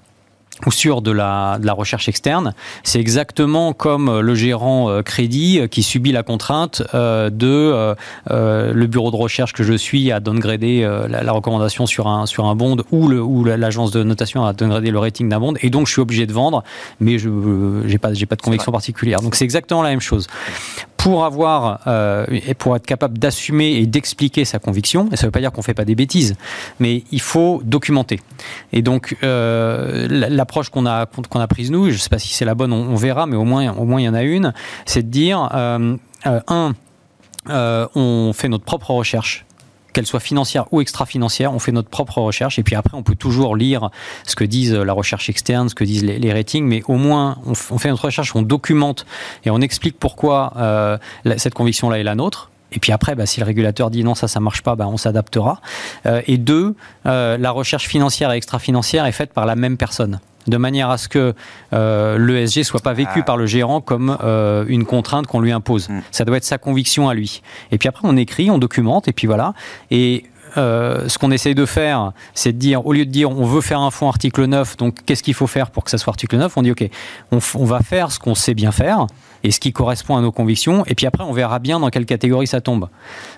ou 0.66 0.72
sur 0.72 1.02
de 1.02 1.12
la, 1.12 1.58
de 1.60 1.66
la 1.66 1.74
recherche 1.74 2.08
externe, 2.10 2.54
c'est 2.84 3.00
exactement 3.00 3.74
comme 3.74 4.20
le 4.20 4.36
gérant 4.36 4.90
euh, 4.90 5.02
crédit 5.02 5.60
euh, 5.60 5.68
qui 5.68 5.84
subit 5.84 6.12
la 6.12 6.24
contrainte 6.24 6.84
euh, 6.94 7.30
de 7.30 7.48
euh, 7.48 7.96
euh, 8.30 8.72
le 8.74 8.88
bureau 8.88 9.12
de 9.12 9.16
recherche 9.16 9.54
que 9.54 9.64
je 9.64 9.74
suis 9.74 10.12
à 10.12 10.20
downgrader 10.20 10.84
euh, 10.84 11.08
la, 11.08 11.24
la 11.24 11.32
recommandation 11.32 11.86
sur 11.86 12.08
un, 12.08 12.26
sur 12.26 12.46
un 12.46 12.56
bond 12.56 12.78
ou, 12.92 13.08
le, 13.08 13.22
ou 13.22 13.44
la- 13.44 13.58
l'agence 13.58 13.92
de 13.92 14.04
notation 14.04 14.46
a 14.46 14.54
downgradé 14.54 14.92
le 14.92 15.00
rating 15.00 15.30
d'un 15.30 15.40
bond. 15.40 15.54
Et 15.62 15.70
donc 15.70 15.88
je 15.88 15.94
suis 15.94 16.02
obligé 16.02 16.26
de 16.28 16.34
vendre, 16.34 16.64
mais 17.00 17.18
je 17.18 17.30
n'ai 17.30 17.98
pas, 17.98 18.14
j'ai 18.14 18.26
pas 18.26 18.36
de 18.36 18.42
conviction 18.42 18.72
particulière. 18.72 19.22
Donc 19.22 19.36
c'est 19.36 19.46
exactement 19.46 19.82
la 19.82 19.90
même 19.90 20.02
chose 20.02 20.28
pour 21.02 21.26
avoir 21.26 21.80
euh, 21.88 22.28
et 22.30 22.54
pour 22.54 22.76
être 22.76 22.86
capable 22.86 23.18
d'assumer 23.18 23.72
et 23.72 23.88
d'expliquer 23.88 24.46
sa 24.46 24.60
conviction, 24.60 25.10
et 25.12 25.16
ça 25.16 25.24
ne 25.24 25.28
veut 25.28 25.32
pas 25.32 25.40
dire 25.40 25.52
qu'on 25.52 25.64
fait 25.64 25.74
pas 25.74 25.84
des 25.84 25.96
bêtises, 25.96 26.36
mais 26.80 27.04
il 27.12 27.22
faut 27.22 27.60
documenter. 27.64 28.20
Et 28.72 28.84
donc 28.84 29.18
euh, 29.24 30.08
l'approche 30.10 30.70
qu'on 30.70 30.86
a 30.86 31.08
qu'on 31.08 31.40
a 31.40 31.48
prise 31.48 31.72
nous, 31.72 31.86
je 31.86 31.94
ne 31.94 31.98
sais 31.98 32.10
pas 32.10 32.20
si 32.20 32.34
c'est 32.36 32.46
la 32.46 32.54
bonne, 32.54 32.72
on, 32.72 32.96
verra, 32.96 33.26
mais 33.26 33.36
au 33.36 33.46
moins 33.46 33.74
au 33.74 33.86
moins 33.86 34.00
il 34.00 34.04
y 34.04 34.10
en 34.10 34.14
a 34.14 34.22
une, 34.22 34.54
c'est 34.86 35.02
de 35.02 35.10
dire 35.10 35.50
euh, 35.56 35.98
un, 36.24 36.76
on 37.50 38.32
fait 38.34 38.48
notre 38.48 38.66
propre 38.66 38.92
recherche 38.92 39.46
qu'elle 39.94 40.06
soit 40.06 40.20
financière 40.20 40.66
ou 40.72 40.82
extra-financière, 40.82 41.54
on 41.54 41.60
fait 41.60 41.72
notre 41.72 41.90
propre 41.90 42.20
recherche 42.20 42.60
et 42.60 42.64
puis 42.64 42.76
après 42.76 42.98
on 42.98 43.04
peut 43.04 43.16
toujours 43.16 43.56
lire 43.56 43.90
ce 44.26 44.36
que 44.36 44.44
disent 44.44 44.74
la 44.74 44.94
recherche 44.94 45.30
externe, 45.30 45.70
ce 45.70 45.76
que 45.76 45.84
disent 45.84 46.04
les, 46.04 46.34
ratings, 46.34 46.66
mais 46.66 46.82
au 46.88 46.96
moins 46.96 47.38
on, 47.46 47.54
fait 47.56 47.90
notre 47.90 48.06
recherche, 48.06 48.36
on 48.36 48.42
documente 48.42 49.06
et 49.44 49.50
on 49.50 49.60
explique 49.60 49.98
pourquoi 50.00 50.54
euh, 50.58 50.98
cette 51.38 51.54
conviction-là 51.54 52.00
est 52.00 52.04
la 52.04 52.16
nôtre. 52.16 52.51
Et 52.72 52.80
puis 52.80 52.92
après, 52.92 53.16
bah, 53.16 53.26
si 53.26 53.40
le 53.40 53.46
régulateur 53.46 53.90
dit 53.90 54.04
non, 54.04 54.16
ça, 54.16 54.28
ça 54.28 54.40
marche 54.40 54.62
pas, 54.62 54.76
bah, 54.76 54.88
on 54.88 54.98
s'adaptera. 54.98 55.62
Euh, 56.06 56.22
et 56.28 56.38
deux, 56.38 56.76
euh, 57.06 57.38
la 57.38 57.52
recherche 57.52 57.88
financière 57.88 58.32
et 58.32 58.38
extra-financière 58.38 59.06
est 59.06 59.12
faite 59.12 59.34
par 59.34 59.46
la 59.46 59.56
même 59.56 59.78
personne 59.78 60.20
de 60.48 60.58
manière 60.58 60.90
à 60.90 60.98
ce 60.98 61.08
que 61.08 61.34
euh, 61.74 62.18
l'ESG 62.18 62.64
soit 62.64 62.80
pas 62.80 62.94
vécu 62.94 63.20
Ah. 63.20 63.24
par 63.24 63.38
le 63.38 63.46
gérant 63.46 63.82
comme 63.82 64.18
euh, 64.24 64.66
une 64.68 64.86
contrainte 64.86 65.28
qu'on 65.28 65.40
lui 65.40 65.52
impose. 65.52 65.90
Mm. 65.90 66.00
Ça 66.12 66.26
doit 66.26 66.38
être 66.38 66.44
sa 66.44 66.58
conviction 66.58 67.10
à 67.10 67.14
lui. 67.14 67.42
Et 67.72 67.78
puis 67.78 67.88
après, 67.88 68.08
on 68.08 68.18
écrit, 68.18 68.50
on 68.50 68.58
documente, 68.58 69.08
et 69.08 69.14
puis 69.14 69.28
voilà. 69.28 69.54
Et 69.92 70.26
euh, 70.58 71.08
ce 71.08 71.18
qu'on 71.18 71.32
essaye 71.32 71.56
de 71.56 71.66
faire, 71.66 72.12
c'est 72.34 72.54
de 72.54 72.58
dire, 72.58 72.86
au 72.86 72.94
lieu 72.94 73.06
de 73.06 73.12
dire 73.12 73.30
on 73.30 73.46
veut 73.46 73.62
faire 73.62 73.80
un 73.80 73.92
fonds 73.92 74.08
article 74.08 74.46
9, 74.46 74.78
donc 74.78 74.98
qu'est-ce 75.06 75.24
qu'il 75.24 75.34
faut 75.34 75.48
faire 75.48 75.72
pour 75.72 75.84
que 75.84 75.90
ça 75.90 75.98
soit 75.98 76.12
article 76.12 76.38
9 76.38 76.58
On 76.58 76.62
dit 76.62 76.72
ok, 76.72 76.90
on, 77.32 77.66
va 77.66 77.80
faire 77.80 78.12
ce 78.12 78.20
qu'on 78.20 78.36
sait 78.36 78.54
bien 78.54 78.72
faire 78.72 79.08
et 79.44 79.52
ce 79.52 79.60
qui 79.60 79.74
correspond 79.74 80.18
à 80.18 80.22
nos 80.22 80.32
convictions, 80.32 80.84
et 80.86 80.96
puis 80.96 81.08
après 81.08 81.24
on 81.24 81.32
verra 81.32 81.60
bien 81.60 81.80
dans 81.80 81.90
quelle 81.90 82.06
catégorie 82.06 82.48
ça 82.48 82.62
tombe. 82.62 82.90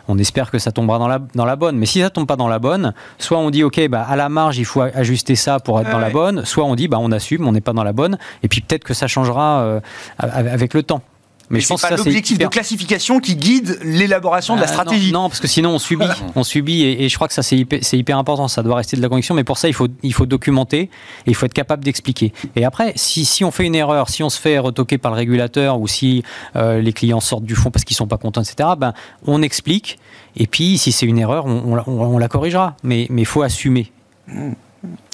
On 0.07 0.17
espère 0.17 0.51
que 0.51 0.59
ça 0.59 0.71
tombera 0.71 0.99
dans 0.99 1.07
la, 1.07 1.19
dans 1.35 1.45
la 1.45 1.55
bonne, 1.55 1.77
mais 1.77 1.85
si 1.85 2.01
ça 2.01 2.09
tombe 2.09 2.27
pas 2.27 2.35
dans 2.35 2.47
la 2.47 2.59
bonne, 2.59 2.93
soit 3.19 3.37
on 3.37 3.49
dit 3.49 3.63
ok, 3.63 3.87
bah, 3.87 4.05
à 4.07 4.15
la 4.15 4.29
marge 4.29 4.57
il 4.57 4.65
faut 4.65 4.81
ajuster 4.81 5.35
ça 5.35 5.59
pour 5.59 5.79
être 5.79 5.87
Ah 5.89 5.93
dans 5.93 5.99
la 5.99 6.09
bonne, 6.09 6.45
soit 6.45 6.65
on 6.65 6.75
dit 6.75 6.87
bah, 6.87 6.97
on 6.99 7.11
assume, 7.11 7.47
on 7.47 7.51
n'est 7.51 7.61
pas 7.61 7.73
dans 7.73 7.83
la 7.83 7.93
bonne, 7.93 8.17
et 8.41 8.47
puis 8.47 8.61
peut-être 8.61 8.83
que 8.83 8.93
ça 8.93 9.07
changera 9.07 9.61
euh, 9.61 9.79
avec 10.17 10.73
le 10.73 10.83
temps. 10.83 11.01
Mais, 11.49 11.59
je 11.59 11.67
pense 11.67 11.81
pas 11.81 11.95
l'objectif 11.95 12.37
de 12.37 12.47
classification 12.47 13.19
qui 13.19 13.35
guide 13.35 13.77
l'élaboration 13.83 14.55
de 14.55 14.61
la 14.61 14.67
euh, 14.67 14.71
stratégie. 14.71 15.11
Non, 15.11 15.29
parce 15.29 15.39
que 15.39 15.47
sinon 15.47 15.71
on 15.71 15.79
subit, 15.79 16.07
on 16.35 16.43
subit, 16.43 16.83
et, 16.83 17.09
je 17.09 17.15
crois 17.15 17.27
que 17.27 17.33
ça 17.33 17.43
c'est 17.43 17.57
hyper, 17.57 17.79
hyper, 17.91 18.17
important, 18.17 18.47
ça 18.47 18.63
doit 18.63 18.77
rester 18.77 18.97
de 18.97 19.01
la 19.01 19.09
conviction. 19.09 19.35
Mais 19.35 19.43
pour 19.43 19.57
ça, 19.57 19.67
il 19.67 19.73
faut, 19.73 19.87
il 20.01 20.13
faut 20.13 20.25
documenter 20.25 20.81
et 20.81 20.89
il 21.27 21.35
faut 21.35 21.45
être 21.45 21.53
capable 21.53 21.83
d'expliquer. 21.83 22.33
Et 22.55 22.65
après, 22.65 22.93
si, 22.95 23.25
si, 23.25 23.43
on 23.43 23.51
fait 23.51 23.65
une 23.65 23.75
erreur, 23.75 24.09
si 24.09 24.23
on 24.23 24.29
se 24.29 24.39
fait 24.39 24.57
retoquer 24.59 24.97
par 24.97 25.11
le 25.11 25.17
régulateur 25.17 25.79
ou 25.79 25.87
si 25.87 26.23
euh, 26.55 26.79
les 26.79 26.93
clients 26.93 27.19
sortent 27.19 27.45
du 27.45 27.55
fond 27.55 27.71
parce 27.71 27.83
qu'ils 27.83 27.97
sont 27.97 28.07
pas 28.07 28.17
contents, 28.17 28.41
etc. 28.41 28.69
Ben, 28.77 28.93
on 29.25 29.41
explique. 29.41 29.97
Et 30.35 30.47
puis, 30.47 30.77
si 30.77 30.91
c'est 30.91 31.05
une 31.05 31.19
erreur, 31.19 31.45
on, 31.45 31.77
on, 31.85 32.17
la 32.17 32.27
corrigera. 32.27 32.75
Mais 32.83 33.07
il 33.09 33.25
faut 33.25 33.43
assumer. 33.43 33.91
Mmh. 34.27 34.53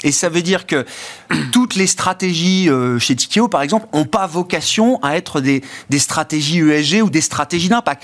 Et 0.03 0.11
ça 0.11 0.29
veut 0.29 0.41
dire 0.41 0.65
que 0.65 0.85
toutes 1.51 1.75
les 1.75 1.87
stratégies 1.87 2.69
euh, 2.69 2.99
chez 2.99 3.15
Tikeo, 3.15 3.47
par 3.47 3.61
exemple, 3.61 3.87
n'ont 3.93 4.05
pas 4.05 4.27
vocation 4.27 5.01
à 5.03 5.15
être 5.15 5.41
des, 5.41 5.61
des 5.89 5.99
stratégies 5.99 6.59
ESG 6.59 7.03
ou 7.03 7.09
des 7.09 7.21
stratégies 7.21 7.69
d'impact. 7.69 8.03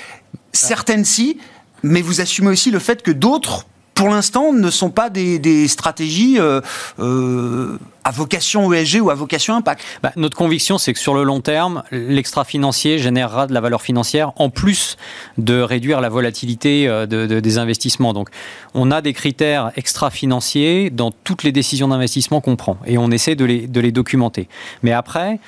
Certaines 0.54 1.06
si, 1.06 1.39
mais 1.84 2.01
vous 2.01 2.21
assumez 2.21 2.49
aussi 2.49 2.71
le 2.71 2.80
fait 2.80 3.01
que 3.01 3.12
d'autres 3.12 3.65
pour 3.95 4.10
l'instant, 4.10 4.51
ne 4.51 4.69
sont 4.69 4.91
pas 4.91 5.10
des, 5.10 5.67
stratégies 5.69 6.38
euh, 6.38 6.62
euh, 6.99 7.80
à 8.05 8.11
vocation 8.11 8.71
ESG 8.71 9.01
ou 9.01 9.09
à 9.09 9.15
vocation 9.15 9.55
impact 9.55 9.83
bah, 10.01 10.11
Notre 10.15 10.37
conviction, 10.37 10.77
c'est 10.77 10.93
que 10.93 10.99
sur 10.99 11.15
le 11.15 11.23
long 11.23 11.41
terme, 11.41 11.83
l'extra-financier 11.91 12.99
générera 12.99 13.47
de 13.47 13.53
la 13.53 13.59
valeur 13.59 13.81
financière 13.81 14.31
en 14.37 14.49
plus 14.49 14.95
de 15.37 15.59
réduire 15.59 15.99
la 15.99 16.09
volatilité 16.09 16.87
euh, 16.87 17.05
des 17.05 17.57
investissements. 17.57 18.13
Donc, 18.13 18.29
on 18.75 18.91
a 18.91 19.01
des 19.01 19.13
critères 19.13 19.71
extra-financiers 19.75 20.91
dans 20.91 21.11
toutes 21.11 21.43
les 21.43 21.51
décisions 21.51 21.87
d'investissement 21.87 22.41
qu'on 22.41 22.55
prend 22.55 22.77
et 22.85 22.97
on 22.97 23.09
essaie 23.09 23.35
de 23.35 23.43
les, 23.43 23.67
de 23.67 23.79
les 23.81 23.91
documenter. 23.91 24.47
Mais 24.83 24.91
après, 24.91 25.39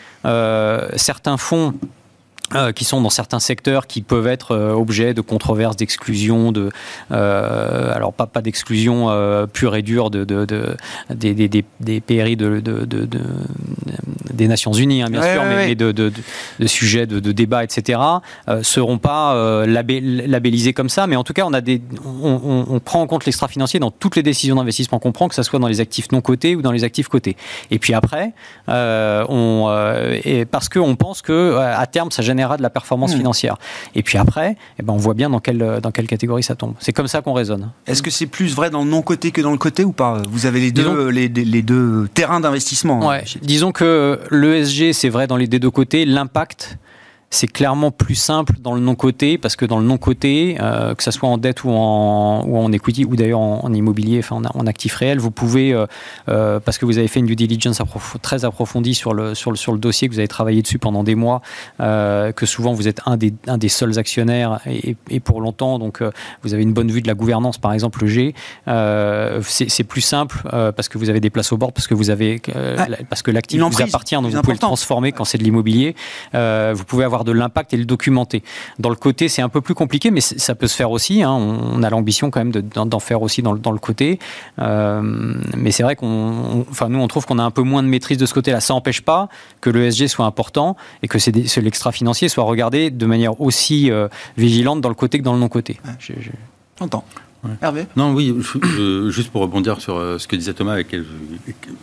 certains 0.96 1.38
fonds 1.38 1.74
euh, 2.56 2.72
qui 2.72 2.86
sont 2.86 3.02
dans 3.02 3.10
certains 3.10 3.42
secteurs 3.42 3.88
qui 3.88 4.02
peuvent 4.02 4.26
être 4.26 4.52
euh, 4.52 4.72
objets 4.72 5.14
de 5.14 5.20
controverses, 5.20 5.76
d'exclusion, 5.76 6.54
de 6.54 6.72
euh, 7.12 7.94
alors 7.94 8.14
pas 8.14 8.26
pas 8.26 8.42
d'exclusion 8.42 9.10
pure 9.52 9.76
et 9.76 9.82
dure 9.82 10.10
de, 10.10 10.24
de, 10.24 10.46
de 10.46 10.78
des, 11.10 11.34
des, 11.34 11.66
des, 11.82 12.00
PRI 12.00 12.38
de, 12.38 12.64
des 14.34 14.48
Nations 14.48 14.72
Unies 14.72 15.02
hein, 15.02 15.10
bien 15.10 15.22
sûr, 15.22 15.44
mais, 15.44 15.76
de, 15.76 15.92
de, 15.92 16.12
sujets 16.68 17.06
de, 17.06 17.20
débat 17.20 17.66
etc. 17.66 18.00
seront 18.62 18.98
pas 18.98 19.66
labellisés 19.66 20.72
comme 20.72 20.90
ça, 20.90 21.06
mais 21.06 21.18
en 21.18 21.26
tout 21.26 21.34
cas 21.34 21.44
on 21.46 21.54
a 21.54 21.60
des 21.60 21.82
on, 22.06 22.66
on, 22.70 22.80
prend 22.80 23.02
en 23.02 23.08
compte 23.08 23.26
l'extra 23.26 23.50
financier 23.50 23.82
dans 23.82 23.92
toutes 23.92 24.16
les 24.16 24.24
décisions 24.24 24.56
d'investissement 24.56 25.00
qu'on 25.00 25.12
prend, 25.12 25.28
que 25.28 25.36
ce 25.36 25.44
soit 25.44 25.60
dans 25.60 25.68
les 25.68 25.82
actifs 25.82 26.14
non 26.14 26.22
cotés 26.22 26.56
ou 26.56 26.62
dans 26.62 26.72
les 26.72 26.86
actifs 26.86 27.10
cotés. 27.10 27.36
Et 27.72 27.80
puis 27.80 27.94
après 27.94 28.32
on 28.68 29.68
et 30.24 30.46
parce 30.46 30.70
qu'on 30.70 30.96
pense 30.96 31.22
que 31.22 31.58
à 31.58 31.86
terme 31.88 32.10
ça 32.10 32.22
de 32.38 32.62
la 32.62 32.70
performance 32.70 33.14
hmm. 33.14 33.18
financière. 33.18 33.58
Et 33.96 34.04
puis 34.04 34.18
après, 34.18 34.56
eh 34.80 34.84
ben, 34.84 34.94
on 34.94 34.98
voit 34.98 35.14
bien 35.14 35.30
dans 35.30 35.40
quelle, 35.40 35.80
dans 35.82 35.92
quelle 35.92 36.08
catégorie 36.08 36.44
ça 36.44 36.56
tombe. 36.56 36.74
C'est 36.80 36.94
comme 36.94 37.08
ça 37.08 37.22
qu'on 37.22 37.34
raisonne. 37.34 37.72
Est-ce 37.88 38.04
que 38.04 38.12
c'est 38.12 38.28
plus 38.28 38.54
vrai 38.56 38.70
dans 38.70 38.84
le 38.84 38.90
non-côté 38.90 39.32
que 39.32 39.42
dans 39.42 39.52
le 39.52 39.58
côté 39.58 39.84
ou 39.84 39.92
pas? 39.92 40.22
Vous 40.30 40.46
avez 40.46 40.60
les 40.60 40.72
deux, 40.72 41.10
les, 41.10 41.28
les, 41.28 41.62
deux 41.62 42.08
terrains 42.14 42.40
d'investissement. 42.40 43.12
Hein. 43.12 43.22
Disons 43.42 43.72
que 43.72 44.20
l'ESG, 44.32 44.94
c'est 44.94 45.10
vrai 45.10 45.28
dans 45.28 45.38
les 45.38 45.48
deux 45.48 45.72
côtés. 45.72 46.06
L'impact, 46.06 46.78
c'est 47.30 47.48
clairement 47.48 47.92
plus 47.92 48.16
simple 48.16 48.54
dans 48.62 48.74
le 48.74 48.80
non-coté, 48.80 49.38
parce 49.38 49.58
que 49.58 49.66
dans 49.66 49.80
le 49.80 49.86
non-coté, 49.86 50.58
euh, 50.62 50.96
que 50.96 51.04
ce 51.04 51.12
soit 51.12 51.28
en 51.28 51.38
dette 51.38 51.66
ou 51.66 51.72
en, 51.72 52.46
ou 52.46 52.58
en 52.58 52.72
equity, 52.72 53.04
ou 53.04 53.18
d'ailleurs 53.18 53.40
en, 53.40 53.74
immobilier, 53.74 54.20
enfin 54.20 54.38
en, 54.38 54.60
en, 54.62 54.66
actif 54.66 54.96
réel, 54.96 55.20
vous 55.20 55.30
pouvez, 55.30 55.74
euh, 55.74 55.86
euh, 56.30 56.62
parce 56.62 56.78
que 56.78 56.86
vous 56.86 56.98
avez 56.98 57.10
fait 57.10 57.20
une 57.20 57.26
due 57.26 57.36
diligence 57.36 57.82
très 58.22 58.46
approfondie 58.46 58.96
sur 58.96 59.14
le, 59.14 59.36
sur, 59.36 59.52
le, 59.52 59.58
sur 59.58 59.74
le 59.74 59.78
dossier, 59.78 60.08
que 60.08 60.14
vous 60.14 60.20
avez 60.20 60.28
travaillé 60.30 60.62
dessus 60.62 60.80
pendant 60.80 61.04
des 61.04 61.16
mois, 61.16 61.42
que 61.80 62.46
souvent 62.46 62.74
vous 62.74 62.88
êtes 62.88 63.02
un 63.06 63.18
des, 63.18 63.34
un 63.48 63.58
des 63.58 63.70
seuls 63.70 64.00
actionnaires 64.00 64.60
et, 64.66 64.96
et 65.10 65.20
pour 65.20 65.42
longtemps, 65.42 65.80
donc 65.80 66.02
vous 66.44 66.54
avez 66.54 66.64
une 66.64 66.74
bonne 66.74 66.92
vue 66.92 67.02
de 67.02 67.08
la 67.08 67.14
gouvernance, 67.14 67.58
par 67.58 67.74
exemple 67.74 68.02
le 68.02 68.08
G, 68.08 68.34
c'est 69.44 69.84
plus 69.84 70.02
simple 70.02 70.44
parce 70.50 70.88
que 70.88 70.98
vous 70.98 71.10
avez 71.10 71.20
des 71.20 71.30
places 71.30 71.52
au 71.52 71.58
bord, 71.58 71.74
parce 71.74 71.88
que 71.88 71.94
vous 71.94 72.10
avez, 72.10 72.42
parce 73.10 73.22
que 73.22 73.32
l'actif 73.32 73.62
vous 73.62 73.82
appartient, 73.82 74.16
donc 74.16 74.32
vous 74.32 74.42
pouvez 74.42 74.54
le 74.54 74.60
transformer 74.60 75.12
quand 75.12 75.26
c'est 75.26 75.38
de 75.38 75.44
l'immobilier. 75.44 75.96
vous 76.34 76.84
pouvez 76.86 77.04
avoir 77.04 77.17
de 77.24 77.32
l'impact 77.32 77.74
et 77.74 77.78
le 77.78 77.86
documenter. 77.86 78.44
Dans 78.80 78.90
le 78.90 78.96
côté, 78.96 79.30
c'est 79.30 79.42
un 79.42 79.50
peu 79.50 79.62
plus 79.62 79.74
compliqué, 79.74 80.12
mais 80.12 80.22
ça 80.22 80.56
peut 80.56 80.68
se 80.68 80.76
faire 80.76 80.92
aussi. 80.92 81.24
Hein. 81.24 81.32
On 81.32 81.84
a 81.84 81.90
l'ambition 81.90 82.30
quand 82.32 82.44
même 82.44 82.52
d'en 82.52 83.00
faire 83.00 83.22
aussi 83.22 83.42
dans, 83.42 83.54
le 83.54 83.80
côté. 83.80 84.20
Euh, 84.60 85.02
mais 85.56 85.72
c'est 85.72 85.84
vrai 85.84 85.96
qu'on, 85.96 86.66
enfin 86.70 86.90
nous, 86.90 87.00
on 87.00 87.08
trouve 87.08 87.26
qu'on 87.26 87.40
a 87.40 87.44
un 87.44 87.52
peu 87.52 87.62
moins 87.64 87.84
de 87.84 87.88
maîtrise 87.88 88.18
de 88.18 88.26
ce 88.26 88.34
côté-là. 88.34 88.60
Ça 88.60 88.74
n'empêche 88.74 89.02
pas 89.02 89.30
que 89.62 89.70
le 89.70 89.90
SG 89.92 90.08
soit 90.08 90.26
important 90.26 90.76
et 91.04 91.08
que 91.08 91.18
l'extra 91.60 91.92
financier 91.92 92.30
soit 92.30 92.44
regardé 92.44 92.90
de 92.90 93.06
manière 93.06 93.40
aussi 93.42 93.92
euh, 93.92 94.08
vigilante 94.38 94.82
dans 94.82 94.90
le 94.90 94.96
côté 94.96 95.20
que 95.20 95.24
dans 95.24 95.34
le 95.34 95.40
non-côté. 95.40 95.80
J'entends. 96.80 97.04
Hervé 97.62 97.86
Non, 97.96 98.14
oui, 98.14 98.36
juste 99.10 99.30
pour 99.32 99.42
rebondir 99.42 99.80
sur 99.80 99.96
euh, 99.96 100.18
ce 100.18 100.28
que 100.28 100.36
disait 100.36 100.54
Thomas, 100.54 100.74
avec 100.74 100.96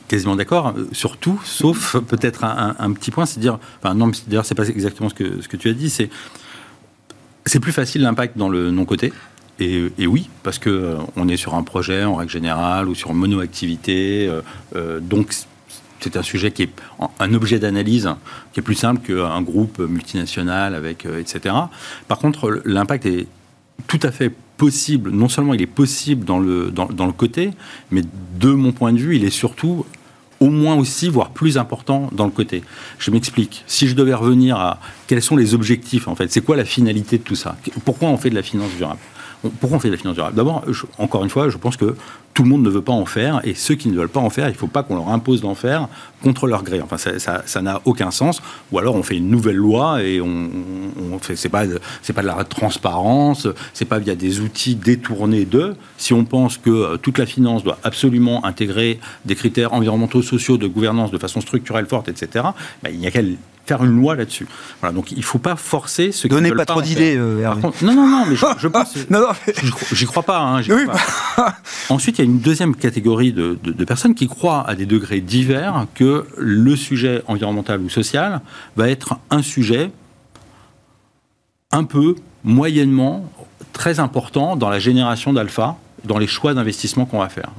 quasiment 0.08 0.36
d'accord, 0.36 0.74
euh, 0.76 0.88
sur 0.92 1.16
tout, 1.16 1.40
sauf 1.44 1.96
peut-être 2.00 2.44
un, 2.44 2.92
petit 2.92 3.10
point, 3.10 3.26
c'est 3.26 3.40
dire, 3.40 3.58
enfin 3.82 3.94
non, 3.94 4.10
d'ailleurs 4.26 4.44
c'est 4.44 4.54
pas 4.54 4.68
exactement 4.68 5.08
ce 5.08 5.14
que, 5.14 5.40
ce 5.40 5.48
que 5.48 5.56
tu 5.56 5.68
as 5.68 5.72
dit, 5.72 5.90
c'est 5.90 6.10
c'est 7.46 7.60
plus 7.60 7.72
facile 7.72 8.02
l'impact 8.02 8.38
dans 8.38 8.48
le 8.48 8.70
non-côté. 8.70 9.12
Et, 9.60 9.92
oui, 10.06 10.28
parce 10.42 10.58
que 10.58 10.70
euh, 10.70 10.96
on 11.14 11.28
est 11.28 11.36
sur 11.36 11.54
un 11.54 11.62
projet 11.62 12.04
en 12.04 12.16
règle 12.16 12.32
générale 12.32 12.88
ou 12.88 12.94
sur 12.94 13.10
une 13.10 13.18
monoactivité, 13.18 14.30
donc 15.00 15.32
c'est 16.00 16.16
un 16.16 16.22
sujet 16.22 16.50
qui 16.50 16.64
est 16.64 16.70
un 17.20 17.32
objet 17.34 17.58
d'analyse 17.58 18.10
qui 18.52 18.60
est 18.60 18.62
plus 18.62 18.74
simple 18.74 19.00
qu'un 19.06 19.40
groupe 19.42 19.78
multinational 19.78 20.74
avec 20.74 21.06
etc. 21.06 21.54
Par 22.08 22.18
contre, 22.18 22.60
l'impact 22.64 23.06
est 23.06 23.28
tout 23.86 24.00
à 24.02 24.10
fait 24.10 24.32
possible, 24.56 25.10
non 25.10 25.28
seulement 25.28 25.54
il 25.54 25.62
est 25.62 25.66
possible 25.66 26.24
dans 26.24 26.38
le, 26.38 26.70
dans, 26.70 26.86
dans, 26.86 27.06
le 27.06 27.12
côté, 27.12 27.50
mais 27.90 28.02
de 28.38 28.50
mon 28.50 28.72
point 28.72 28.92
de 28.92 28.98
vue, 28.98 29.16
il 29.16 29.24
est 29.24 29.30
surtout 29.30 29.84
au 30.40 30.50
moins 30.50 30.76
aussi, 30.76 31.08
voire 31.08 31.30
plus 31.30 31.58
important 31.58 32.10
dans 32.12 32.24
le 32.24 32.30
côté. 32.30 32.62
Je 32.98 33.10
m'explique. 33.10 33.64
Si 33.66 33.88
je 33.88 33.94
devais 33.94 34.14
revenir 34.14 34.56
à 34.56 34.78
quels 35.06 35.22
sont 35.22 35.36
les 35.36 35.54
objectifs, 35.54 36.08
en 36.08 36.14
fait, 36.14 36.30
c'est 36.30 36.42
quoi 36.42 36.56
la 36.56 36.64
finalité 36.64 37.18
de 37.18 37.22
tout 37.22 37.36
ça? 37.36 37.56
Pourquoi 37.84 38.08
on 38.08 38.16
fait 38.16 38.30
de 38.30 38.34
la 38.34 38.42
finance 38.42 38.70
durable? 38.76 39.00
Pourquoi 39.60 39.78
on 39.78 39.80
fait 39.80 39.88
de 39.88 39.94
la 39.94 39.98
finance 39.98 40.14
durable? 40.14 40.36
D'abord, 40.36 40.64
encore 40.98 41.24
une 41.24 41.30
fois, 41.30 41.48
je 41.48 41.56
pense 41.56 41.76
que 41.76 41.96
tout 42.34 42.42
le 42.42 42.48
monde 42.48 42.62
ne 42.62 42.68
veut 42.68 42.82
pas 42.82 42.92
en 42.92 43.06
faire, 43.06 43.40
et 43.44 43.54
ceux 43.54 43.76
qui 43.76 43.88
ne 43.88 43.96
veulent 43.96 44.08
pas 44.08 44.20
en 44.20 44.28
faire, 44.28 44.48
il 44.48 44.52
ne 44.52 44.56
faut 44.56 44.66
pas 44.66 44.82
qu'on 44.82 44.96
leur 44.96 45.08
impose 45.08 45.40
d'en 45.40 45.54
faire 45.54 45.88
contre 46.22 46.46
leur 46.46 46.64
gré. 46.64 46.80
Enfin, 46.80 46.96
ça 46.96 47.62
n'a 47.62 47.80
aucun 47.84 48.10
sens. 48.10 48.42
Ou 48.72 48.78
alors 48.78 48.96
on 48.96 49.02
fait 49.02 49.16
une 49.16 49.28
nouvelle 49.28 49.56
loi 49.56 50.02
et 50.02 50.20
on, 50.20 50.48
on 51.12 51.18
fait, 51.18 51.36
c'est 51.36 51.48
pas, 51.48 51.64
c'est 52.02 52.12
pas 52.12 52.22
de 52.22 52.26
la 52.26 52.42
transparence, 52.44 53.46
c'est 53.72 53.84
pas 53.84 53.98
via 53.98 54.16
des 54.16 54.40
outils 54.40 54.74
détournés 54.74 55.44
d'eux. 55.44 55.76
Si 55.96 56.12
on 56.12 56.24
pense 56.24 56.56
que 56.56 56.70
euh, 56.70 56.96
toute 56.96 57.18
la 57.18 57.26
finance 57.26 57.62
doit 57.62 57.78
absolument 57.84 58.44
intégrer 58.44 58.98
des 59.24 59.36
critères 59.36 59.72
environnementaux, 59.72 60.22
sociaux, 60.22 60.56
de 60.56 60.66
gouvernance 60.66 61.10
de 61.10 61.18
façon 61.18 61.40
structurelle 61.40 61.86
forte, 61.86 62.08
etc., 62.08 62.46
ben, 62.82 62.90
il 62.92 62.98
n'y 62.98 63.06
a 63.06 63.10
qu'à 63.10 63.20
faire 63.66 63.82
une 63.84 63.96
loi 63.98 64.14
là-dessus. 64.14 64.46
Voilà, 64.80 64.94
donc 64.94 65.10
il 65.12 65.18
ne 65.18 65.22
faut 65.22 65.38
pas 65.38 65.56
forcer 65.56 66.12
ce 66.12 66.28
Donnez 66.28 66.52
pas, 66.52 66.66
trop 66.66 66.82
d'idées, 66.82 67.16
euh. 67.16 67.48
Non, 67.82 67.94
non, 67.94 68.06
non, 68.06 68.24
mais 68.26 68.36
je, 68.36 68.68
pense. 68.68 68.96
non, 69.10 69.20
non, 69.20 69.28
J'y 69.92 70.06
crois 70.06 70.22
pas. 70.22 70.38
Hein, 70.38 70.62
Ensuite, 71.88 72.18
il 72.18 72.22
y 72.22 72.22
a 72.22 72.23
une 72.24 72.40
deuxième 72.40 72.74
catégorie 72.74 73.32
de, 73.32 73.56
personnes 73.84 74.14
qui 74.14 74.28
croient 74.28 74.64
à 74.66 74.74
des 74.74 74.86
degrés 74.86 75.20
divers 75.20 75.86
que 75.94 76.26
le 76.36 76.76
sujet 76.76 77.22
environnemental 77.26 77.80
ou 77.80 77.88
social 77.88 78.40
va 78.76 78.88
être 78.88 79.18
un 79.30 79.42
sujet 79.42 79.90
un 81.70 81.84
peu, 81.84 82.14
moyennement, 82.44 83.30
très 83.72 83.98
important 84.00 84.56
dans 84.56 84.68
la 84.68 84.78
génération 84.78 85.32
d'alpha 85.32 85.76
dans 86.04 86.18
les 86.18 86.26
choix 86.26 86.54
d'investissement 86.54 87.06
qu'on 87.06 87.18
va 87.18 87.28
faire. 87.28 87.50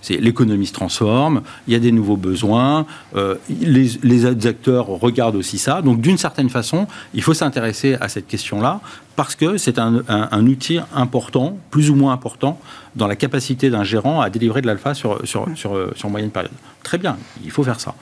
C'est 0.00 0.16
l'économie 0.18 0.66
se 0.66 0.72
transforme, 0.72 1.42
il 1.66 1.72
y 1.72 1.76
a 1.76 1.80
des 1.80 1.92
nouveaux 1.92 2.16
besoins, 2.16 2.86
euh, 3.16 3.34
les, 3.60 4.46
acteurs 4.46 4.86
regardent 4.86 5.36
aussi 5.36 5.58
ça. 5.58 5.82
Donc 5.82 6.00
d'une 6.00 6.18
certaine 6.18 6.48
façon, 6.48 6.86
il 7.14 7.22
faut 7.22 7.34
s'intéresser 7.34 7.96
à 8.00 8.08
cette 8.08 8.26
question-là 8.28 8.80
parce 9.16 9.34
que 9.34 9.56
c'est 9.56 9.78
un, 9.78 10.46
outil 10.46 10.78
important, 10.94 11.58
plus 11.70 11.90
ou 11.90 11.94
moins 11.94 12.12
important, 12.12 12.58
dans 12.96 13.06
la 13.06 13.16
capacité 13.16 13.70
d'un 13.70 13.84
gérant 13.84 14.20
à 14.20 14.30
délivrer 14.30 14.60
de 14.60 14.66
l'alpha 14.66 14.94
sur, 14.94 15.26
sur, 15.26 15.46
sur, 15.54 15.90
sur, 15.96 16.10
moyenne 16.10 16.30
période. 16.30 16.52
Très 16.82 16.98
bien, 16.98 17.16
il 17.44 17.50
faut 17.50 17.62
faire 17.62 17.80
ça. 17.80 17.94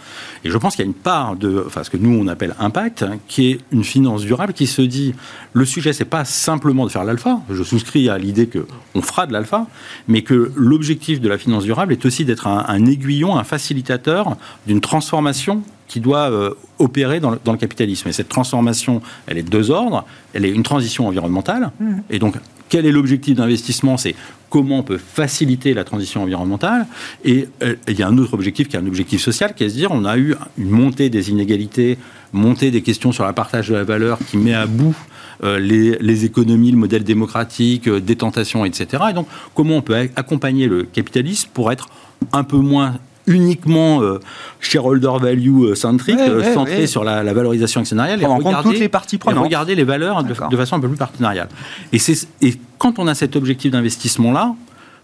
Et 0.45 0.51
je 0.51 0.59
pense 0.59 0.75
qu'il 0.75 0.85
y 0.85 0.89
a 0.89 0.91
une 0.91 0.95
part 0.95 1.37
de 1.37 1.63
enfin, 1.67 1.85
ce 1.85 1.91
que 1.91 1.97
nous 1.97 2.19
on 2.19 2.27
appelle 2.27 2.55
impact, 2.59 3.03
hein, 3.03 3.19
qui 3.29 3.51
est 3.51 3.61
une 3.71 3.85
finance 3.85 4.23
durable 4.23 4.53
qui 4.53 4.67
se 4.67 4.83
dit 4.83 5.15
le 5.53 5.65
sujet 5.65 5.93
c'est 5.93 6.05
pas 6.05 6.25
simplement 6.25 6.87
de 6.87 6.91
faire 6.91 7.05
l'alpha. 7.05 7.41
Je 7.51 7.63
souscris 7.63 8.09
à 8.09 8.19
l'idée 8.19 8.47
que 8.47 8.67
on 8.95 9.03
fera 9.03 9.27
de 9.27 9.33
l'alpha, 9.33 9.67
mais 10.09 10.23
que 10.23 10.53
l'objectif 10.57 11.21
de 11.21 11.29
la 11.29 11.39
finance 11.39 11.65
durable 11.65 11.93
est 11.93 12.05
aussi 12.05 12.25
d'être 12.25 12.47
un, 12.47 12.65
un 12.67 12.87
aiguillon, 12.87 13.37
un 13.37 13.45
facilitateur 13.45 14.37
d'une 14.67 14.81
transformation 14.81 15.63
qui 15.91 15.99
doit 15.99 16.31
euh, 16.31 16.55
opérer 16.79 17.19
dans 17.19 17.31
le, 17.33 17.41
dans 17.45 17.51
le, 17.51 17.59
capitalisme. 17.59 18.09
Et 18.09 18.13
cette 18.13 18.29
transformation, 18.29 19.03
elle 19.27 19.39
est 19.39 19.43
de 19.43 19.51
deux 19.51 19.73
ordres. 19.73 20.07
Elle 20.33 20.45
est 20.45 20.51
une 20.51 20.63
transition 20.63 21.09
environnementale. 21.09 21.73
Mmh. 21.81 21.95
Et 22.11 22.21
donc, 22.21 22.37
quel 22.69 22.87
est 22.87 22.93
l'objectif 22.93 23.35
d'investissement? 23.35 23.97
C'est 23.97 24.15
comment 24.51 24.79
on 24.79 24.83
peut 24.85 24.99
faciliter 24.99 25.75
la 25.75 25.83
transition 25.83 26.23
environnementale. 26.23 26.87
Et 27.25 27.49
euh, 27.63 27.75
il 27.89 27.99
y 27.99 28.03
a 28.03 28.09
un 28.09 28.17
autre 28.19 28.35
objectif 28.35 28.69
qui 28.69 28.77
est 28.77 28.79
un 28.79 28.87
objectif 28.87 29.21
social, 29.21 29.55
qui 29.55 29.65
est 29.65 29.67
de 29.67 29.73
se 29.73 29.77
dire 29.77 29.91
on 29.91 30.05
a 30.05 30.17
eu 30.17 30.37
une 30.57 30.71
montée 30.71 31.11
des 31.11 31.31
inégalités, 31.31 31.99
montée 32.33 32.71
des 32.71 32.83
questions 32.83 33.11
sur 33.11 33.27
le 33.27 33.33
partage 33.33 33.69
de 33.69 33.75
la 33.75 33.85
valeur 33.85 34.19
qui 34.31 34.37
met 34.37 34.55
à 34.55 34.67
bout 34.67 34.95
euh, 35.43 35.59
les, 35.59 35.97
les, 35.99 36.25
économies, 36.25 36.71
le 36.71 36.77
modèle 36.77 37.03
démocratique, 37.03 37.89
euh, 37.89 38.01
des 38.01 38.17
tentations, 38.17 38.65
etc. 38.65 39.03
Et 39.11 39.15
donc, 39.15 39.27
comment 39.55 39.77
on 39.77 39.83
peut 39.83 39.97
accompagner 40.15 40.69
le 40.69 40.85
capitalisme 40.85 41.49
pour 41.53 41.73
être 41.73 41.89
un 42.33 42.45
peu 42.45 42.59
moins 42.59 42.99
uniquement 43.31 44.03
euh, 44.03 44.21
shareholder 44.61 45.13
value 45.21 45.65
euh, 45.65 45.75
centrique, 45.75 46.19
euh, 46.19 46.55
centré 46.55 46.87
sur 46.87 47.05
la, 47.05 47.23
valorisation 47.33 47.81
actionnariale, 47.81 48.21
et 48.23 48.27
regarder, 48.27 48.71
toutes 48.71 48.79
les 48.79 48.89
parties 48.89 49.19
prenantes. 49.19 49.45
regarder 49.45 49.75
les 49.75 49.85
valeurs 49.85 50.23
de, 50.25 50.35
de, 50.51 50.57
façon 50.57 50.77
un 50.77 50.81
peu 50.81 50.89
plus 50.89 50.97
partenariale. 50.97 51.49
Et, 51.93 51.99
et 52.43 52.55
quand 52.79 52.99
on 52.99 53.07
a 53.07 53.15
cet 53.15 53.37
objectif 53.37 53.71
d'investissement-là, 53.71 54.55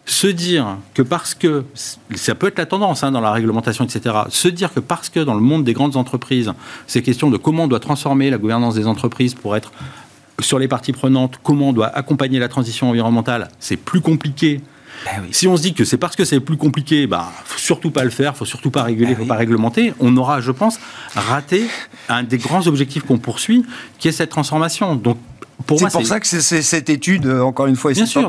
se 0.05 0.29
dire 0.29 0.77
que 0.95 1.03
parce 1.03 1.35
que, 1.35 1.65
ça 2.15 2.35
peut 2.35 2.47
être 2.47 2.59
la 2.59 2.67
tendance 2.67 3.03
hein, 3.03 3.11
dans 3.11 3.21
la 3.21 3.33
réglementation, 3.33 3.85
etc., 3.85 4.15
se 4.29 4.49
dire 4.49 4.73
que 4.73 4.81
parce 4.81 5.09
que 5.09 5.21
dans 5.21 5.35
le 5.35 5.41
monde 5.41 5.65
des 5.65 5.73
grandes 5.73 5.97
entreprises, 5.97 6.53
c'est 6.87 7.03
question 7.03 7.31
de 7.31 7.37
comment 7.37 7.65
on 7.65 7.69
doit 7.69 7.81
transformer 7.81 8.31
la 8.31 8.39
gouvernance 8.39 8.75
des 8.75 8.87
entreprises 8.87 9.35
pour 9.35 9.57
être 9.57 9.73
sur 10.41 10.59
les 10.59 10.69
parties 10.69 10.93
prenantes, 10.93 11.39
comment 11.43 11.71
on 11.71 11.73
doit 11.73 11.89
accompagner 11.89 12.39
la 12.39 12.49
transition 12.49 12.91
environnementale, 12.91 13.49
c'est 13.59 13.77
plus 13.77 14.01
compliqué 14.01 14.61
ben 15.05 15.25
si 15.31 15.47
on 15.47 15.57
se 15.57 15.63
dit 15.63 15.75
que 15.75 15.85
c'est 15.85 15.99
parce 15.99 16.17
que 16.17 16.25
c'est 16.25 16.41
plus 16.41 16.57
compliqué, 16.57 17.07
bah, 17.07 17.31
faut 17.45 17.59
surtout 17.59 17.91
pas 17.91 18.05
le 18.05 18.11
faire, 18.11 18.37
faut 18.37 18.45
surtout 18.45 18.71
pas 18.71 18.83
réguler, 18.83 19.15
ben 19.15 19.19
faut 19.19 19.27
pas 19.27 19.37
réglementer, 19.37 19.95
on 20.01 20.17
aura, 20.17 20.41
je 20.41 20.53
pense, 20.53 20.79
raté 21.15 21.67
un 22.09 22.23
des 22.23 22.39
grands 22.39 22.67
objectifs 22.67 23.05
qu'on 23.05 23.19
poursuit, 23.19 23.65
qui 23.99 24.09
est 24.09 24.13
cette 24.13 24.31
transformation. 24.31 24.95
Donc, 24.97 25.19
c'est 25.69 25.91
pour 25.91 26.07
ça 26.07 26.21
que 26.21 26.27
cette 26.27 26.91
étude, 26.91 27.27
euh, 27.27 27.41
encore 27.41 27.67
une 27.67 27.77
fois, 27.77 27.93
bien 27.93 28.07
sûr, 28.07 28.29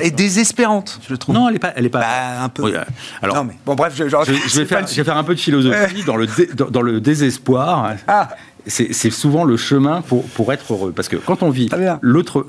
est 0.00 0.10
désespérante, 0.10 1.00
je 1.08 1.14
trouve. 1.14 1.34
Non, 1.34 1.48
elle 1.48 1.54
n'est 1.54 1.58
pas, 1.58 1.72
elle 1.76 1.86
est 1.86 1.90
pas. 1.90 2.00
Bah, 2.00 2.42
un 2.42 2.48
peu. 2.48 2.74
alors, 3.22 3.36
non, 3.36 3.44
mais 3.44 3.54
bon, 3.64 3.74
bref, 3.74 3.94
je, 3.96 4.08
je, 4.08 4.16
vais 4.16 4.66
faire, 4.66 4.86
je, 4.86 4.94
vais 4.94 5.04
faire, 5.04 5.16
un 5.16 5.24
peu 5.24 5.34
de 5.34 5.40
philosophie 5.40 6.02
dans 6.04 6.16
le 6.16 6.26
dans, 6.54 6.82
le 6.82 7.00
désespoir. 7.00 7.94
Ah 8.06 8.28
c'est 8.66 9.10
souvent 9.10 9.44
le 9.44 9.56
chemin 9.56 10.00
pour, 10.02 10.24
pour 10.24 10.52
être 10.52 10.72
heureux. 10.72 10.92
Parce 10.92 11.08
que 11.08 11.16
quand 11.16 11.42
on 11.42 11.50
vit 11.50 11.68
l'autre 12.00 12.44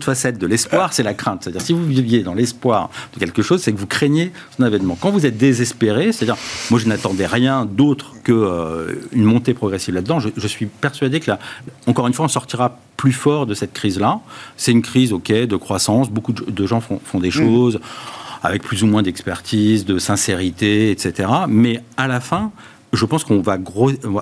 facette 0.00 0.38
de 0.38 0.46
l'espoir, 0.46 0.92
c'est 0.92 1.02
la 1.02 1.14
crainte. 1.14 1.44
C'est-à-dire, 1.44 1.60
si 1.60 1.72
vous 1.72 1.84
viviez 1.84 2.22
dans 2.22 2.34
l'espoir 2.34 2.90
de 3.14 3.20
quelque 3.20 3.42
chose, 3.42 3.62
c'est 3.62 3.72
que 3.72 3.78
vous 3.78 3.86
craignez 3.86 4.32
son 4.56 4.64
avènement. 4.64 4.96
Quand 5.00 5.10
vous 5.10 5.26
êtes 5.26 5.36
désespéré, 5.36 6.12
c'est-à-dire, 6.12 6.36
moi 6.70 6.80
je 6.80 6.88
n'attendais 6.88 7.26
rien 7.26 7.66
d'autre 7.66 8.14
qu'une 8.24 8.34
euh, 8.34 8.94
une 9.12 9.24
montée 9.24 9.54
progressive 9.54 9.94
là-dedans, 9.94 10.18
je, 10.20 10.48
suis 10.48 10.66
persuadé 10.66 11.20
que, 11.20 11.30
là, 11.30 11.38
encore 11.86 12.06
une 12.06 12.12
fois, 12.14 12.24
on 12.24 12.28
sortira 12.28 12.78
plus 12.96 13.12
fort 13.12 13.46
de 13.46 13.54
cette 13.54 13.72
crise-là. 13.72 14.20
C'est 14.56 14.72
une 14.72 14.82
crise, 14.82 15.12
ok, 15.12 15.32
de 15.32 15.56
croissance, 15.56 16.10
beaucoup 16.10 16.32
de, 16.32 16.66
gens 16.66 16.80
font, 16.80 17.00
font 17.04 17.20
des 17.20 17.28
mmh. 17.28 17.32
choses 17.32 17.80
avec 18.42 18.62
plus 18.62 18.82
ou 18.82 18.86
moins 18.86 19.02
d'expertise, 19.02 19.86
de 19.86 19.98
sincérité, 19.98 20.90
etc. 20.90 21.28
Mais 21.48 21.82
à 21.96 22.06
la 22.06 22.20
fin, 22.20 22.52
je 22.94 23.04
pense 23.04 23.24
qu'on 23.24 23.40
va, 23.40 23.58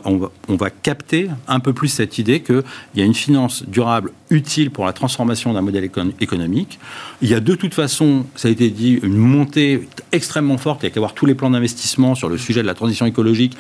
on 0.05 0.57
va, 0.57 0.71
capter 0.71 1.29
un 1.49 1.61
peu 1.61 1.73
plus 1.73 1.89
cette 1.89 2.19
idée 2.19 2.41
qu'il 2.41 2.63
y 2.97 3.03
a 3.03 3.05
une 3.05 3.15
finance 3.15 3.65
durable 3.67 4.13
utile 4.31 4.71
pour 4.71 4.87
la 4.87 4.93
transformation 4.93 5.53
d'un 5.53 5.61
modèle 5.61 5.89
économique. 6.21 6.79
Il 7.21 7.29
y 7.29 7.35
a 7.35 7.41
de 7.41 7.55
toute 7.55 7.75
façon, 7.75 8.25
ça 8.37 8.49
a 8.49 8.51
été 8.51 8.71
dit, 8.71 8.99
une 9.03 9.17
montée 9.17 9.89
extrêmement 10.13 10.59
forte. 10.59 10.83
Il 10.83 10.87
y 10.87 10.89
a 10.89 10.91
qu'à 10.91 11.01
voir 11.01 11.15
tous 11.15 11.27
les 11.27 11.35
plans 11.35 11.51
d'investissement 11.51 12.15
sur 12.15 12.29
le 12.29 12.39
sujet 12.39 12.63
de 12.63 12.67
la 12.67 12.75
transition 12.75 13.07
écologique. 13.07 13.57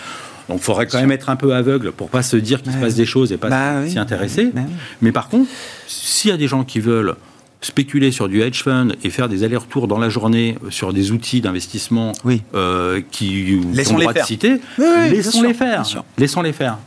Donc 0.48 0.58
il 0.58 0.64
faudrait 0.64 0.86
quand 0.86 1.00
même 1.00 1.12
être 1.12 1.30
un 1.30 1.36
peu 1.36 1.54
aveugle 1.54 1.92
pour 1.92 2.08
pas 2.08 2.22
se 2.22 2.36
dire 2.36 2.62
qu'il 2.62 2.72
se 2.72 2.78
passe 2.78 2.94
des 2.94 3.06
choses 3.06 3.32
et 3.32 3.36
pas 3.36 3.48
bah 3.48 3.86
s'y 3.86 3.98
intéresser. 3.98 4.50
Bah 4.52 4.62
Mais 5.00 5.12
par 5.12 5.28
contre, 5.28 5.48
s'il 5.86 6.30
y 6.30 6.34
a 6.34 6.36
des 6.36 6.48
gens 6.48 6.64
qui 6.64 6.80
veulent 6.80 7.14
spéculer 7.62 8.10
sur 8.10 8.28
du 8.28 8.42
hedge 8.42 8.62
fund 8.62 8.92
et 9.02 9.10
faire 9.10 9.28
des 9.28 9.44
allers-retours 9.44 9.88
dans 9.88 9.98
la 9.98 10.08
journée 10.08 10.58
sur 10.68 10.92
des 10.92 11.12
outils 11.12 11.40
d'investissement 11.40 12.12
euh, 12.54 13.00
qui 13.10 13.58
laissons 13.72 13.96
les 13.96 14.08
faire. 14.12 14.26
citer, 14.26 14.60
laissons 14.78 15.42
les 15.42 15.54
faire. 15.54 15.84
Laissons 16.18 16.42
les 16.42 16.52
faire. 16.52 16.78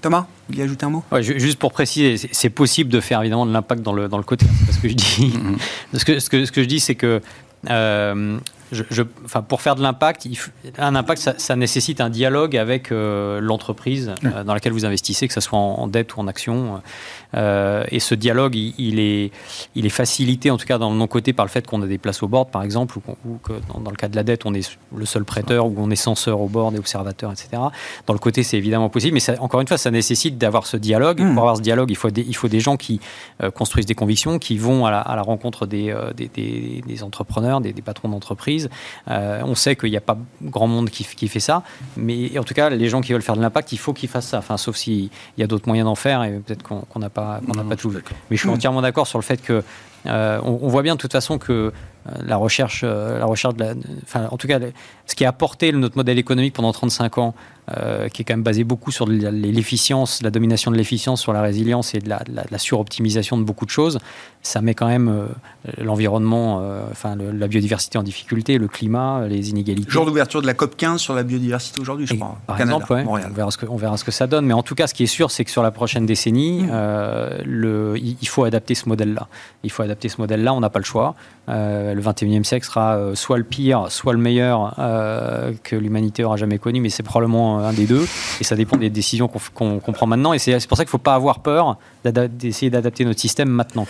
Thomas, 0.00 0.20
vous 0.20 0.54
voulez 0.54 0.64
ajouter 0.64 0.86
un 0.86 0.90
mot? 0.90 1.04
Juste 1.20 1.58
pour 1.58 1.72
préciser, 1.72 2.28
c'est 2.32 2.50
possible 2.50 2.90
de 2.90 3.00
faire 3.00 3.20
évidemment 3.20 3.46
de 3.46 3.52
l'impact 3.52 3.82
dans 3.82 3.92
le, 3.92 4.08
dans 4.08 4.18
le 4.18 4.24
côté. 4.24 4.46
Ce 4.70 4.78
que 4.78 4.88
je 4.88 4.94
dis, 4.94 5.32
mm-hmm. 5.34 5.98
ce, 5.98 6.04
que, 6.04 6.18
ce, 6.18 6.30
que, 6.30 6.44
ce 6.44 6.52
que 6.52 6.62
je 6.62 6.68
dis, 6.68 6.80
c'est 6.80 6.94
que 6.94 7.20
euh, 7.70 8.38
je, 8.72 9.02
enfin, 9.24 9.42
pour 9.42 9.62
faire 9.62 9.74
de 9.76 9.82
l'impact, 9.82 10.28
un 10.78 10.94
impact, 10.94 11.34
ça, 11.38 11.56
nécessite 11.56 12.00
un 12.00 12.10
dialogue 12.10 12.56
avec 12.56 12.92
euh, 12.92 13.40
l'entreprise 13.40 14.12
euh, 14.24 14.44
dans 14.44 14.54
laquelle 14.54 14.72
vous 14.72 14.84
investissez, 14.84 15.26
que 15.26 15.34
ce 15.34 15.40
soit 15.40 15.58
en, 15.58 15.86
dette 15.86 16.16
ou 16.16 16.20
en 16.20 16.28
action. 16.28 16.82
Euh, 17.34 17.84
et 17.90 18.00
ce 18.00 18.14
dialogue, 18.14 18.54
il, 18.54 18.98
est, 18.98 19.30
il 19.74 19.86
est 19.86 19.90
facilité, 19.90 20.50
en 20.50 20.56
tout 20.56 20.66
cas 20.66 20.78
dans 20.78 20.90
mon 20.90 21.06
côté, 21.06 21.32
par 21.32 21.44
le 21.46 21.50
fait 21.50 21.66
qu'on 21.66 21.82
a 21.82 21.86
des 21.86 21.98
places 21.98 22.22
au 22.22 22.28
board, 22.28 22.50
par 22.50 22.62
exemple, 22.62 22.98
ou, 22.98 23.38
que 23.42 23.52
dans, 23.82 23.90
le 23.90 23.96
cas 23.96 24.08
de 24.08 24.16
la 24.16 24.22
dette, 24.22 24.44
on 24.44 24.54
est 24.54 24.76
le 24.94 25.06
seul 25.06 25.24
prêteur, 25.24 25.66
ou 25.66 25.74
on 25.78 25.90
est 25.90 25.96
censeur 25.96 26.40
au 26.40 26.48
board 26.48 26.74
et 26.74 26.78
observateur, 26.78 27.32
etc. 27.32 27.62
Dans 28.06 28.14
le 28.14 28.18
côté, 28.18 28.42
c'est 28.42 28.58
évidemment 28.58 28.88
possible, 28.88 29.14
mais 29.14 29.20
ça, 29.20 29.34
encore 29.40 29.60
une 29.60 29.68
fois, 29.68 29.78
ça 29.78 29.90
nécessite 29.90 30.38
d'avoir 30.38 30.66
ce 30.66 30.76
dialogue. 30.76 31.20
Mmh. 31.20 31.34
Pour 31.34 31.42
avoir 31.42 31.56
ce 31.56 31.62
dialogue, 31.62 31.90
il 31.90 31.96
faut 31.96 32.10
des, 32.10 32.22
il 32.22 32.36
faut 32.36 32.48
des 32.48 32.60
gens 32.60 32.76
qui 32.76 33.00
construisent 33.54 33.86
des 33.86 33.94
convictions, 33.94 34.38
qui 34.38 34.58
vont 34.58 34.86
à 34.86 34.90
la, 34.90 35.22
rencontre 35.22 35.66
des, 35.66 35.94
des, 36.16 36.28
des, 36.86 37.02
entrepreneurs, 37.02 37.60
des, 37.60 37.72
patrons 37.72 38.08
d'entreprise 38.08 38.57
euh, 39.08 39.42
on 39.44 39.54
sait 39.54 39.76
qu'il 39.76 39.90
n'y 39.90 39.96
a 39.96 40.02
pas 40.02 40.18
grand 40.42 40.66
monde 40.66 40.90
qui, 40.90 41.04
fait 41.04 41.40
ça, 41.40 41.62
mais 41.96 42.38
en 42.38 42.44
tout 42.44 42.54
cas, 42.54 42.70
les 42.70 42.88
gens 42.88 43.00
qui 43.00 43.12
veulent 43.12 43.22
faire 43.22 43.36
de 43.36 43.42
l'impact, 43.42 43.72
il 43.72 43.78
faut 43.78 43.92
qu'ils 43.92 44.08
fassent 44.08 44.28
ça. 44.28 44.38
Enfin, 44.38 44.56
sauf 44.56 44.76
s'il 44.76 45.10
y 45.36 45.42
a 45.42 45.46
d'autres 45.46 45.68
moyens 45.68 45.86
d'en 45.86 45.94
faire 45.94 46.22
et 46.24 46.38
peut-être 46.38 46.62
qu'on 46.62 46.98
n'a 46.98 47.10
pas, 47.10 47.40
qu'on 47.46 47.54
n'a 47.54 47.64
pas 47.64 47.76
tout. 47.76 47.90
Mais 48.30 48.36
je 48.36 48.40
suis 48.40 48.48
entièrement 48.48 48.82
d'accord 48.82 49.06
sur 49.06 49.18
le 49.18 49.24
fait 49.24 49.42
que 49.42 49.62
euh, 50.06 50.40
on, 50.42 50.68
voit 50.68 50.82
bien 50.82 50.94
de 50.94 51.00
toute 51.00 51.12
façon 51.12 51.38
que 51.38 51.52
euh, 51.52 51.72
la 52.24 52.36
recherche, 52.36 52.84
la 52.84 53.24
recherche 53.26 53.54
de 53.54 53.64
la, 53.64 53.74
enfin, 54.04 54.28
en 54.30 54.36
tout 54.36 54.46
cas, 54.46 54.58
ce 55.06 55.14
qui 55.14 55.24
a 55.24 55.28
apporté 55.28 55.72
notre 55.72 55.96
modèle 55.96 56.18
économique 56.18 56.54
pendant 56.54 56.72
35 56.72 57.18
ans, 57.18 57.34
euh, 57.76 58.08
qui 58.08 58.22
est 58.22 58.24
quand 58.24 58.34
même 58.34 58.42
basé 58.42 58.64
beaucoup 58.64 58.90
sur 58.90 59.06
l'efficience, 59.06 60.22
la 60.22 60.30
domination 60.30 60.70
de 60.70 60.76
l'efficience, 60.76 61.20
sur 61.20 61.32
la 61.32 61.42
résilience 61.42 61.94
et 61.94 61.98
de 61.98 62.08
la, 62.08 62.58
suroptimisation 62.58 63.36
de 63.36 63.42
beaucoup 63.42 63.66
de 63.66 63.70
choses, 63.70 63.98
ça 64.42 64.62
met 64.62 64.74
quand 64.74 64.86
même 64.86 65.08
euh, 65.08 65.26
l'environnement, 65.82 66.60
euh, 66.62 66.82
enfin 66.90 67.16
la 67.16 67.46
biodiversité 67.46 67.98
en 67.98 68.02
difficulté, 68.02 68.58
le 68.58 68.68
climat, 68.68 69.26
les 69.28 69.50
inégalités. 69.50 69.90
Jour 69.90 70.06
d'ouverture 70.06 70.40
de 70.40 70.46
la 70.46 70.54
COP 70.54 70.76
15 70.76 71.00
sur 71.00 71.14
la 71.14 71.24
biodiversité 71.24 71.80
aujourd'hui, 71.80 72.06
je 72.06 72.14
crois. 72.14 72.38
Par 72.46 72.60
exemple, 72.60 73.04
on, 73.06 73.16
verra 73.32 73.50
ce 73.50 73.58
que, 73.58 73.66
on 73.66 73.76
verra 73.76 73.96
ce 73.96 74.04
que 74.04 74.10
ça 74.10 74.26
donne. 74.26 74.46
Mais 74.46 74.54
en 74.54 74.62
tout 74.62 74.74
cas, 74.74 74.86
ce 74.86 74.94
qui 74.94 75.02
est 75.02 75.06
sûr, 75.06 75.30
c'est 75.30 75.44
que 75.44 75.50
sur 75.50 75.62
la 75.62 75.70
prochaine 75.70 76.06
décennie, 76.06 76.62
mmh. 76.62 76.70
le, 77.44 77.94
il 77.98 78.28
faut 78.28 78.44
adapter 78.44 78.74
ce 78.74 78.88
modèle-là. 78.88 79.28
Il 79.62 79.70
faut 79.70 79.82
adapter 79.82 80.08
ce 80.08 80.20
modèle-là, 80.20 80.54
on 80.54 80.60
n'a 80.60 80.70
pas 80.70 80.78
le 80.78 80.84
choix. 80.84 81.16
le 81.48 82.00
21e 82.00 82.44
siècle 82.44 82.66
sera 82.66 83.14
soit 83.14 83.38
le 83.38 83.44
pire, 83.44 83.86
soit 83.90 84.12
le 84.12 84.20
meilleur 84.20 84.74
que 85.64 85.76
l'humanité 85.76 86.24
aura 86.24 86.36
jamais 86.36 86.58
connu, 86.58 86.80
mais 86.80 86.88
c'est 86.88 87.02
probablement 87.02 87.57
un 87.64 87.72
des 87.72 87.86
deux, 87.86 88.06
et 88.40 88.44
ça 88.44 88.56
dépend 88.56 88.76
des 88.76 88.90
décisions 88.90 89.28
qu'on 89.28 89.80
prend 89.80 90.06
maintenant. 90.06 90.32
Et 90.32 90.38
c'est 90.38 90.66
pour 90.66 90.76
ça 90.76 90.84
qu'il 90.84 90.88
ne 90.88 90.92
faut 90.92 90.98
pas 90.98 91.14
avoir 91.14 91.40
peur 91.40 91.76
d'essayer 92.04 92.70
d'adapter 92.70 93.04
notre 93.04 93.20
système 93.20 93.48
maintenant. 93.48 93.86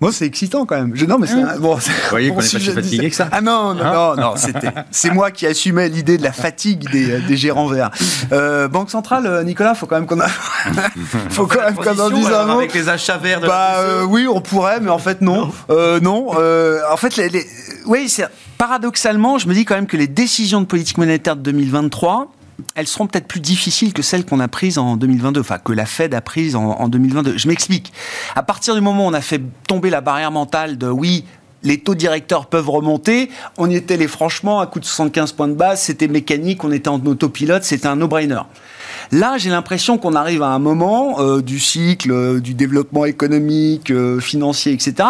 Moi, 0.00 0.12
c'est 0.12 0.24
excitant 0.24 0.64
quand 0.64 0.76
même. 0.76 0.92
Je, 0.94 1.04
non, 1.04 1.18
mais 1.18 1.26
c'est 1.26 1.58
bon. 1.58 1.74
Vous 1.74 1.80
voyez 2.10 2.30
qu'on 2.30 2.36
n'est 2.36 2.40
pas 2.40 2.46
si 2.46 2.58
fatigué 2.58 3.10
que 3.10 3.16
ça. 3.16 3.28
Ah 3.30 3.42
non, 3.42 3.74
non, 3.74 3.84
hein 3.84 4.16
non, 4.16 4.34
c'est 4.90 5.10
moi 5.10 5.30
qui 5.30 5.46
assumais 5.46 5.88
l'idée 5.88 6.16
de 6.16 6.22
la 6.22 6.32
fatigue 6.32 6.90
des, 6.90 7.20
des 7.20 7.36
gérants 7.36 7.66
verts. 7.66 7.90
Euh, 8.32 8.66
Banque 8.68 8.90
centrale, 8.90 9.26
euh, 9.26 9.44
Nicolas, 9.44 9.74
faut 9.74 9.86
quand 9.86 9.96
même 9.96 10.06
qu'on 10.06 10.20
a, 10.20 10.28
faut 11.30 11.46
quand 11.46 11.60
même 11.60 11.74
qu'on 11.74 11.98
en 11.98 12.10
dise 12.10 12.28
un 12.28 12.46
mot. 12.46 12.58
Avec 12.58 12.72
les 12.72 12.88
achats 12.88 13.18
verts. 13.18 13.40
De 13.40 13.46
bah 13.46 13.76
euh, 13.78 14.04
oui, 14.04 14.26
on 14.26 14.40
pourrait, 14.40 14.80
mais 14.80 14.90
en 14.90 14.98
fait 14.98 15.20
non, 15.20 15.52
non. 15.68 16.28
Euh, 16.38 16.80
en 16.90 16.96
fait, 16.96 17.16
les, 17.16 17.28
les... 17.28 17.46
oui, 17.86 18.08
c'est 18.08 18.26
paradoxalement, 18.56 19.38
je 19.38 19.48
me 19.48 19.54
dis 19.54 19.64
quand 19.64 19.74
même 19.74 19.86
que 19.86 19.96
les 19.96 20.06
décisions 20.06 20.60
de 20.60 20.66
politique 20.66 20.98
monétaire 20.98 21.36
de 21.36 21.42
2023 21.42 22.32
elles 22.74 22.86
seront 22.86 23.06
peut-être 23.06 23.26
plus 23.26 23.40
difficiles 23.40 23.92
que 23.92 24.02
celles 24.02 24.24
qu'on 24.24 24.40
a 24.40 24.48
prises 24.48 24.78
en 24.78 24.96
2022, 24.96 25.40
enfin 25.40 25.58
que 25.58 25.72
la 25.72 25.86
Fed 25.86 26.14
a 26.14 26.20
prises 26.20 26.56
en, 26.56 26.88
2022. 26.88 27.38
Je 27.38 27.48
m'explique. 27.48 27.92
À 28.34 28.42
partir 28.42 28.74
du 28.74 28.80
moment 28.80 29.06
où 29.06 29.10
on 29.10 29.14
a 29.14 29.20
fait 29.20 29.40
tomber 29.66 29.90
la 29.90 30.00
barrière 30.00 30.30
mentale 30.30 30.78
de 30.78 30.88
oui, 30.88 31.24
les 31.62 31.78
taux 31.78 31.94
directeurs 31.94 32.46
peuvent 32.46 32.70
remonter. 32.70 33.30
On 33.58 33.68
y 33.68 33.76
était 33.76 33.96
les 33.96 34.08
franchement 34.08 34.60
à 34.60 34.66
coup 34.66 34.80
de 34.80 34.84
75 34.84 35.32
points 35.32 35.48
de 35.48 35.54
base, 35.54 35.80
c'était 35.80 36.08
mécanique, 36.08 36.64
on 36.64 36.72
était 36.72 36.88
en 36.88 37.04
autopilote, 37.04 37.64
c'était 37.64 37.88
un 37.88 37.96
no-brainer. 37.96 38.40
Là, 39.12 39.38
j'ai 39.38 39.50
l'impression 39.50 39.98
qu'on 39.98 40.14
arrive 40.14 40.42
à 40.42 40.48
un 40.48 40.58
moment 40.58 41.20
euh, 41.20 41.42
du 41.42 41.58
cycle, 41.58 42.12
euh, 42.12 42.40
du 42.40 42.54
développement 42.54 43.04
économique, 43.04 43.90
euh, 43.90 44.20
financier, 44.20 44.72
etc., 44.72 45.08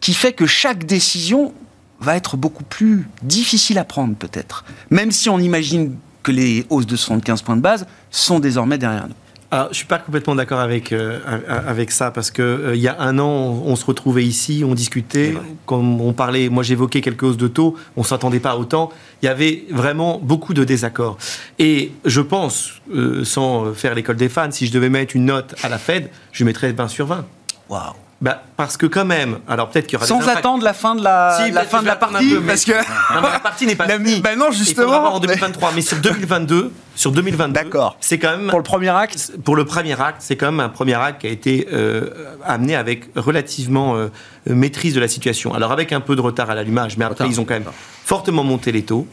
qui 0.00 0.14
fait 0.14 0.32
que 0.32 0.46
chaque 0.46 0.84
décision 0.84 1.52
va 2.00 2.16
être 2.16 2.36
beaucoup 2.36 2.64
plus 2.64 3.06
difficile 3.22 3.78
à 3.78 3.84
prendre 3.84 4.14
peut-être. 4.14 4.64
Même 4.90 5.10
si 5.10 5.28
on 5.28 5.38
imagine 5.38 5.96
que 6.22 6.32
les 6.32 6.66
hausses 6.70 6.86
de 6.86 6.96
75 6.96 7.42
points 7.42 7.56
de 7.56 7.62
base 7.62 7.86
sont 8.10 8.40
désormais 8.40 8.78
derrière 8.78 9.08
nous. 9.08 9.14
Alors, 9.52 9.68
je 9.70 9.78
suis 9.78 9.86
pas 9.86 9.98
complètement 9.98 10.36
d'accord 10.36 10.60
avec, 10.60 10.92
euh, 10.92 11.18
avec 11.48 11.90
ça 11.90 12.12
parce 12.12 12.30
que 12.30 12.40
euh, 12.40 12.76
il 12.76 12.80
y 12.80 12.86
a 12.86 13.00
un 13.00 13.18
an, 13.18 13.28
on, 13.64 13.74
se 13.74 13.84
retrouvait 13.84 14.24
ici, 14.24 14.62
on 14.64 14.74
discutait, 14.74 15.34
comme 15.66 16.00
on 16.00 16.12
parlait, 16.12 16.48
moi 16.48 16.62
j'évoquais 16.62 17.00
quelques 17.00 17.24
hausses 17.24 17.36
de 17.36 17.48
taux, 17.48 17.76
on 17.96 18.04
s'attendait 18.04 18.38
pas 18.38 18.56
autant. 18.56 18.92
Il 19.22 19.26
y 19.26 19.28
avait 19.28 19.64
vraiment 19.70 20.20
beaucoup 20.22 20.54
de 20.54 20.62
désaccords. 20.62 21.18
Et 21.58 21.90
je 22.04 22.20
pense, 22.20 22.74
euh, 22.94 23.24
sans 23.24 23.74
faire 23.74 23.96
l'école 23.96 24.16
des 24.16 24.28
fans, 24.28 24.52
si 24.52 24.66
je 24.66 24.72
devais 24.72 24.88
mettre 24.88 25.16
une 25.16 25.24
note 25.24 25.56
à 25.64 25.68
la 25.68 25.78
Fed, 25.78 26.10
je 26.30 26.44
mettrais 26.44 26.70
20 26.70 26.86
sur 26.86 27.06
20. 27.06 27.26
Waouh 27.68 27.94
bah, 28.20 28.42
parce 28.58 28.76
que 28.76 28.84
quand 28.84 29.06
même, 29.06 29.38
alors 29.48 29.70
peut-être 29.70 29.86
qu'il 29.86 29.94
y 29.94 29.96
aura 29.96 30.06
Sans 30.06 30.28
attendre 30.28 30.62
la 30.62 30.74
fin 30.74 30.94
de 30.94 31.02
la, 31.02 31.40
si, 31.42 31.50
la 31.52 31.64
fin 31.64 31.80
de 31.80 31.86
la 31.86 31.96
partie, 31.96 32.34
parce 32.46 32.66
que 32.66 32.72
non, 32.72 33.22
la 33.22 33.40
partie 33.40 33.64
n'est 33.66 33.74
pas 33.74 33.88
finie. 33.98 34.20
Ben 34.20 34.38
non, 34.38 34.50
justement. 34.50 35.14
en 35.14 35.20
2023, 35.20 35.72
mais 35.74 35.80
sur 35.80 35.96
2022, 36.02 36.70
sur 36.94 37.12
2022, 37.12 37.52
d'accord. 37.54 37.96
C'est 38.00 38.18
quand 38.18 38.36
même 38.36 38.48
pour 38.48 38.58
le 38.58 38.64
premier 38.64 38.90
acte. 38.90 39.32
Pour 39.42 39.56
le 39.56 39.64
premier 39.64 39.98
acte, 39.98 40.18
c'est 40.20 40.36
quand 40.36 40.50
même 40.52 40.60
un 40.60 40.68
premier 40.68 40.94
acte 40.94 41.22
qui 41.22 41.28
a 41.28 41.30
été 41.30 41.66
euh, 41.72 42.10
amené 42.44 42.76
avec 42.76 43.08
relativement 43.16 43.96
euh, 43.96 44.08
maîtrise 44.46 44.94
de 44.94 45.00
la 45.00 45.08
situation. 45.08 45.54
Alors 45.54 45.72
avec 45.72 45.90
un 45.92 46.00
peu 46.00 46.14
de 46.14 46.20
retard 46.20 46.50
à 46.50 46.54
l'allumage, 46.54 46.98
mais 46.98 47.06
après 47.06 47.26
ils 47.26 47.40
ont 47.40 47.44
quand 47.44 47.54
même 47.54 47.70
fortement 48.04 48.44
monté 48.44 48.70
les 48.70 48.82
taux. 48.82 49.06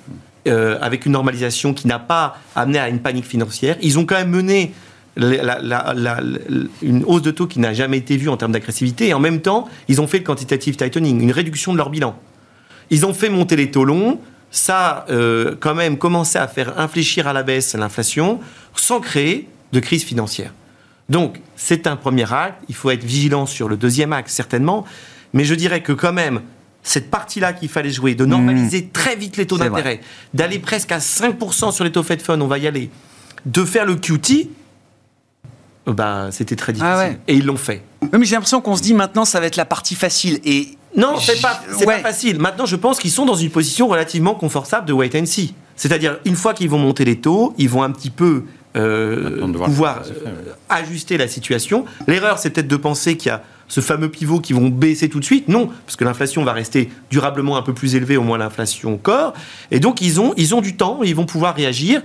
Euh, 0.47 0.77
avec 0.81 1.05
une 1.05 1.11
normalisation 1.11 1.73
qui 1.73 1.87
n'a 1.87 1.99
pas 1.99 2.37
amené 2.55 2.79
à 2.79 2.87
une 2.87 2.99
panique 2.99 3.25
financière. 3.25 3.75
Ils 3.81 3.99
ont 3.99 4.05
quand 4.05 4.15
même 4.15 4.29
mené 4.29 4.73
une 5.17 7.03
hausse 7.05 7.21
de 7.21 7.31
taux 7.31 7.47
qui 7.47 7.59
n'a 7.59 7.73
jamais 7.73 7.97
été 7.97 8.17
vue 8.17 8.29
en 8.29 8.37
termes 8.37 8.51
d'agressivité. 8.51 9.07
Et 9.07 9.13
en 9.13 9.19
même 9.19 9.41
temps, 9.41 9.67
ils 9.87 10.01
ont 10.01 10.07
fait 10.07 10.19
le 10.19 10.23
quantitative 10.23 10.75
tightening, 10.75 11.21
une 11.21 11.31
réduction 11.31 11.73
de 11.73 11.77
leur 11.77 11.89
bilan. 11.89 12.17
Ils 12.89 13.05
ont 13.05 13.13
fait 13.13 13.29
monter 13.29 13.55
les 13.55 13.71
taux 13.71 13.85
longs. 13.85 14.19
Ça, 14.49 15.05
euh, 15.09 15.55
quand 15.59 15.75
même, 15.75 15.97
commencé 15.97 16.37
à 16.37 16.47
faire 16.47 16.79
infléchir 16.79 17.27
à 17.27 17.33
la 17.33 17.43
baisse 17.43 17.75
l'inflation 17.75 18.39
sans 18.75 19.01
créer 19.01 19.49
de 19.73 19.79
crise 19.79 20.03
financière. 20.03 20.53
Donc, 21.09 21.39
c'est 21.55 21.87
un 21.87 21.95
premier 21.95 22.31
acte. 22.31 22.63
Il 22.69 22.75
faut 22.75 22.89
être 22.91 23.03
vigilant 23.03 23.45
sur 23.45 23.67
le 23.67 23.77
deuxième 23.77 24.13
acte, 24.13 24.29
certainement. 24.29 24.85
Mais 25.33 25.43
je 25.43 25.55
dirais 25.55 25.81
que 25.81 25.91
quand 25.91 26.13
même, 26.13 26.41
cette 26.83 27.11
partie-là 27.11 27.53
qu'il 27.53 27.69
fallait 27.69 27.89
jouer, 27.89 28.15
de 28.15 28.25
normaliser 28.25 28.81
mmh. 28.83 28.89
très 28.91 29.15
vite 29.15 29.37
les 29.37 29.45
taux 29.45 29.57
d'intérêt, 29.57 29.99
d'aller 30.33 30.59
presque 30.59 30.91
à 30.91 30.99
5% 30.99 31.71
sur 31.73 31.83
les 31.83 31.91
taux 31.91 32.03
Fed 32.03 32.21
Fund, 32.21 32.41
on 32.41 32.47
va 32.47 32.57
y 32.57 32.67
aller, 32.67 32.89
de 33.45 33.65
faire 33.65 33.85
le 33.85 33.95
QT, 33.95 34.49
bah, 35.93 36.27
c'était 36.31 36.55
très 36.55 36.73
ah 36.81 36.97
difficile. 37.05 37.19
Et 37.27 37.35
ils 37.35 37.45
l'ont 37.45 37.57
fait. 37.57 37.81
mais 38.11 38.25
j'ai 38.25 38.35
l'impression 38.35 38.61
qu'on 38.61 38.75
se 38.75 38.81
dit 38.81 38.93
maintenant, 38.93 39.25
ça 39.25 39.39
va 39.39 39.45
être 39.45 39.55
la 39.55 39.65
partie 39.65 39.95
facile. 39.95 40.39
Et 40.43 40.77
non, 40.95 41.19
c'est 41.19 41.41
pas, 41.41 41.61
pas 41.85 41.99
facile. 41.99 42.39
Maintenant, 42.39 42.65
je 42.65 42.75
pense 42.75 42.99
qu'ils 42.99 43.11
sont 43.11 43.25
dans 43.25 43.35
une 43.35 43.51
position 43.51 43.87
relativement 43.87 44.35
confortable 44.35 44.87
de 44.87 44.93
wait 44.93 45.17
and 45.19 45.25
see. 45.25 45.53
C'est-à-dire, 45.75 46.17
une 46.25 46.35
fois 46.35 46.53
qu'ils 46.53 46.69
vont 46.69 46.79
monter 46.79 47.05
les 47.05 47.19
taux, 47.19 47.53
ils 47.57 47.69
vont 47.69 47.83
un 47.83 47.91
petit 47.91 48.09
peu 48.09 48.43
euh, 48.75 49.47
pouvoir 49.65 50.01
euh, 50.25 50.53
ajuster 50.69 51.17
la 51.17 51.27
situation. 51.27 51.85
L'erreur, 52.07 52.39
c'est 52.39 52.49
peut-être 52.49 52.67
de 52.67 52.75
penser 52.75 53.15
qu'il 53.15 53.29
y 53.29 53.31
a 53.31 53.43
ce 53.67 53.81
fameux 53.81 54.09
pivot 54.09 54.39
qui 54.39 54.53
vont 54.53 54.69
baisser 54.69 55.09
tout 55.09 55.19
de 55.19 55.25
suite. 55.25 55.47
Non, 55.47 55.69
parce 55.85 55.95
que 55.95 56.03
l'inflation 56.03 56.43
va 56.43 56.53
rester 56.53 56.89
durablement 57.09 57.57
un 57.57 57.61
peu 57.61 57.73
plus 57.73 57.95
élevée, 57.95 58.17
au 58.17 58.23
moins 58.23 58.37
l'inflation 58.37 58.97
corps. 58.97 59.33
Et 59.71 59.79
donc, 59.79 60.01
ils 60.01 60.19
ont, 60.19 60.33
ils 60.37 60.55
ont 60.55 60.61
du 60.61 60.75
temps, 60.75 60.99
ils 61.03 61.15
vont 61.15 61.25
pouvoir 61.25 61.55
réagir. 61.55 62.01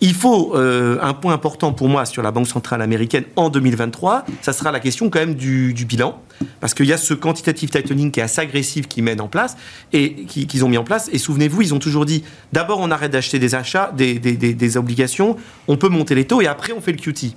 Il 0.00 0.14
faut 0.14 0.54
euh, 0.54 0.98
un 1.00 1.14
point 1.14 1.32
important 1.32 1.72
pour 1.72 1.88
moi 1.88 2.04
sur 2.04 2.22
la 2.22 2.30
Banque 2.30 2.48
centrale 2.48 2.82
américaine 2.82 3.24
en 3.34 3.48
2023, 3.48 4.26
ça 4.42 4.52
sera 4.52 4.70
la 4.70 4.80
question 4.80 5.08
quand 5.08 5.20
même 5.20 5.34
du, 5.34 5.72
bilan, 5.88 6.20
parce 6.60 6.74
qu'il 6.74 6.84
y 6.84 6.92
a 6.92 6.98
ce 6.98 7.14
quantitative 7.14 7.70
tightening 7.70 8.10
qui 8.10 8.20
est 8.20 8.22
assez 8.22 8.42
agressif 8.42 8.88
qu'ils 8.88 9.04
mènent 9.04 9.22
en 9.22 9.28
place 9.28 9.56
et 9.94 10.24
qu'ils 10.26 10.64
ont 10.66 10.68
mis 10.68 10.76
en 10.76 10.84
place. 10.84 11.08
Et 11.12 11.18
souvenez-vous, 11.18 11.62
ils 11.62 11.74
ont 11.74 11.78
toujours 11.78 12.04
dit 12.04 12.24
d'abord 12.52 12.80
on 12.80 12.90
arrête 12.90 13.10
d'acheter 13.10 13.38
des 13.38 13.54
achats, 13.54 13.90
des, 13.96 14.76
obligations, 14.76 15.36
on 15.66 15.78
peut 15.78 15.88
monter 15.88 16.14
les 16.14 16.26
taux 16.26 16.42
et 16.42 16.46
après 16.46 16.72
on 16.74 16.82
fait 16.82 16.92
le 16.92 16.98
QT. 16.98 17.34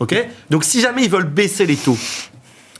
Ok? 0.00 0.16
Donc 0.50 0.64
si 0.64 0.80
jamais 0.80 1.04
ils 1.04 1.10
veulent 1.10 1.28
baisser 1.28 1.66
les 1.66 1.76
taux, 1.76 1.98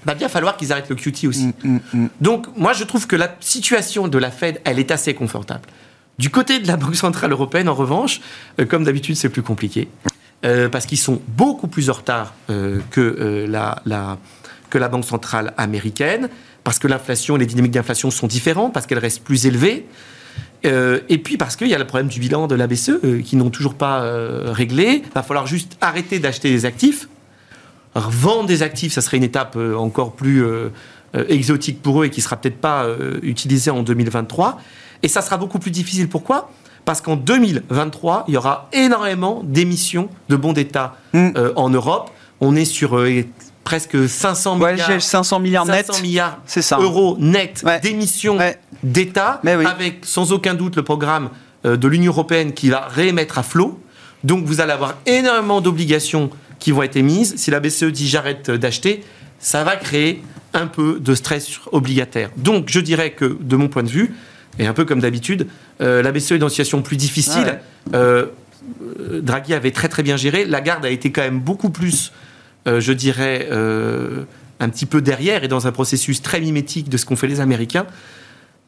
va 0.05 0.15
bien 0.15 0.29
falloir 0.29 0.57
qu'ils 0.57 0.73
arrêtent 0.73 0.91
le 0.91 0.97
QT 0.97 1.29
aussi. 1.29 1.53
Mm, 1.63 1.69
mm, 1.69 1.81
mm. 1.93 2.09
Donc 2.21 2.47
moi 2.57 2.73
je 2.73 2.83
trouve 2.83 3.07
que 3.07 3.15
la 3.15 3.37
situation 3.39 4.09
de 4.09 4.19
la 4.19 4.33
Fed, 4.33 4.61
elle 4.65 4.81
est 4.81 4.91
assez 4.91 5.15
confortable. 5.15 5.63
Du 6.19 6.31
côté 6.31 6.61
de 6.61 6.69
la 6.69 6.77
Banque 6.77 6.97
Centrale 6.97 7.33
Européenne, 7.33 7.69
en 7.69 7.75
revanche, 7.75 8.21
euh, 8.61 8.67
comme 8.67 8.85
d'habitude, 8.85 9.17
c'est 9.17 9.29
plus 9.29 9.43
compliqué. 9.43 9.89
Euh, 10.45 10.69
parce 10.69 10.87
qu'ils 10.87 10.99
sont 10.99 11.23
beaucoup 11.29 11.69
plus 11.69 11.89
en 11.89 11.95
retard 11.95 12.35
euh, 12.51 12.81
que, 12.91 13.47
la, 13.49 14.19
que 14.71 14.79
la 14.79 14.89
Banque 14.89 15.05
Centrale 15.05 15.55
Américaine, 15.57 16.29
parce 16.65 16.79
que 16.79 16.89
l'inflation, 16.89 17.37
les 17.37 17.47
dynamiques 17.47 17.73
d'inflation 17.73 18.11
sont 18.11 18.27
différentes, 18.27 18.73
parce 18.73 18.87
qu'elles 18.87 18.99
restent 18.99 19.25
plus 19.25 19.47
élevées. 19.47 19.87
et 20.65 21.19
puis 21.19 21.37
parce 21.37 21.57
qu'il 21.57 21.69
y 21.69 21.75
a 21.75 21.79
le 21.79 21.87
problème 21.87 22.09
du 22.09 22.21
bilan 22.21 22.47
de 22.47 22.55
la 22.55 22.67
BCE 22.69 23.23
qui 23.25 23.35
n'ont 23.35 23.51
toujours 23.51 23.75
pas 23.75 24.01
réglé. 24.53 25.03
Il 25.05 25.13
va 25.13 25.25
falloir 25.25 25.47
juste 25.49 25.77
arrêter 25.81 26.21
d'acheter 26.21 26.51
des 26.51 26.65
actifs. 26.67 27.09
Vendre 27.97 28.47
des 28.47 28.63
actifs, 28.63 28.93
ça 28.93 29.01
serait 29.01 29.17
une 29.17 29.25
étape 29.25 29.57
encore 29.57 30.13
plus 30.13 30.45
exotique 31.29 31.83
pour 31.83 32.03
eux 32.03 32.07
et 32.07 32.11
qui 32.11 32.21
sera 32.21 32.37
peut-être 32.37 32.59
pas 32.59 32.87
utilisée 33.23 33.73
en 33.73 33.83
2023. 33.83 34.61
Et 35.03 35.09
ça 35.09 35.23
sera 35.23 35.37
beaucoup 35.37 35.59
plus 35.59 35.71
difficile. 35.71 36.09
Pourquoi? 36.09 36.51
Parce 36.85 37.01
qu'en 37.01 37.17
2023, 37.17 38.25
il 38.29 38.35
y 38.35 38.37
aura 38.37 38.69
énormément 38.73 39.43
d'émissions 39.45 40.09
de 40.29 40.37
bons 40.37 40.53
d'État 40.53 40.97
hmm. 41.13 41.31
euh, 41.37 41.53
en 41.57 41.71
Europe. 41.71 42.11
On 42.41 42.57
est 42.57 42.65
sur 42.65 42.99
euh, 42.99 43.23
presque 43.65 44.09
500 44.09 44.57
milliards, 44.57 45.01
500 45.01 45.41
milliards 45.41 45.67
net, 45.67 46.03
milliards 46.03 46.41
euros 46.79 47.17
net 47.21 47.65
d'émissions 47.83 48.39
d'État, 48.83 49.41
avec 49.45 50.05
sans 50.05 50.33
aucun 50.33 50.55
doute 50.55 50.77
le 50.77 50.83
programme 50.83 51.31
euh, 51.65 51.77
de 51.77 51.87
l'Union 51.89 52.13
européenne 52.13 52.53
qui 52.53 52.71
va 52.71 52.89
réémettre 52.89 53.39
à 53.39 53.43
flot. 53.43 53.81
Donc 54.25 54.45
vous 54.45 54.61
allez 54.61 54.73
avoir 54.73 54.95
énormément 55.07 55.61
d'obligations 55.61 56.31
qui 56.59 56.73
vont 56.73 56.83
être 56.83 56.97
émises. 56.97 57.35
Si 57.37 57.51
la 57.51 57.61
BCE 57.61 57.85
dit 57.85 58.09
j'arrête 58.09 58.51
d'acheter, 58.51 59.05
ça 59.39 59.65
va 59.65 59.77
créer 59.77 60.23
un 60.55 60.67
peu 60.67 60.99
de 61.01 61.15
stress 61.15 61.61
obligataire. 61.71 62.31
Donc 62.37 62.67
je 62.69 62.81
dirais 62.81 63.13
que 63.13 63.37
de 63.41 63.57
mon 63.57 63.69
point 63.69 63.83
de 63.83 63.89
vue, 63.89 64.15
et 64.59 64.67
un 64.67 64.73
peu 64.73 64.85
comme 64.85 65.01
d'habitude, 65.01 65.47
euh, 65.81 66.03
la 66.03 66.13
BCE 66.13 66.33
est 66.33 66.39
dans 66.39 66.47
une 66.47 66.51
situation 66.51 66.83
plus 66.83 66.97
difficile. 66.97 67.59
Ah 67.93 67.97
euh, 67.97 68.27
Draghi 69.23 69.55
avait 69.55 69.71
très 69.71 69.89
très 69.89 70.03
bien 70.03 70.17
géré. 70.17 70.45
Lagarde 70.45 70.85
a 70.85 70.91
été 70.91 71.11
quand 71.11 71.23
même 71.23 71.41
beaucoup 71.41 71.71
plus, 71.71 72.13
euh, 72.69 72.81
je 72.81 72.93
dirais, 72.93 73.49
un 73.51 74.69
petit 74.69 74.87
peu 74.87 75.01
derrière 75.01 75.43
et 75.43 75.49
dans 75.49 75.67
un 75.67 75.73
processus 75.73 76.23
très 76.23 76.41
mimétique 76.41 76.89
de 76.89 76.97
ce 76.97 77.07
qu'ont 77.07 77.17
fait 77.17 77.27
les 77.27 77.41
Américains. 77.41 77.87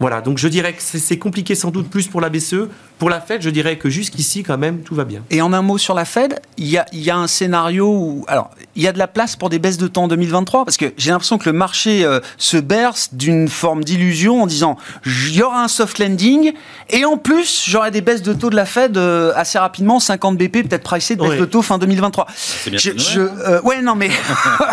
Voilà, 0.00 0.20
donc 0.20 0.38
je 0.38 0.48
dirais 0.48 0.72
que 0.72 0.82
c'est 0.82 1.18
compliqué 1.18 1.54
sans 1.54 1.70
doute 1.70 1.88
plus 1.88 2.08
pour 2.08 2.20
la 2.20 2.28
BCE. 2.28 2.68
Pour 2.98 3.10
la 3.10 3.20
Fed, 3.20 3.42
je 3.42 3.50
dirais 3.50 3.76
que 3.76 3.88
jusqu'ici, 3.90 4.42
quand 4.42 4.58
même, 4.58 4.80
tout 4.80 4.94
va 4.94 5.04
bien. 5.04 5.22
Et 5.30 5.40
en 5.40 5.52
un 5.52 5.62
mot 5.62 5.78
sur 5.78 5.94
la 5.94 6.04
Fed, 6.04 6.40
il 6.58 6.66
y 6.66 6.78
a, 7.10 7.16
un 7.16 7.26
scénario 7.26 7.88
où. 7.88 8.24
Alors, 8.28 8.50
il 8.76 8.82
y 8.82 8.88
a 8.88 8.92
de 8.92 8.98
la 8.98 9.06
place 9.06 9.36
pour 9.36 9.50
des 9.50 9.58
baisses 9.58 9.78
de 9.78 9.86
temps 9.86 10.04
en 10.04 10.08
2023 10.08 10.64
parce 10.64 10.76
que 10.76 10.92
j'ai 10.96 11.10
l'impression 11.10 11.38
que 11.38 11.48
le 11.48 11.56
marché 11.56 12.04
euh, 12.04 12.20
se 12.38 12.56
berce 12.56 13.10
d'une 13.14 13.48
forme 13.48 13.84
d'illusion 13.84 14.42
en 14.42 14.46
disant 14.46 14.76
il 15.06 15.34
y 15.34 15.42
aura 15.42 15.62
un 15.62 15.68
soft 15.68 15.98
landing 15.98 16.52
et 16.90 17.04
en 17.04 17.16
plus, 17.16 17.64
j'aurai 17.68 17.90
des 17.90 18.00
baisses 18.00 18.22
de 18.22 18.32
taux 18.32 18.50
de 18.50 18.56
la 18.56 18.66
Fed 18.66 18.96
euh, 18.96 19.32
assez 19.36 19.58
rapidement, 19.58 20.00
50 20.00 20.36
BP, 20.36 20.68
peut-être 20.68 20.82
pricé 20.82 21.16
de 21.16 21.22
baisse 21.22 21.38
de 21.38 21.44
taux 21.44 21.62
fin 21.62 21.78
2023. 21.78 22.26
C'est 22.34 22.70
bien. 22.70 22.78
Je, 22.78 23.20
hein. 23.20 23.30
euh, 23.46 23.60
ouais, 23.62 23.80
non, 23.80 23.94
mais. 23.94 24.10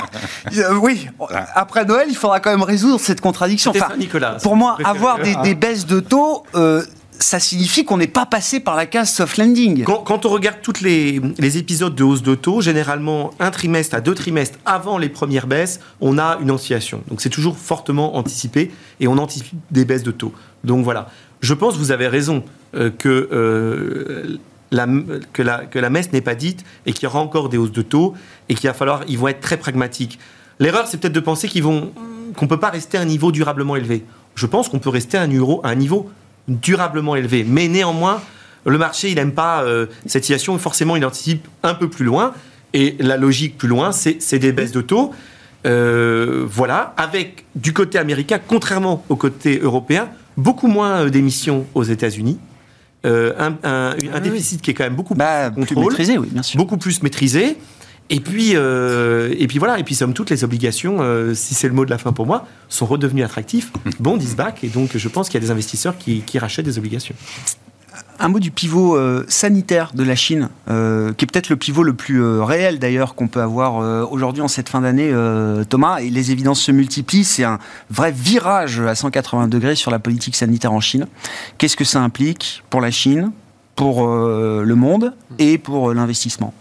oui, 0.81 1.07
après 1.53 1.85
Noël, 1.85 2.07
il 2.09 2.15
faudra 2.15 2.39
quand 2.39 2.51
même 2.51 2.63
résoudre 2.63 2.99
cette 2.99 3.21
contradiction. 3.21 3.71
Enfin, 3.71 3.95
Nicolas. 3.97 4.37
Pour 4.41 4.55
moi, 4.55 4.77
avoir 4.83 5.10
des, 5.19 5.55
baisses 5.55 5.85
de 5.85 5.99
taux, 5.99 6.43
euh, 6.55 6.83
ça 7.19 7.39
signifie 7.39 7.85
qu'on 7.85 7.97
n'est 7.97 8.07
pas 8.07 8.25
passé 8.25 8.59
par 8.59 8.75
la 8.75 8.85
case 8.85 9.11
soft 9.11 9.37
landing. 9.37 9.83
Quand, 9.83 10.25
on 10.25 10.29
regarde 10.29 10.57
tous 10.61 10.81
les, 10.81 11.21
épisodes 11.57 11.95
de 11.95 12.03
hausse 12.03 12.23
de 12.23 12.35
taux, 12.35 12.61
généralement 12.61 13.31
un 13.39 13.51
trimestre 13.51 13.95
à 13.95 14.01
deux 14.01 14.15
trimestres 14.15 14.57
avant 14.65 14.97
les 14.97 15.09
premières 15.09 15.47
baisses, 15.47 15.79
on 15.99 16.17
a 16.17 16.37
une 16.41 16.51
oscillation. 16.51 17.03
Donc 17.07 17.21
c'est 17.21 17.29
toujours 17.29 17.57
fortement 17.57 18.15
anticipé 18.17 18.71
et 18.99 19.07
on 19.07 19.17
anticipe 19.17 19.47
des 19.69 19.85
baisses 19.85 20.03
de 20.03 20.11
taux. 20.11 20.33
Donc 20.63 20.83
voilà. 20.83 21.09
Je 21.41 21.53
pense 21.53 21.77
vous 21.77 21.91
avez 21.91 22.07
raison 22.07 22.43
euh, 22.75 22.89
que, 22.89 23.29
euh, 23.31 24.37
la, 24.71 24.87
que, 25.33 25.41
la, 25.41 25.65
que 25.65 25.79
la 25.79 25.89
messe 25.89 26.11
n'est 26.13 26.21
pas 26.21 26.35
dite 26.35 26.63
et 26.85 26.93
qu'il 26.93 27.03
y 27.03 27.07
aura 27.07 27.19
encore 27.19 27.49
des 27.49 27.57
hausses 27.57 27.71
de 27.71 27.81
taux 27.81 28.13
et 28.49 28.53
qu'il 28.53 28.69
va 28.69 28.73
falloir, 28.73 29.01
ils 29.07 29.17
vont 29.17 29.27
être 29.27 29.41
très 29.41 29.57
pragmatiques. 29.57 30.19
L'erreur, 30.59 30.87
c'est 30.87 30.97
peut-être 30.97 31.13
de 31.13 31.19
penser 31.19 31.47
qu'ils 31.47 31.63
vont 31.63 31.91
qu'on 32.35 32.45
ne 32.45 32.49
peut 32.49 32.59
pas 32.59 32.69
rester 32.69 32.97
à 32.97 33.01
un 33.01 33.05
niveau 33.05 33.31
durablement 33.31 33.75
élevé 33.75 34.05
je 34.35 34.45
pense 34.45 34.69
qu'on 34.69 34.79
peut 34.79 34.89
rester 34.89 35.17
à 35.17 35.21
un, 35.21 35.33
euro, 35.33 35.61
à 35.63 35.69
un 35.69 35.75
niveau 35.75 36.09
durablement 36.47 37.15
élevé. 37.15 37.45
Mais 37.47 37.67
néanmoins, 37.67 38.21
le 38.65 38.77
marché, 38.77 39.09
il 39.09 39.15
n'aime 39.15 39.33
pas 39.33 39.63
euh, 39.63 39.87
cette 40.05 40.23
situation. 40.23 40.57
Forcément, 40.57 40.95
il 40.95 41.05
anticipe 41.05 41.47
un 41.63 41.73
peu 41.73 41.89
plus 41.89 42.05
loin. 42.05 42.33
Et 42.73 42.95
la 42.99 43.17
logique 43.17 43.57
plus 43.57 43.67
loin, 43.67 43.91
c'est 43.91 44.39
des 44.39 44.51
baisses 44.51 44.71
de 44.71 44.81
taux. 44.81 45.11
Euh, 45.65 46.45
voilà, 46.49 46.93
avec 46.97 47.45
du 47.55 47.73
côté 47.73 47.99
américain, 47.99 48.39
contrairement 48.45 49.03
au 49.09 49.15
côté 49.15 49.59
européen, 49.59 50.09
beaucoup 50.37 50.67
moins 50.67 51.01
euh, 51.01 51.09
d'émissions 51.09 51.67
aux 51.75 51.83
États-Unis. 51.83 52.39
un, 53.03 53.55
ah 53.63 54.19
déficit 54.21 54.61
qui 54.61 54.71
est 54.71 54.73
quand 54.73 54.85
même 54.85 54.95
beaucoup 54.95 55.13
bah, 55.13 55.51
plus, 55.51 55.75
maîtrisé, 55.75 56.17
oui, 56.17 56.29
bien 56.31 56.41
sûr. 56.41 56.57
beaucoup 56.57 56.77
plus 56.77 57.03
maîtrisé. 57.03 57.57
Et 58.11 58.19
puis, 58.19 58.51
euh, 58.55 59.33
et 59.39 59.47
puis 59.47 59.57
voilà, 59.57 59.79
et 59.79 59.83
puis 59.83 59.95
somme 59.95 60.13
toutes 60.13 60.29
les 60.29 60.43
obligations, 60.43 60.97
euh, 60.99 61.33
si 61.33 61.55
c'est 61.55 61.67
le 61.67 61.73
mot 61.73 61.85
de 61.85 61.89
la 61.89 61.97
fin 61.97 62.11
pour 62.11 62.27
moi, 62.27 62.45
sont 62.67 62.85
redevenues 62.85 63.23
attractifs, 63.23 63.71
bon 63.99 64.19
back, 64.37 64.63
et 64.63 64.67
donc 64.67 64.97
je 64.97 65.07
pense 65.07 65.29
qu'il 65.29 65.41
y 65.41 65.43
a 65.43 65.47
des 65.47 65.51
investisseurs 65.51 65.97
qui, 65.97 66.21
qui 66.21 66.37
rachètent 66.37 66.65
des 66.65 66.77
obligations. 66.77 67.15
Un 68.19 68.29
mot 68.29 68.39
du 68.39 68.51
pivot 68.51 68.95
euh, 68.97 69.25
sanitaire 69.27 69.93
de 69.95 70.03
la 70.03 70.15
Chine, 70.15 70.49
euh, 70.69 71.11
qui 71.13 71.25
est 71.25 71.27
peut-être 71.27 71.49
le 71.49 71.55
pivot 71.55 71.81
le 71.81 71.93
plus 71.93 72.21
euh, 72.21 72.43
réel 72.43 72.77
d'ailleurs 72.77 73.15
qu'on 73.15 73.27
peut 73.27 73.41
avoir 73.41 74.11
aujourd'hui 74.11 74.43
en 74.43 74.47
cette 74.47 74.69
fin 74.69 74.81
d'année, 74.81 75.11
Thomas. 75.69 75.99
Et 75.99 76.09
les 76.09 76.31
évidences 76.31 76.61
se 76.61 76.71
multiplient. 76.71 77.23
C'est 77.23 77.43
un 77.43 77.57
vrai 77.89 78.11
virage 78.11 78.79
à 78.79 78.93
180 78.93 79.47
degrés 79.47 79.75
sur 79.75 79.89
la 79.89 79.99
politique 79.99 80.35
sanitaire 80.35 80.71
en 80.71 80.79
Chine. 80.79 81.07
Qu'est-ce 81.57 81.75
que 81.75 81.83
ça 81.83 82.01
implique 82.01 82.63
pour 82.69 82.81
la 82.81 82.91
Chine, 82.91 83.31
pour 83.75 84.07
le 84.07 84.75
monde 84.75 85.13
et 85.39 85.57
pour 85.57 85.93
l'investissement? 85.93 86.53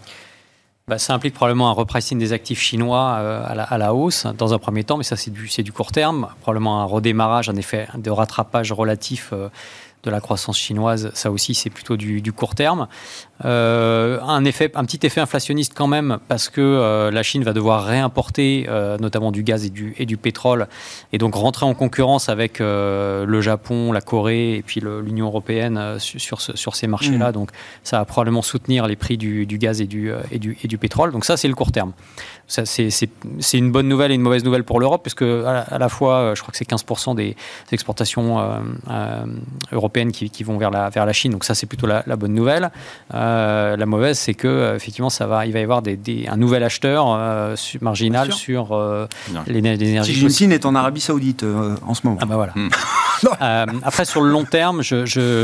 Bah, 0.87 0.97
ça 0.97 1.13
implique 1.13 1.33
probablement 1.33 1.69
un 1.69 1.73
repricing 1.73 2.17
des 2.19 2.33
actifs 2.33 2.59
chinois 2.59 3.11
à, 3.13 3.55
la, 3.55 3.63
à, 3.63 3.77
la, 3.77 3.93
hausse 3.93 4.25
dans 4.37 4.53
un 4.53 4.57
premier 4.57 4.83
temps, 4.83 4.97
mais 4.97 5.03
ça 5.03 5.15
c'est 5.15 5.31
du, 5.31 5.47
du 5.47 5.71
court 5.71 5.91
terme. 5.91 6.27
Probablement 6.41 6.81
un 6.81 6.85
redémarrage, 6.85 7.49
un 7.49 7.55
effet 7.55 7.87
de 7.97 8.09
rattrapage 8.09 8.71
relatif 8.71 9.33
de 10.03 10.09
la 10.09 10.19
croissance 10.19 10.57
chinoise, 10.57 11.11
ça 11.13 11.31
aussi 11.31 11.53
c'est 11.53 11.69
plutôt 11.69 11.95
du, 11.97 12.33
court 12.33 12.55
terme. 12.55 12.87
Euh, 13.45 14.19
un, 14.21 14.45
effet, 14.45 14.71
un 14.75 14.85
petit 14.85 15.05
effet 15.05 15.21
inflationniste 15.21 15.73
quand 15.75 15.87
même, 15.87 16.19
parce 16.27 16.49
que 16.49 16.61
euh, 16.61 17.11
la 17.11 17.23
Chine 17.23 17.43
va 17.43 17.53
devoir 17.53 17.85
réimporter 17.85 18.65
euh, 18.67 18.97
notamment 18.97 19.31
du 19.31 19.43
gaz 19.43 19.65
et 19.65 19.69
du, 19.69 19.93
et 19.97 20.05
du 20.05 20.17
pétrole, 20.17 20.67
et 21.11 21.17
donc 21.17 21.35
rentrer 21.35 21.65
en 21.65 21.73
concurrence 21.73 22.29
avec 22.29 22.59
le 22.59 23.41
Japon, 23.41 23.91
la 23.91 24.01
Corée 24.01 24.55
et 24.55 24.61
puis 24.61 24.81
l'Union 24.81 25.27
européenne 25.27 25.97
sur, 25.99 26.41
sur, 26.41 26.75
ces 26.75 26.87
marchés-là. 26.87 27.29
Mmh. 27.29 27.33
Donc 27.33 27.51
ça 27.83 27.99
va 27.99 28.05
probablement 28.05 28.41
soutenir 28.41 28.87
les 28.87 28.95
prix 28.95 29.17
du, 29.17 29.45
du 29.45 29.57
gaz 29.57 29.81
et 29.81 29.87
du, 29.87 30.11
et, 30.31 30.39
du, 30.39 30.57
et 30.63 30.67
du 30.67 30.77
pétrole. 30.77 31.11
Donc 31.11 31.25
ça 31.25 31.37
c'est 31.37 31.47
le 31.47 31.55
court 31.55 31.71
terme. 31.71 31.93
C'est 32.51 33.57
une 33.57 33.71
bonne 33.71 33.87
nouvelle 33.87 34.11
et 34.11 34.15
une 34.15 34.21
mauvaise 34.21 34.43
nouvelle 34.43 34.63
pour 34.63 34.79
l'Europe, 34.79 35.01
puisque 35.03 35.21
à 35.23 35.77
la, 35.77 35.89
fois, 35.89 36.33
je 36.35 36.41
crois 36.41 36.51
que 36.51 36.57
c'est 36.57 36.69
15% 36.69 37.15
des 37.15 37.35
exportations 37.71 38.39
européennes 39.71 40.11
qui, 40.11 40.43
vont 40.43 40.57
vers 40.57 40.71
la, 40.71 40.89
vers 40.89 41.05
la 41.05 41.13
Chine. 41.13 41.31
Donc 41.31 41.43
ça, 41.43 41.55
c'est 41.55 41.65
plutôt 41.65 41.87
la, 41.87 42.15
bonne 42.15 42.33
nouvelle. 42.33 42.71
Euh, 43.13 43.77
la 43.77 43.85
mauvaise, 43.85 44.19
c'est 44.19 44.33
que 44.33 44.47
euh, 44.47 44.75
effectivement, 44.75 45.09
ça 45.09 45.27
va, 45.27 45.45
il 45.45 45.53
va 45.53 45.59
y 45.59 45.63
avoir 45.63 45.81
des, 45.81 46.25
un 46.27 46.37
nouvel 46.37 46.63
acheteur 46.63 47.05
euh, 47.09 47.55
marginal 47.81 48.31
sur 48.31 48.77
l'énergie. 49.47 50.13
Xi 50.13 50.13
Jinping 50.13 50.51
est 50.51 50.65
en 50.65 50.75
Arabie 50.75 51.01
Saoudite 51.01 51.45
en 51.85 51.93
ce 51.93 52.01
moment. 52.05 52.19
Ah 52.21 52.25
bah 52.25 52.35
voilà. 52.35 52.53
Hmm. 52.55 52.69
après, 53.83 54.05
sur 54.05 54.21
le 54.21 54.29
long 54.29 54.45
terme, 54.45 54.81
je 54.81 54.95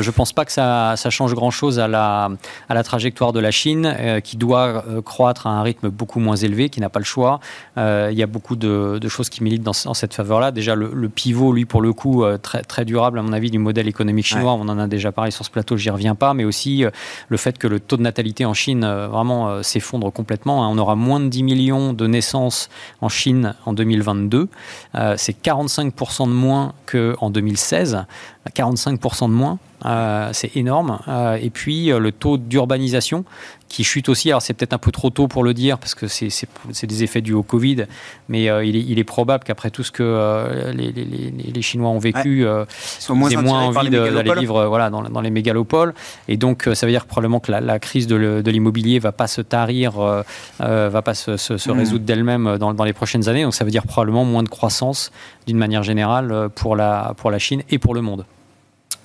ne 0.06 0.12
pense 0.12 0.34
pas 0.34 0.46
que 0.46 0.52
ça, 0.52 0.96
ça 0.98 1.10
change 1.10 1.34
grand-chose 1.34 1.80
à 1.80 1.88
la, 1.88 2.30
à 2.70 2.74
la 2.74 2.84
trajectoire 2.84 3.34
de 3.34 3.40
la 3.40 3.52
Chine, 3.52 3.96
qui 4.24 4.38
doit 4.38 4.84
croître 5.06 5.48
à 5.48 5.52
un 5.52 5.62
rythme 5.62 5.90
beaucoup 5.90 6.20
moins 6.20 6.36
élevé, 6.36 6.70
qui 6.70 6.82
n'a 6.82 6.90
pas 6.90 6.97
le 7.00 7.06
choix. 7.06 7.40
il 7.78 8.14
y 8.14 8.24
a 8.24 8.28
beaucoup 8.28 8.56
de, 8.56 9.00
de 9.00 9.08
choses 9.10 9.30
qui 9.30 9.44
militent 9.44 9.64
dans, 9.64 9.74
cette 9.74 10.14
faveur-là. 10.14 10.52
Déjà, 10.52 10.76
le, 10.76 10.92
le, 10.94 11.10
pivot, 11.10 11.52
lui, 11.52 11.66
pour 11.66 11.82
le 11.82 11.94
coup, 11.94 12.24
très, 12.42 12.62
très 12.62 12.86
durable, 12.86 13.20
à 13.20 13.22
mon 13.22 13.34
avis, 13.34 13.52
du 13.52 13.60
modèle 13.60 13.88
économique 13.88 14.26
chinois 14.26 14.48
on 14.54 14.68
en 14.70 14.80
a 14.80 14.88
déjà 14.88 15.12
parlé 15.12 15.32
sur 15.32 15.46
ce 15.46 15.52
plateau, 15.52 15.78
j'y 15.78 15.90
reviens 15.90 16.16
pas, 16.16 16.34
mais 16.34 16.44
aussi 16.44 16.84
euh, 16.84 16.92
le 17.30 17.38
fait 17.38 17.58
que 17.58 17.68
le 17.68 17.80
taux 17.80 17.98
de 17.98 18.02
natalité 18.02 18.46
en 18.46 18.54
Chine 18.54 18.84
euh, 18.84 19.08
vraiment 19.08 19.50
euh, 19.50 19.64
s'effondre 19.64 20.12
complètement. 20.12 20.64
Hein. 20.64 20.70
On 20.72 20.78
aura 20.78 20.96
moins 20.96 21.20
de 21.20 21.28
10 21.28 21.44
millions 21.44 21.94
de 21.94 22.08
naissances 22.08 22.70
en 23.02 23.10
Chine 23.10 23.56
en 23.66 23.74
2022. 23.74 24.50
C'est 25.16 25.42
45% 25.42 26.28
de 26.28 26.34
moins 26.34 26.74
qu'en 26.86 27.30
2016. 27.30 28.06
45% 28.56 29.28
de 29.28 29.34
moins. 29.34 29.60
Euh, 29.86 30.30
c'est 30.34 30.56
énorme. 30.56 31.00
Euh, 31.08 31.38
et 31.40 31.50
puis 31.50 31.92
euh, 31.92 32.00
le 32.00 32.12
taux 32.12 32.38
d'urbanisation 32.38 33.26
qui 33.68 33.84
chute 33.84 34.10
aussi. 34.10 34.30
Alors 34.30 34.42
c'est 34.42 34.54
peut-être 34.54 34.74
un 34.74 34.80
peu 34.80 34.92
trop 34.92 35.10
tôt 35.10 35.28
pour 35.28 35.44
le 35.44 35.54
dire 35.54 35.78
parce 35.78 35.94
que 35.94 36.08
c'est 36.08 36.48
des 36.84 37.04
effets 37.04 37.22
dus 37.22 37.34
au 37.34 37.44
Covid, 37.44 37.84
mais 38.30 38.46
il 38.66 38.98
est, 38.98 39.04
probable 39.04 39.44
qu'après 39.44 39.72
tout 39.72 39.84
ce 39.84 39.92
que 39.92 40.72
les, 40.74 41.62
Chinois 41.62 41.90
ont 41.90 42.00
vécu, 42.00 42.46
ils 42.46 43.34
aient 43.34 43.42
moins 43.42 43.64
envie 43.64 43.90
d'aller 43.90 44.36
vivre 44.40 44.66
voilà, 44.68 44.90
dans, 44.90 45.22
les 45.22 45.30
mégalopoles. 45.30 45.94
Et 46.30 46.38
donc 46.38 46.70
ça 46.74 46.86
veut 46.86 46.94
dire 46.94 47.06
probablement 47.06 47.42
que 47.42 47.52
la, 47.52 47.80
crise 47.80 48.08
de 48.08 48.50
l'immobilier 48.50 49.00
va 49.00 49.12
pas 49.12 49.28
se 49.28 49.42
tarir, 49.42 50.00
va 50.60 51.02
pas 51.02 51.14
se, 51.14 51.36
se, 51.36 51.70
hmm. 51.70 51.78
résoudre 51.78 52.06
d'elle-même 52.06 52.58
dans, 52.58 52.74
dans, 52.74 52.86
les 52.86 52.94
prochaines 52.94 53.28
années. 53.28 53.44
Donc 53.44 53.54
ça 53.54 53.66
veut 53.66 53.72
dire 53.72 53.86
probablement 53.86 54.24
moins 54.24 54.44
de 54.44 54.50
croissance 54.50 55.12
d'une 55.46 55.58
manière 55.58 55.84
générale 55.84 56.48
pour 56.56 56.78
la, 56.78 57.16
pour 57.18 57.32
la 57.32 57.40
Chine 57.40 57.64
et 57.70 57.80
pour 57.80 57.94
le 57.94 58.02
monde. 58.02 58.24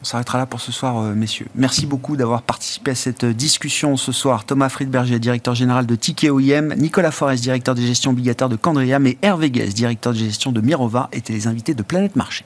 On 0.03 0.05
s'arrêtera 0.05 0.36
là 0.38 0.46
pour 0.46 0.61
ce 0.61 0.72
soir, 0.72 0.98
euh, 0.98 1.14
messieurs. 1.14 1.46
Merci 1.55 1.86
beaucoup 1.86 2.16
d'avoir 2.16 2.42
participé 2.42 2.90
à 2.90 2.94
cette 2.96 3.22
euh, 3.22 3.32
discussion 3.32 3.96
ce 3.96 4.11
soir. 4.11 4.44
Thomas 4.44 4.68
Friedberger, 4.68 5.20
directeur 5.20 5.55
général 5.55 5.86
de 5.86 5.94
Ticket 5.94 6.28
OIM, 6.28 6.74
Nicolas 6.74 7.12
Forest, 7.12 7.44
directeur 7.44 7.76
des 7.76 7.86
gestions 7.86 8.11
obligataires 8.11 8.48
de 8.48 8.57
Candriam 8.57 9.07
et 9.07 9.16
Hervé 9.22 9.53
Guez, 9.53 9.68
directeur 9.68 10.12
de 10.12 10.18
gestion 10.18 10.50
de 10.50 10.61
Mirova, 10.61 11.09
étaient 11.12 11.32
les 11.32 11.46
invités 11.46 11.74
de 11.74 11.84
Planète 11.84 12.16
Marché. 12.16 12.44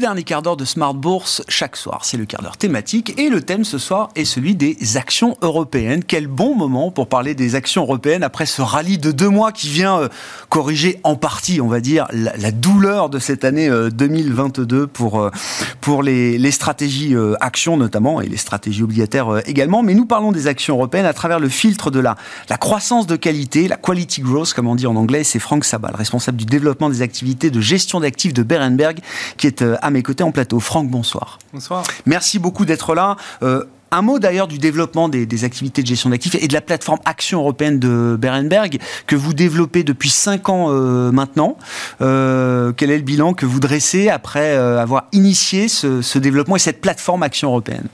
Dernier 0.00 0.22
quart 0.24 0.40
d'heure 0.40 0.56
de 0.56 0.64
Smart 0.64 0.94
Bourse 0.94 1.42
chaque 1.46 1.76
soir, 1.76 2.00
c'est 2.04 2.16
le 2.16 2.24
quart 2.24 2.40
d'heure 2.42 2.56
thématique 2.56 3.14
et 3.18 3.28
le 3.28 3.42
thème 3.42 3.64
ce 3.64 3.76
soir 3.76 4.08
est 4.16 4.24
celui 4.24 4.56
des 4.56 4.96
actions 4.96 5.36
européennes. 5.42 6.02
Quel 6.02 6.26
bon 6.26 6.56
moment 6.56 6.90
pour 6.90 7.06
parler 7.06 7.34
des 7.34 7.54
actions 7.54 7.82
européennes 7.82 8.22
après 8.22 8.46
ce 8.46 8.62
rallye 8.62 8.96
de 8.96 9.12
deux 9.12 9.28
mois 9.28 9.52
qui 9.52 9.68
vient 9.68 10.00
euh, 10.00 10.08
corriger 10.48 10.98
en 11.04 11.16
partie, 11.16 11.60
on 11.60 11.68
va 11.68 11.80
dire, 11.80 12.08
la, 12.12 12.50
douleur 12.50 13.10
de 13.10 13.18
cette 13.18 13.44
année 13.44 13.68
2022 13.68 14.76
euh, 14.76 14.86
pour, 14.86 15.20
euh, 15.20 15.30
pour 15.82 16.02
les, 16.02 16.50
stratégies 16.50 17.14
actions 17.40 17.76
notamment 17.76 18.20
et 18.20 18.26
les 18.26 18.38
stratégies 18.38 18.82
obligataires 18.82 19.42
également. 19.46 19.82
Mais 19.82 19.94
nous 19.94 20.06
parlons 20.06 20.32
des 20.32 20.46
actions 20.46 20.76
européennes 20.76 21.06
à 21.06 21.12
travers 21.12 21.38
le 21.38 21.48
filtre 21.48 21.90
de 21.90 22.00
la, 22.00 22.16
la 22.48 22.56
croissance 22.56 23.06
de 23.06 23.16
qualité, 23.16 23.68
la 23.68 23.76
quality 23.76 24.22
growth 24.22 24.54
comme 24.54 24.66
on 24.66 24.74
dit 24.74 24.86
en 24.86 24.96
anglais. 24.96 25.24
C'est 25.24 25.38
Franck 25.38 25.64
Sabal, 25.64 25.94
responsable 25.94 26.38
du 26.38 26.46
développement 26.46 26.88
des 26.88 27.02
activités 27.02 27.50
de 27.50 27.60
gestion 27.60 28.00
d'actifs 28.00 28.32
de 28.32 28.42
Berenberg, 28.42 28.98
qui 29.36 29.46
est 29.46 29.62
à 29.62 29.89
mes 29.90 30.02
côtés 30.02 30.24
en 30.24 30.32
plateau. 30.32 30.60
Franck, 30.60 30.88
bonsoir. 30.88 31.38
Bonsoir. 31.52 31.84
Merci 32.06 32.38
beaucoup 32.38 32.64
d'être 32.64 32.94
là. 32.94 33.16
Euh, 33.42 33.64
un 33.92 34.02
mot 34.02 34.20
d'ailleurs 34.20 34.46
du 34.46 34.58
développement 34.58 35.08
des, 35.08 35.44
activités 35.44 35.82
de 35.82 35.86
gestion 35.88 36.10
d'actifs 36.10 36.36
et 36.36 36.46
de 36.46 36.52
la 36.52 36.60
plateforme 36.60 37.00
Action 37.04 37.40
européenne 37.40 37.80
de 37.80 38.16
Berenberg 38.16 38.78
que 39.08 39.16
vous 39.16 39.34
développez 39.34 39.82
depuis 39.82 40.10
5 40.10 40.48
ans 40.48 40.66
euh, 40.68 41.10
maintenant. 41.10 41.56
Euh, 42.00 42.72
quel 42.76 42.92
est 42.92 42.98
le 42.98 43.02
bilan 43.02 43.34
que 43.34 43.46
vous 43.46 43.58
dressez 43.58 44.08
après 44.08 44.54
avoir 44.54 45.06
initié 45.10 45.66
ce, 45.66 46.18
développement 46.18 46.54
et 46.54 46.60
cette 46.60 46.80
plateforme 46.80 47.24
Action 47.24 47.48
européenne? 47.48 47.88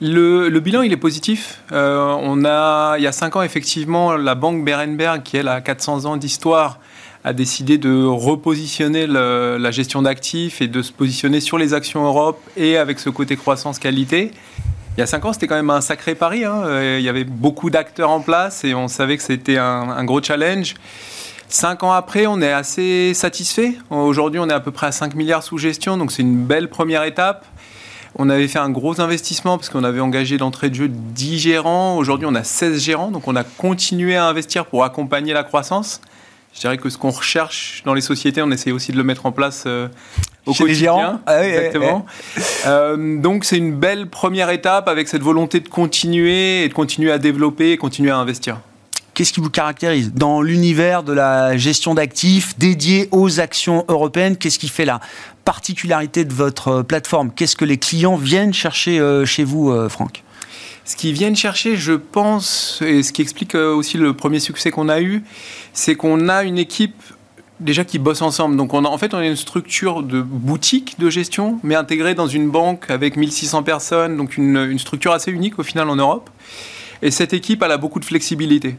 Le, 0.00 0.48
le, 0.48 0.60
bilan, 0.60 0.82
il 0.82 0.92
est 0.92 0.96
positif. 0.96 1.60
on 1.72 2.44
a, 2.44 2.96
il 2.98 3.02
y 3.02 3.06
a 3.08 3.12
5 3.12 3.34
ans, 3.34 3.42
effectivement, 3.42 4.16
la 4.16 4.36
banque 4.36 4.64
Berenberg, 4.64 5.24
qui 5.24 5.38
elle 5.38 5.48
a 5.48 5.60
400 5.60 6.04
ans 6.04 6.16
d'histoire, 6.16 6.78
a 7.24 7.32
décidé 7.32 7.78
de 7.78 8.04
repositionner 8.04 9.06
la 9.06 9.70
gestion 9.70 10.02
d'actifs 10.02 10.60
et 10.60 10.68
de 10.68 10.82
se 10.82 10.92
positionner 10.92 11.40
sur 11.40 11.58
les 11.58 11.74
actions 11.74 12.04
Europe 12.04 12.40
et 12.56 12.76
avec 12.76 12.98
ce 12.98 13.10
côté 13.10 13.36
croissance-qualité. 13.36 14.32
Il 14.96 15.00
y 15.00 15.02
a 15.02 15.06
cinq 15.06 15.24
ans, 15.24 15.32
c'était 15.32 15.46
quand 15.46 15.54
même 15.54 15.70
un 15.70 15.80
sacré 15.80 16.14
pari. 16.14 16.44
Hein. 16.44 16.64
Euh, 16.64 16.96
il 16.98 17.04
y 17.04 17.08
avait 17.08 17.24
beaucoup 17.24 17.70
d'acteurs 17.70 18.10
en 18.10 18.20
place 18.20 18.62
et 18.62 18.74
on 18.74 18.88
savait 18.88 19.16
que 19.16 19.22
c'était 19.22 19.56
un, 19.56 20.04
gros 20.04 20.22
challenge. 20.22 20.74
Cinq 21.48 21.82
ans 21.82 21.92
après, 21.92 22.26
on 22.26 22.42
est 22.42 22.52
assez 22.52 23.14
satisfait. 23.14 23.74
Aujourd'hui, 23.88 24.38
on 24.38 24.50
est 24.50 24.52
à 24.52 24.60
peu 24.60 24.70
près 24.70 24.88
à 24.88 24.92
5 24.92 25.14
milliards 25.14 25.42
sous 25.42 25.56
gestion, 25.56 25.96
donc 25.96 26.12
c'est 26.12 26.20
une 26.20 26.44
belle 26.44 26.68
première 26.68 27.04
étape. 27.04 27.46
On 28.16 28.28
avait 28.28 28.48
fait 28.48 28.58
un 28.58 28.68
gros 28.68 29.00
investissement 29.00 29.56
parce 29.56 29.70
qu'on 29.70 29.84
avait 29.84 30.00
engagé 30.00 30.36
l'entrée 30.36 30.68
de 30.68 30.74
jeu 30.74 30.88
de 30.88 30.94
10 30.94 31.38
gérants. 31.38 31.96
Aujourd'hui, 31.96 32.26
on 32.30 32.34
a 32.34 32.44
16 32.44 32.82
gérants, 32.82 33.10
donc 33.10 33.28
on 33.28 33.36
a 33.36 33.44
continué 33.44 34.16
à 34.16 34.26
investir 34.26 34.66
pour 34.66 34.84
accompagner 34.84 35.32
la 35.32 35.42
croissance. 35.42 36.02
Je 36.54 36.60
dirais 36.60 36.76
que 36.76 36.90
ce 36.90 36.98
qu'on 36.98 37.10
recherche 37.10 37.82
dans 37.84 37.94
les 37.94 38.00
sociétés, 38.00 38.42
on 38.42 38.50
essaie 38.50 38.72
aussi 38.72 38.92
de 38.92 38.96
le 38.96 39.04
mettre 39.04 39.26
en 39.26 39.32
place 39.32 39.64
euh, 39.66 39.88
au 40.46 40.52
Chez 40.52 40.64
quotidien. 40.64 41.12
Les 41.26 41.32
ah 41.32 41.48
Exactement. 41.48 42.06
Euh, 42.66 43.18
donc 43.18 43.44
c'est 43.44 43.56
une 43.56 43.74
belle 43.74 44.08
première 44.08 44.50
étape 44.50 44.88
avec 44.88 45.08
cette 45.08 45.22
volonté 45.22 45.60
de 45.60 45.68
continuer 45.68 46.64
et 46.64 46.68
de 46.68 46.74
continuer 46.74 47.10
à 47.10 47.18
développer 47.18 47.72
et 47.72 47.76
continuer 47.78 48.10
à 48.10 48.18
investir. 48.18 48.58
Qu'est-ce 49.14 49.32
qui 49.32 49.40
vous 49.40 49.50
caractérise 49.50 50.12
dans 50.14 50.40
l'univers 50.40 51.02
de 51.02 51.12
la 51.12 51.56
gestion 51.56 51.94
d'actifs 51.94 52.58
dédié 52.58 53.08
aux 53.12 53.40
actions 53.40 53.84
européennes? 53.88 54.36
Qu'est-ce 54.36 54.58
qui 54.58 54.68
fait 54.68 54.86
la 54.86 55.00
particularité 55.44 56.24
de 56.24 56.32
votre 56.32 56.82
plateforme? 56.82 57.30
Qu'est-ce 57.30 57.56
que 57.56 57.66
les 57.66 57.76
clients 57.76 58.16
viennent 58.16 58.54
chercher 58.54 58.98
euh, 59.00 59.26
chez 59.26 59.44
vous, 59.44 59.88
Franck? 59.88 60.22
Ce 60.84 60.96
qu'ils 60.96 61.12
viennent 61.12 61.36
chercher, 61.36 61.76
je 61.76 61.92
pense, 61.92 62.80
et 62.84 63.02
ce 63.02 63.12
qui 63.12 63.22
explique 63.22 63.54
euh, 63.54 63.74
aussi 63.74 63.98
le 63.98 64.14
premier 64.14 64.40
succès 64.40 64.70
qu'on 64.70 64.88
a 64.88 65.00
eu, 65.00 65.22
c'est 65.72 65.94
qu'on 65.94 66.28
a 66.28 66.42
une 66.42 66.58
équipe 66.58 67.00
déjà 67.60 67.84
qui 67.84 67.98
bosse 67.98 68.22
ensemble. 68.22 68.56
Donc 68.56 68.74
on 68.74 68.84
a, 68.84 68.88
en 68.88 68.98
fait, 68.98 69.14
on 69.14 69.18
a 69.18 69.26
une 69.26 69.36
structure 69.36 70.02
de 70.02 70.20
boutique 70.20 70.98
de 70.98 71.08
gestion, 71.08 71.60
mais 71.62 71.74
intégrée 71.74 72.14
dans 72.14 72.26
une 72.26 72.50
banque 72.50 72.90
avec 72.90 73.16
1600 73.16 73.62
personnes, 73.62 74.16
donc 74.16 74.36
une, 74.36 74.78
structure 74.78 75.12
assez 75.12 75.30
unique 75.30 75.58
au 75.58 75.62
final 75.62 75.88
en 75.88 75.96
Europe. 75.96 76.30
Et 77.02 77.10
cette 77.10 77.32
équipe, 77.32 77.62
elle 77.62 77.72
a 77.72 77.78
beaucoup 77.78 78.00
de 78.00 78.04
flexibilité. 78.04 78.76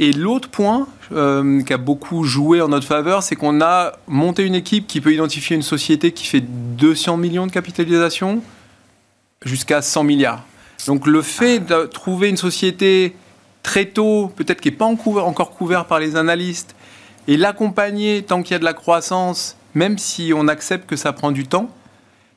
Et 0.00 0.12
l'autre 0.12 0.48
point 0.48 0.86
euh, 1.12 1.60
qui 1.62 1.72
a 1.72 1.78
beaucoup 1.78 2.22
joué 2.22 2.60
en 2.60 2.68
notre 2.68 2.86
faveur, 2.86 3.24
c'est 3.24 3.34
qu'on 3.34 3.60
a 3.60 3.94
monté 4.06 4.44
une 4.44 4.54
équipe 4.54 4.86
qui 4.86 5.00
peut 5.00 5.12
identifier 5.12 5.56
une 5.56 5.62
société 5.62 6.12
qui 6.12 6.26
fait 6.26 6.40
200 6.40 7.16
millions 7.16 7.48
de 7.48 7.52
capitalisation 7.52 8.40
jusqu'à 9.44 9.82
100 9.82 10.04
milliards. 10.04 10.44
Donc 10.88 11.06
le 11.06 11.20
fait 11.20 11.58
de 11.58 11.84
trouver 11.84 12.30
une 12.30 12.38
société 12.38 13.14
très 13.62 13.84
tôt, 13.84 14.32
peut-être 14.34 14.62
qui 14.62 14.70
n'est 14.70 14.76
pas 14.76 14.86
encore 14.86 15.50
couvert 15.50 15.84
par 15.84 16.00
les 16.00 16.16
analystes, 16.16 16.74
et 17.26 17.36
l'accompagner 17.36 18.22
tant 18.22 18.42
qu'il 18.42 18.52
y 18.52 18.54
a 18.54 18.58
de 18.58 18.64
la 18.64 18.72
croissance, 18.72 19.58
même 19.74 19.98
si 19.98 20.32
on 20.34 20.48
accepte 20.48 20.88
que 20.88 20.96
ça 20.96 21.12
prend 21.12 21.30
du 21.30 21.46
temps, 21.46 21.68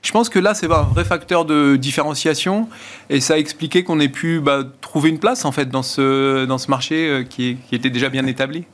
je 0.01 0.11
pense 0.11 0.27
que 0.27 0.37
là, 0.37 0.53
c'est 0.53 0.69
un 0.69 0.81
vrai 0.81 1.05
facteur 1.05 1.45
de 1.45 1.77
différenciation 1.77 2.67
et 3.09 3.21
ça 3.21 3.35
a 3.35 3.37
expliqué 3.37 3.85
qu'on 3.85 4.01
ait 4.01 4.09
pu 4.09 4.41
bah, 4.41 4.63
trouver 4.81 5.09
une 5.09 5.19
place 5.19 5.45
en 5.45 5.53
fait 5.53 5.69
dans 5.69 5.83
ce, 5.83 6.67
marché 6.67 7.07
euh, 7.07 7.23
qui, 7.23 7.57
était 7.71 7.89
déjà 7.89 8.09
bien 8.09 8.25
établi. 8.25 8.65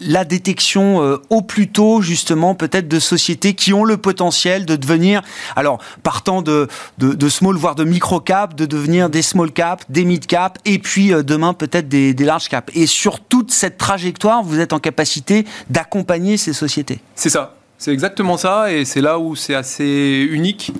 La 0.00 0.24
détection 0.24 1.02
euh, 1.02 1.16
au 1.28 1.42
plus 1.42 1.68
tôt, 1.68 2.02
justement, 2.02 2.54
peut-être 2.54 2.88
de 2.88 2.98
sociétés 2.98 3.54
qui 3.54 3.72
ont 3.72 3.84
le 3.84 3.96
potentiel 3.96 4.64
de 4.64 4.76
devenir, 4.76 5.22
alors 5.56 5.80
partant 6.02 6.40
de, 6.42 6.68
de, 6.98 7.28
small, 7.28 7.56
voire 7.56 7.74
de 7.74 7.84
micro 7.84 8.20
cap, 8.20 8.54
de 8.54 8.66
devenir 8.66 9.10
des 9.10 9.22
small 9.22 9.50
cap, 9.50 9.82
des 9.88 10.04
mid 10.04 10.26
cap, 10.26 10.58
et 10.64 10.78
puis 10.78 11.12
euh, 11.12 11.22
demain 11.22 11.52
peut-être 11.52 11.88
des, 11.88 12.14
des 12.14 12.24
large 12.24 12.48
cap. 12.48 12.70
Et 12.74 12.86
sur 12.86 13.20
toute 13.20 13.50
cette 13.50 13.76
trajectoire, 13.76 14.42
vous 14.42 14.60
êtes 14.60 14.72
en 14.72 14.78
capacité 14.78 15.46
d'accompagner 15.68 16.36
ces 16.36 16.52
sociétés. 16.52 17.00
C'est 17.14 17.30
ça. 17.30 17.56
C'est 17.78 17.92
exactement 17.92 18.36
ça, 18.36 18.70
et 18.70 18.84
c'est 18.84 19.00
là 19.00 19.18
où 19.18 19.34
c'est 19.34 19.54
assez 19.54 20.28
unique. 20.30 20.72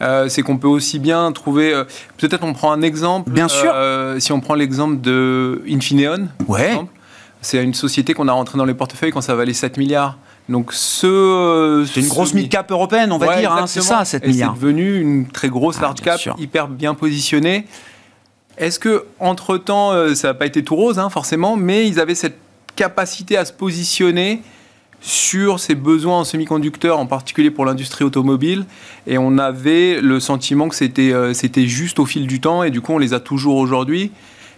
Euh, 0.00 0.28
c'est 0.28 0.42
qu'on 0.42 0.58
peut 0.58 0.68
aussi 0.68 0.98
bien 0.98 1.32
trouver. 1.32 1.72
Euh, 1.72 1.84
peut-être 2.18 2.44
on 2.44 2.52
prend 2.52 2.70
un 2.70 2.82
exemple. 2.82 3.30
Bien 3.30 3.48
sûr. 3.48 3.72
Euh, 3.74 4.20
si 4.20 4.32
on 4.32 4.40
prend 4.40 4.54
l'exemple 4.54 5.00
de 5.00 5.62
Infineon, 5.68 6.28
ouais. 6.48 6.78
C'est 7.46 7.62
une 7.62 7.74
société 7.74 8.12
qu'on 8.12 8.26
a 8.28 8.32
rentrée 8.32 8.58
dans 8.58 8.64
les 8.64 8.74
portefeuilles 8.74 9.12
quand 9.12 9.20
ça 9.20 9.34
valait 9.34 9.52
7 9.52 9.76
milliards. 9.76 10.18
Donc 10.48 10.72
ce, 10.72 11.84
c'est 11.92 12.00
une 12.00 12.08
grosse 12.08 12.34
mid-cap 12.34 12.70
européenne, 12.70 13.12
on 13.12 13.18
va 13.18 13.38
dire, 13.38 13.52
hein, 13.52 13.66
c'est 13.66 13.82
ça, 13.82 14.04
7 14.04 14.26
milliards. 14.26 14.54
C'est 14.54 14.60
devenu 14.60 15.00
une 15.00 15.26
très 15.26 15.48
grosse 15.48 15.76
ah, 15.78 15.82
large 15.82 16.00
cap, 16.00 16.20
hyper 16.38 16.68
bien 16.68 16.94
positionnée. 16.94 17.66
Est-ce 18.58 18.78
que 18.78 19.04
entre 19.20 19.58
temps, 19.58 19.92
ça 20.14 20.28
n'a 20.28 20.34
pas 20.34 20.46
été 20.46 20.64
tout 20.64 20.76
rose, 20.76 20.98
hein, 20.98 21.10
forcément, 21.10 21.56
mais 21.56 21.86
ils 21.88 22.00
avaient 22.00 22.14
cette 22.14 22.38
capacité 22.74 23.36
à 23.36 23.44
se 23.44 23.52
positionner 23.52 24.42
sur 25.00 25.60
ses 25.60 25.74
besoins 25.74 26.20
en 26.20 26.24
semi-conducteurs, 26.24 26.98
en 26.98 27.06
particulier 27.06 27.50
pour 27.50 27.64
l'industrie 27.64 28.04
automobile? 28.04 28.66
Et 29.06 29.18
on 29.18 29.38
avait 29.38 30.00
le 30.00 30.20
sentiment 30.20 30.68
que 30.68 30.74
c'était 30.74 31.12
euh, 31.12 31.32
c'était 31.34 31.66
juste 31.66 31.98
au 31.98 32.06
fil 32.06 32.26
du 32.26 32.40
temps, 32.40 32.62
et 32.62 32.70
du 32.70 32.80
coup, 32.80 32.92
on 32.92 32.98
les 32.98 33.14
a 33.14 33.20
toujours 33.20 33.56
aujourd'hui. 33.56 34.10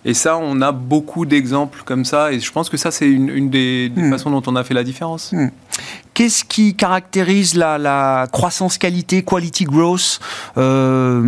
Et 0.04 0.14
ça, 0.14 0.38
on 0.38 0.60
a 0.60 0.72
beaucoup 0.72 1.26
d'exemples 1.26 1.82
comme 1.84 2.04
ça, 2.04 2.32
et 2.32 2.40
je 2.40 2.52
pense 2.52 2.68
que 2.68 2.76
ça, 2.76 2.90
c'est 2.90 3.08
une, 3.08 3.50
des, 3.50 3.92
hmm. 3.94 4.10
façons 4.10 4.30
dont 4.30 4.42
on 4.46 4.56
a 4.56 4.64
fait 4.64 4.74
la 4.74 4.84
différence. 4.84 5.32
Hmm. 5.32 5.48
Qu'est-ce 6.18 6.42
qui 6.42 6.74
caractérise 6.74 7.54
la, 7.54 8.26
croissance 8.32 8.76
qualité, 8.76 9.22
quality 9.22 9.62
growth, 9.62 10.18
euh, 10.56 11.22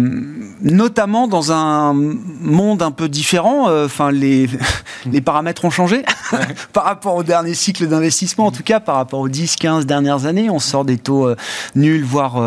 notamment 0.63 1.29
dans 1.29 1.53
un 1.53 1.93
monde 1.93 2.83
un 2.83 2.91
peu 2.91 3.09
différent 3.09 3.69
euh, 3.69 3.85
Enfin, 3.87 4.11
les, 4.11 4.51
les 5.07 5.21
paramètres 5.21 5.65
ont 5.65 5.71
changé 5.71 6.03
par 6.73 6.83
rapport 6.83 7.15
au 7.15 7.23
dernier 7.23 7.55
cycle 7.55 7.87
d'investissement, 7.87 8.47
en 8.47 8.51
tout 8.51 8.65
cas 8.65 8.81
par 8.81 8.97
rapport 8.97 9.21
aux 9.21 9.29
10-15 9.29 9.85
dernières 9.85 10.27
années. 10.27 10.51
On 10.51 10.59
sort 10.59 10.85
des 10.85 10.99
taux 10.99 11.29
euh, 11.29 11.37
nuls, 11.77 12.03
voire 12.03 12.41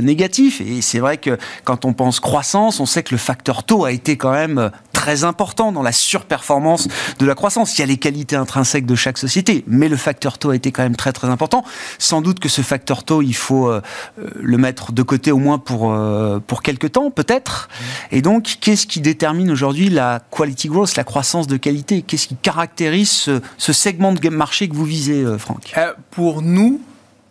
négatifs. 0.00 0.60
Et 0.60 0.82
c'est 0.82 1.00
vrai 1.00 1.16
que 1.16 1.36
quand 1.64 1.84
on 1.84 1.94
pense 1.94 2.20
croissance, 2.20 2.78
on 2.78 2.86
sait 2.86 3.02
que 3.02 3.12
le 3.12 3.18
facteur 3.18 3.64
taux 3.64 3.84
a 3.84 3.90
été 3.90 4.16
quand 4.16 4.30
même 4.30 4.70
très 4.98 5.24
important 5.24 5.70
dans 5.70 5.82
la 5.82 5.92
surperformance 5.92 6.88
de 7.18 7.26
la 7.26 7.34
croissance. 7.36 7.78
Il 7.78 7.80
y 7.80 7.84
a 7.84 7.86
les 7.86 7.98
qualités 7.98 8.36
intrinsèques 8.36 8.84
de 8.84 8.96
chaque 8.96 9.16
société, 9.16 9.64
mais 9.66 9.88
le 9.88 9.96
facteur 9.96 10.38
taux 10.38 10.50
a 10.50 10.56
été 10.56 10.72
quand 10.72 10.82
même 10.82 10.96
très 10.96 11.12
très 11.12 11.28
important. 11.28 11.64
Sans 11.98 12.20
doute 12.20 12.40
que 12.40 12.48
ce 12.48 12.62
facteur 12.62 13.04
taux, 13.04 13.22
il 13.22 13.34
faut 13.34 13.68
euh, 13.68 13.80
euh, 14.18 14.30
le 14.40 14.58
mettre 14.58 14.92
de 14.92 15.02
côté 15.02 15.32
au 15.32 15.38
moins 15.38 15.58
pour, 15.58 15.92
euh, 15.92 16.38
pour 16.44 16.62
quelques 16.62 16.92
temps, 16.92 17.10
peut-être. 17.10 17.68
Mmh. 17.68 18.16
Et 18.16 18.22
donc, 18.22 18.56
qu'est-ce 18.60 18.86
qui 18.86 19.00
détermine 19.00 19.50
aujourd'hui 19.50 19.88
la 19.88 20.20
quality 20.30 20.68
growth, 20.68 20.96
la 20.96 21.04
croissance 21.04 21.46
de 21.46 21.56
qualité? 21.56 22.02
Qu'est-ce 22.02 22.28
qui 22.28 22.36
caractérise 22.36 23.10
ce, 23.10 23.72
segment 23.72 24.12
de 24.12 24.28
marché 24.28 24.68
que 24.68 24.74
vous 24.74 24.84
visez, 24.84 25.24
Franck? 25.38 25.74
Pour 26.10 26.42
nous, 26.42 26.80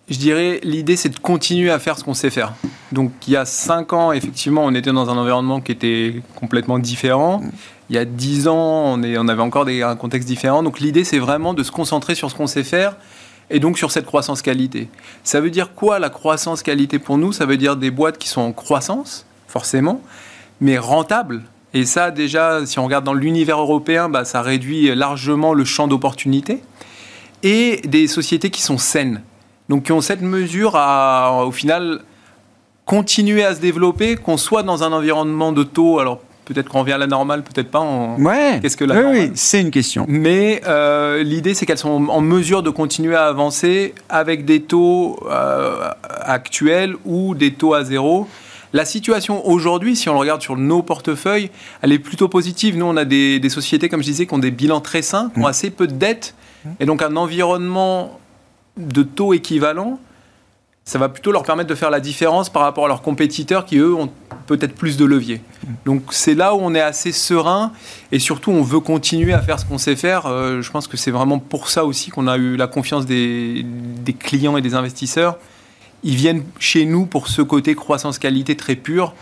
je 0.09 0.17
dirais, 0.17 0.59
l'idée, 0.63 0.95
c'est 0.95 1.09
de 1.09 1.19
continuer 1.19 1.69
à 1.69 1.79
faire 1.79 1.97
ce 1.97 2.03
qu'on 2.03 2.13
sait 2.13 2.29
faire. 2.29 2.53
Donc, 2.91 3.11
il 3.27 3.33
y 3.33 3.37
a 3.37 3.45
cinq 3.45 3.91
ans, 3.91 4.13
effectivement, 4.13 4.63
on 4.63 4.73
était 4.73 4.93
dans 4.93 5.09
un 5.09 5.17
environnement 5.17 5.59
qui 5.59 5.73
était 5.73 6.21
complètement 6.35 6.79
différent. 6.79 7.39
Mmh. 7.39 7.51
Il 7.89 7.95
y 7.95 7.99
a 7.99 8.05
dix 8.05 8.47
ans, 8.47 8.93
on, 8.93 9.03
est, 9.03 9.17
on 9.17 9.27
avait 9.27 9.41
encore 9.41 9.65
des, 9.65 9.81
un 9.81 9.95
contexte 9.95 10.27
différent. 10.27 10.63
Donc, 10.63 10.79
l'idée, 10.79 11.03
c'est 11.03 11.19
vraiment 11.19 11.53
de 11.53 11.63
se 11.63 11.71
concentrer 11.71 12.15
sur 12.15 12.29
ce 12.29 12.35
qu'on 12.35 12.47
sait 12.47 12.63
faire 12.63 12.95
et 13.49 13.59
donc 13.59 13.77
sur 13.77 13.91
cette 13.91 14.05
croissance 14.05 14.41
qualité. 14.41 14.89
Ça 15.23 15.41
veut 15.41 15.49
dire 15.49 15.73
quoi 15.73 15.99
la 15.99 16.09
croissance 16.09 16.63
qualité 16.63 16.99
pour 16.99 17.17
nous? 17.17 17.31
Ça 17.31 17.45
veut 17.45 17.57
dire 17.57 17.75
des 17.75 17.91
boîtes 17.91 18.17
qui 18.17 18.27
sont 18.27 18.41
en 18.41 18.51
croissance, 18.51 19.25
forcément, 19.47 20.01
mais 20.59 20.77
rentables. 20.77 21.43
Et 21.73 21.85
ça, 21.85 22.11
déjà, 22.11 22.65
si 22.65 22.79
on 22.79 22.85
regarde 22.85 23.05
dans 23.05 23.13
l'univers 23.13 23.59
européen, 23.59 24.09
bah, 24.09 24.25
ça 24.25 24.41
réduit 24.41 24.93
largement 24.95 25.53
le 25.53 25.65
champ 25.65 25.87
d'opportunité. 25.87 26.61
Et 27.43 27.81
des 27.85 28.07
sociétés 28.07 28.49
qui 28.49 28.61
sont 28.61 28.77
saines. 28.77 29.21
Donc 29.69 29.83
qui 29.83 29.91
ont 29.91 30.01
cette 30.01 30.21
mesure 30.21 30.75
à, 30.75 31.45
au 31.45 31.51
final, 31.51 32.01
continuer 32.85 33.43
à 33.43 33.53
se 33.53 33.59
développer, 33.59 34.15
qu'on 34.15 34.37
soit 34.37 34.63
dans 34.63 34.83
un 34.83 34.91
environnement 34.91 35.51
de 35.51 35.63
taux, 35.63 35.99
alors 35.99 36.21
Peut-être 36.47 36.69
qu'on 36.69 36.79
revient 36.79 36.93
à 36.93 36.97
la 36.97 37.07
normale, 37.07 37.43
peut-être 37.43 37.69
pas. 37.69 37.81
Ouais. 38.17 38.59
Qu'est-ce 38.61 38.77
que 38.77 38.85
la 38.85 39.01
Oui, 39.01 39.31
c'est 39.35 39.59
une 39.59 39.69
question. 39.69 40.05
Mais 40.07 40.61
euh, 40.65 41.21
l'idée, 41.21 41.53
c'est 41.53 41.65
qu'elles 41.65 41.77
sont 41.77 42.07
en 42.07 42.21
mesure 42.21 42.63
de 42.63 42.69
continuer 42.69 43.15
à 43.15 43.25
avancer 43.25 43.93
avec 44.07 44.45
des 44.45 44.61
taux 44.61 45.19
euh, 45.29 45.89
actuels 46.21 46.95
ou 47.03 47.35
des 47.35 47.51
taux 47.51 47.73
à 47.73 47.83
zéro. 47.83 48.29
La 48.71 48.85
situation 48.85 49.45
aujourd'hui, 49.45 49.97
si 49.97 50.07
on 50.07 50.13
le 50.13 50.19
regarde 50.19 50.41
sur 50.41 50.55
nos 50.55 50.81
portefeuilles, 50.81 51.51
elle 51.81 51.91
est 51.91 51.99
plutôt 51.99 52.29
positive. 52.29 52.77
Nous, 52.77 52.85
on 52.85 52.95
a 52.95 53.03
des, 53.03 53.39
des 53.39 53.49
sociétés, 53.49 53.89
comme 53.89 54.01
je 54.01 54.07
disais, 54.07 54.25
qui 54.25 54.33
ont 54.33 54.39
des 54.39 54.51
bilans 54.51 54.79
très 54.79 55.01
sains, 55.01 55.29
qui 55.33 55.41
ont 55.41 55.47
mm. 55.47 55.47
assez 55.47 55.69
peu 55.69 55.85
de 55.85 55.93
dettes, 55.93 56.33
et 56.79 56.85
donc 56.85 57.01
un 57.01 57.17
environnement 57.17 58.19
de 58.77 59.03
taux 59.03 59.33
équivalent 59.33 59.99
ça 60.87 60.97
va 60.97 61.09
plutôt 61.09 61.33
leur 61.33 61.43
permettre 61.43 61.69
de 61.69 61.75
faire 61.75 61.89
la 61.89 61.99
différence 61.99 62.49
par 62.49 62.61
rapport 62.61 62.85
à 62.85 62.87
leurs 62.87 63.01
compétiteurs 63.01 63.65
qui, 63.65 63.75
eux, 63.75 63.93
ont 63.93 64.09
peut-être 64.47 64.73
plus 64.73 64.97
de 64.97 65.05
levier. 65.05 65.41
Donc 65.85 66.01
c'est 66.09 66.33
là 66.33 66.55
où 66.55 66.59
on 66.61 66.73
est 66.73 66.81
assez 66.81 67.11
serein 67.11 67.71
et 68.11 68.17
surtout 68.17 68.51
on 68.51 68.63
veut 68.63 68.79
continuer 68.79 69.33
à 69.33 69.41
faire 69.41 69.59
ce 69.59 69.65
qu'on 69.65 69.77
sait 69.77 69.95
faire. 69.95 70.25
Euh, 70.25 70.61
je 70.61 70.71
pense 70.71 70.87
que 70.87 70.97
c'est 70.97 71.11
vraiment 71.11 71.37
pour 71.37 71.69
ça 71.69 71.85
aussi 71.85 72.09
qu'on 72.09 72.27
a 72.27 72.37
eu 72.37 72.55
la 72.55 72.67
confiance 72.67 73.05
des, 73.05 73.65
clients 74.17 74.57
et 74.57 74.61
des 74.61 74.73
investisseurs. 74.73 75.37
Ils 76.03 76.15
viennent 76.15 76.43
chez 76.57 76.85
nous 76.85 77.05
pour 77.05 77.27
ce 77.27 77.41
côté 77.41 77.75
croissance-qualité 77.75 78.55
très 78.55 78.75
pur. 78.75 79.13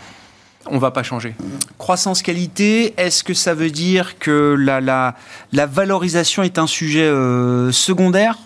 On 0.68 0.78
va 0.78 0.90
pas 0.90 1.02
changer. 1.02 1.34
Croissance 1.78 2.22
qualité, 2.22 2.94
est-ce 2.96 3.22
que 3.22 3.34
ça 3.34 3.54
veut 3.54 3.70
dire 3.70 4.18
que 4.18 4.56
la, 4.58 4.80
la, 4.80 5.14
la 5.52 5.66
valorisation 5.66 6.42
est 6.42 6.58
un 6.58 6.66
sujet 6.66 7.04
euh, 7.04 7.70
secondaire? 7.72 8.38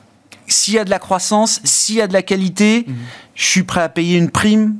S'il 0.47 0.75
y 0.75 0.79
a 0.79 0.85
de 0.85 0.91
la 0.91 0.99
croissance, 0.99 1.61
s'il 1.65 1.95
y 1.95 2.01
a 2.01 2.09
de 2.09 2.13
la 2.13 2.23
qualité, 2.23 2.85
mhm. 2.87 2.95
je 3.35 3.45
suis 3.47 3.63
prêt 3.63 3.81
à 3.81 3.89
payer 3.89 4.19
une 4.19 4.31
prime, 4.31 4.77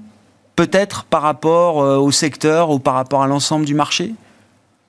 peut-être 0.61 1.05
par 1.05 1.23
rapport 1.23 1.83
euh, 1.83 1.97
au 1.97 2.11
secteur 2.11 2.69
ou 2.69 2.79
par 2.79 2.93
rapport 2.93 3.23
à 3.23 3.27
l'ensemble 3.27 3.65
du 3.65 3.73
marché? 3.73 4.13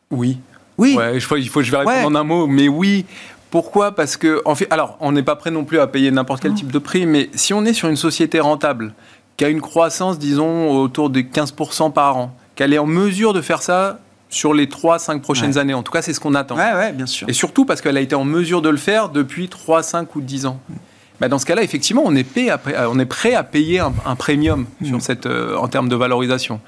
Oui. 0.10 0.38
Oui. 0.78 0.98
il 1.14 1.22
faut 1.22 1.36
que 1.36 1.62
je 1.62 1.72
vais 1.72 1.78
répondre 1.78 2.08
en 2.08 2.16
un 2.16 2.26
mot, 2.26 2.46
mais 2.46 2.68
oui. 2.68 3.06
Pourquoi? 3.52 3.96
Parce 3.96 4.18
que, 4.18 4.42
en 4.44 4.54
fait, 4.54 4.68
alors, 4.70 4.98
on 5.00 5.14
n'est 5.14 5.24
pas 5.24 5.38
prêt 5.38 5.50
non 5.50 5.64
plus 5.64 5.80
à 5.80 5.88
payer 5.88 6.12
n'importe 6.12 6.42
quel 6.42 6.54
type 6.56 6.74
de 6.74 6.80
prix, 6.80 7.06
mais 7.06 7.30
si 7.36 7.54
on 7.54 7.64
est 7.64 7.72
sur 7.72 7.88
une 7.88 7.96
société 7.96 8.42
rentable, 8.42 8.94
qui 9.38 9.46
a 9.46 9.50
une 9.50 9.62
croissance, 9.62 10.20
disons, 10.20 10.78
autour 10.78 11.10
de 11.10 11.22
15% 11.22 11.94
par 11.94 12.18
an, 12.18 12.36
qu'elle 12.56 12.74
est 12.74 12.78
en 12.78 12.86
mesure 12.86 13.32
de 13.32 13.40
faire 13.40 13.62
ça 13.62 14.00
sur 14.30 14.54
les 14.54 14.68
3-5 14.68 15.22
prochaines 15.22 15.58
années. 15.58 15.74
En 15.74 15.84
tout 15.84 15.94
cas, 15.94 16.02
c'est 16.02 16.14
ce 16.14 16.20
qu'on 16.20 16.36
attend. 16.36 16.58
Ouais, 16.58 16.74
ouais, 16.74 16.92
bien 16.92 17.06
sûr. 17.06 17.30
Et 17.30 17.34
surtout 17.34 17.64
parce 17.64 17.80
qu'elle 17.80 17.96
a 17.96 18.02
été 18.02 18.16
en 18.16 18.26
mesure 18.26 18.62
de 18.62 18.70
le 18.70 18.78
faire 18.78 19.08
depuis 19.08 19.48
3, 19.48 19.84
5 19.84 20.18
ou 20.18 20.22
10 20.22 20.48
ans. 20.48 20.60
Bah, 21.22 21.28
dans 21.28 21.38
ce 21.38 21.46
cas-là, 21.46 21.62
effectivement, 21.62 22.02
on 22.04 22.16
est, 22.16 22.24
prêt 22.24 22.50
à, 22.50 22.60
on 22.90 22.98
est 22.98 23.06
prêt 23.06 23.36
à 23.36 23.44
payer 23.44 23.78
un, 23.80 24.16
premium 24.16 24.66
sur 24.84 24.98
mm. 24.98 25.02
cette, 25.02 25.28
euh, 25.28 25.56
en 25.56 25.68
termes 25.68 25.88
de 25.88 25.96
valorisation. 25.96 26.60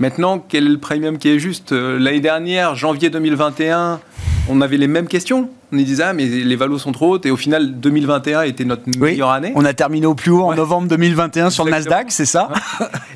Maintenant, 0.00 0.38
quel 0.38 0.64
est 0.64 0.70
le 0.70 0.78
premium 0.78 1.18
qui 1.18 1.28
est 1.28 1.38
juste 1.38 1.72
euh, 1.72 1.98
L'année 1.98 2.20
dernière, 2.20 2.74
janvier 2.74 3.10
2021, 3.10 4.00
on 4.48 4.62
avait 4.62 4.78
les 4.78 4.86
mêmes 4.86 5.08
questions. 5.08 5.50
On 5.72 5.76
nous 5.76 5.82
disait, 5.82 6.04
ah, 6.04 6.12
mais 6.14 6.24
les 6.24 6.56
valos 6.56 6.78
sont 6.78 6.92
trop 6.92 7.12
hautes. 7.12 7.26
Et 7.26 7.30
au 7.30 7.36
final, 7.36 7.78
2021 7.80 8.42
était 8.42 8.64
notre 8.64 8.84
meilleure 8.98 9.28
année. 9.28 9.52
On 9.54 9.66
a 9.66 9.74
terminé 9.74 10.06
au 10.06 10.14
plus 10.14 10.30
haut 10.30 10.44
en 10.44 10.54
novembre 10.54 10.88
2021 10.88 11.50
sur 11.50 11.66
le 11.66 11.70
Nasdaq, 11.70 12.06
c'est 12.10 12.24
ça? 12.24 12.48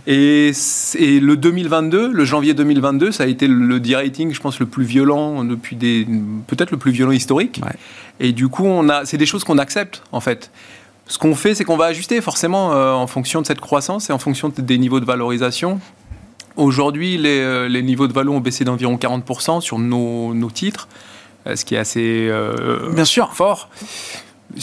Et, 0.06 0.50
et, 0.98 1.20
le 1.20 1.36
2022, 1.36 2.10
le 2.12 2.24
janvier 2.24 2.52
2022, 2.52 3.12
ça 3.12 3.22
a 3.22 3.26
été 3.28 3.46
le 3.46 3.80
de-rating, 3.80 4.34
je 4.34 4.40
pense, 4.40 4.58
le 4.58 4.66
plus 4.66 4.84
violent 4.84 5.44
depuis 5.44 5.76
des. 5.76 6.06
Peut-être 6.48 6.72
le 6.72 6.76
plus 6.76 6.90
violent 6.90 7.12
historique. 7.12 7.62
Et 8.20 8.32
du 8.32 8.48
coup, 8.48 8.66
on 8.66 8.88
a, 8.88 9.04
c'est 9.04 9.16
des 9.16 9.26
choses 9.26 9.44
qu'on 9.44 9.58
accepte, 9.58 10.02
en 10.10 10.20
fait. 10.20 10.50
Ce 11.12 11.18
qu'on 11.18 11.34
fait, 11.34 11.54
c'est 11.54 11.64
qu'on 11.64 11.76
va 11.76 11.84
ajuster 11.84 12.22
forcément 12.22 12.72
euh, 12.72 12.90
en 12.94 13.06
fonction 13.06 13.42
de 13.42 13.46
cette 13.46 13.60
croissance 13.60 14.08
et 14.08 14.14
en 14.14 14.18
fonction 14.18 14.48
des 14.48 14.78
niveaux 14.78 14.98
de 14.98 15.04
valorisation. 15.04 15.78
Aujourd'hui, 16.56 17.20
euh, 17.22 17.68
les, 17.68 17.82
niveaux 17.82 18.08
de 18.08 18.14
valo 18.14 18.32
ont 18.32 18.40
baissé 18.40 18.64
d'environ 18.64 18.96
40% 18.96 19.60
sur 19.60 19.78
nos, 19.78 20.50
titres, 20.50 20.88
euh, 21.46 21.54
ce 21.54 21.66
qui 21.66 21.74
est 21.74 21.78
assez 21.78 22.28
euh, 22.30 22.90
Bien 22.94 23.04
sûr. 23.04 23.34
fort. 23.34 23.68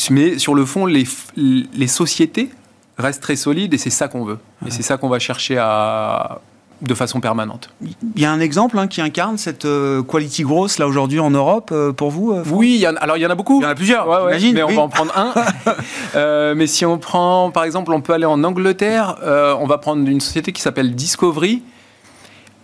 Mais 0.10 0.39
sur 0.39 0.56
le 0.56 0.66
fond, 0.66 0.88
les, 0.88 1.06
les 1.38 1.88
sociétés 1.88 2.50
restent 2.97 3.22
très 3.22 3.36
solides 3.36 3.76
et 3.76 3.78
c'est 3.78 3.91
ça 3.91 4.08
qu'on 4.08 4.26
veut. 4.26 4.39
Et 4.66 4.72
c'est 4.72 4.82
ça 4.82 4.97
qu'on 4.97 5.08
va 5.08 5.20
chercher 5.20 5.60
à 5.60 6.41
de 6.82 6.93
façon 6.93 7.19
permanente. 7.19 7.69
Il 7.82 8.21
y 8.21 8.25
a 8.25 8.32
un 8.32 8.39
exemple 8.39 8.80
hein, 8.80 8.88
qui 8.88 9.01
incarne 9.01 9.38
cette 9.38 9.65
euh, 9.65 10.01
quality 10.01 10.43
growth 10.43 10.77
là 10.77 10.88
aujourd'hui 10.88 11.19
en 11.19 11.30
Europe 11.30 11.69
euh, 11.71 11.91
pour 11.91 12.09
vous 12.09 12.32
euh, 12.32 12.43
Oui, 12.49 12.77
y 12.77 12.86
alors 12.86 13.17
il 13.17 13.21
y 13.21 13.25
en 13.25 13.30
a 13.30 13.36
beaucoup. 13.36 13.59
Il 13.59 13.63
y 13.63 13.67
en 13.67 13.69
a 13.69 13.75
plusieurs, 13.75 14.07
Ouais, 14.07 14.39
mais 14.53 14.63
oui. 14.63 14.73
on 14.73 14.75
va 14.75 14.82
en 14.84 14.89
prendre 14.89 15.13
un. 15.17 16.53
Mais 16.55 16.67
si 16.67 16.86
on 16.86 16.97
prend, 16.97 17.51
par 17.51 17.63
exemple, 17.63 17.91
on 17.91 18.01
peut 18.01 18.13
aller 18.13 18.25
en 18.25 18.43
Angleterre, 18.43 19.17
on 19.59 19.65
va 19.67 19.77
prendre 19.77 20.07
une 20.07 20.21
société 20.21 20.51
qui 20.51 20.61
s'appelle 20.61 20.95
Discovery. 20.95 21.63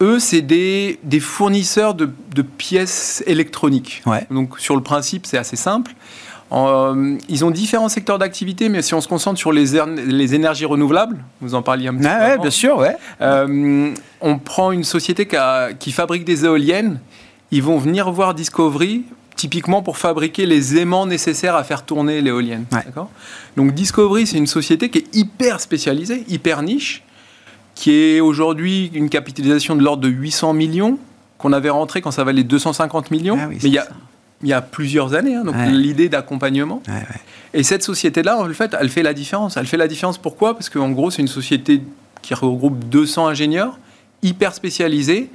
Eux, 0.01 0.19
c'est 0.19 0.41
des, 0.41 0.99
des 1.03 1.21
fournisseurs 1.21 1.93
de, 1.93 2.09
de 2.35 2.41
pièces 2.41 3.23
électroniques. 3.27 4.03
Ouais. 4.05 4.27
Donc 4.29 4.59
sur 4.59 4.75
le 4.75 4.83
principe, 4.83 5.25
c'est 5.25 5.37
assez 5.37 5.55
simple. 5.55 5.93
Euh, 6.51 7.17
ils 7.27 7.43
ont 7.43 7.51
différents 7.51 7.89
secteurs 7.89 8.19
d'activité, 8.19 8.69
mais 8.69 8.81
si 8.81 8.93
on 8.93 9.01
se 9.01 9.07
concentre 9.07 9.39
sur 9.39 9.51
les, 9.51 9.75
er- 9.75 9.85
les 10.05 10.35
énergies 10.35 10.65
renouvelables, 10.65 11.17
vous 11.41 11.55
en 11.55 11.61
parliez 11.61 11.87
un 11.87 11.95
petit 11.95 12.07
Ah 12.07 12.15
peu. 12.17 12.21
ouais, 12.25 12.31
avant. 12.33 12.41
bien 12.43 12.51
sûr, 12.51 12.77
ouais. 12.77 12.95
Euh, 13.21 13.93
on 14.21 14.37
prend 14.37 14.71
une 14.71 14.83
société 14.83 15.25
qui, 15.27 15.35
a- 15.35 15.73
qui 15.73 15.91
fabrique 15.91 16.23
des 16.23 16.45
éoliennes. 16.45 16.99
Ils 17.51 17.63
vont 17.63 17.77
venir 17.77 18.11
voir 18.11 18.33
Discovery 18.35 19.03
typiquement 19.35 19.81
pour 19.81 19.97
fabriquer 19.97 20.45
les 20.45 20.77
aimants 20.77 21.05
nécessaires 21.05 21.55
à 21.55 21.63
faire 21.63 21.83
tourner 21.83 22.21
l'éolienne. 22.21 22.65
Ouais. 22.71 22.85
Donc 23.57 23.73
Discovery, 23.73 24.25
c'est 24.27 24.37
une 24.37 24.47
société 24.47 24.89
qui 24.89 24.99
est 24.99 25.15
hyper 25.15 25.59
spécialisée, 25.59 26.23
hyper 26.29 26.61
niche, 26.61 27.03
qui 27.73 27.91
est 27.91 28.19
aujourd'hui 28.21 28.89
une 28.93 29.09
capitalisation 29.09 29.75
de 29.75 29.83
l'ordre 29.83 30.03
de 30.03 30.07
800 30.07 30.53
millions, 30.53 30.97
qu'on 31.37 31.51
avait 31.51 31.69
rentré 31.69 32.01
quand 32.01 32.11
ça 32.11 32.23
valait 32.23 32.43
250 32.43 33.11
millions. 33.11 33.37
Ah 33.37 33.47
oui, 33.49 33.57
mais 33.61 33.67
il 33.69 33.73
y 33.73 33.77
a, 33.77 33.83
ça. 33.83 33.89
Il 34.41 34.49
y 34.49 34.53
a 34.53 34.61
plusieurs 34.61 35.13
années, 35.13 35.35
hein, 35.35 35.43
donc 35.43 35.55
Ouais. 35.55 35.69
l'idée 35.71 36.09
d'accompagnement. 36.09 36.81
Ouais, 36.87 36.93
ouais. 36.93 37.21
Et 37.53 37.63
cette 37.63 37.83
société-là, 37.83 38.37
en 38.39 38.49
fait, 38.53 38.75
elle 38.79 38.89
fait 38.89 39.03
la 39.03 39.13
différence. 39.13 39.55
Elle 39.57 39.65
fait 39.65 39.77
la 39.77 39.87
différence 39.87 40.17
pourquoi? 40.17 40.53
Parce 40.53 40.69
qu'en 40.69 40.89
gros, 40.91 41.09
c'est 41.09 41.21
une 41.21 41.27
société 41.27 41.81
qui 42.21 42.33
regroupe 42.33 42.83
200 42.89 43.27
ingénieurs, 43.27 43.79
hyper 44.23 44.53
spécialisés. 44.53 45.29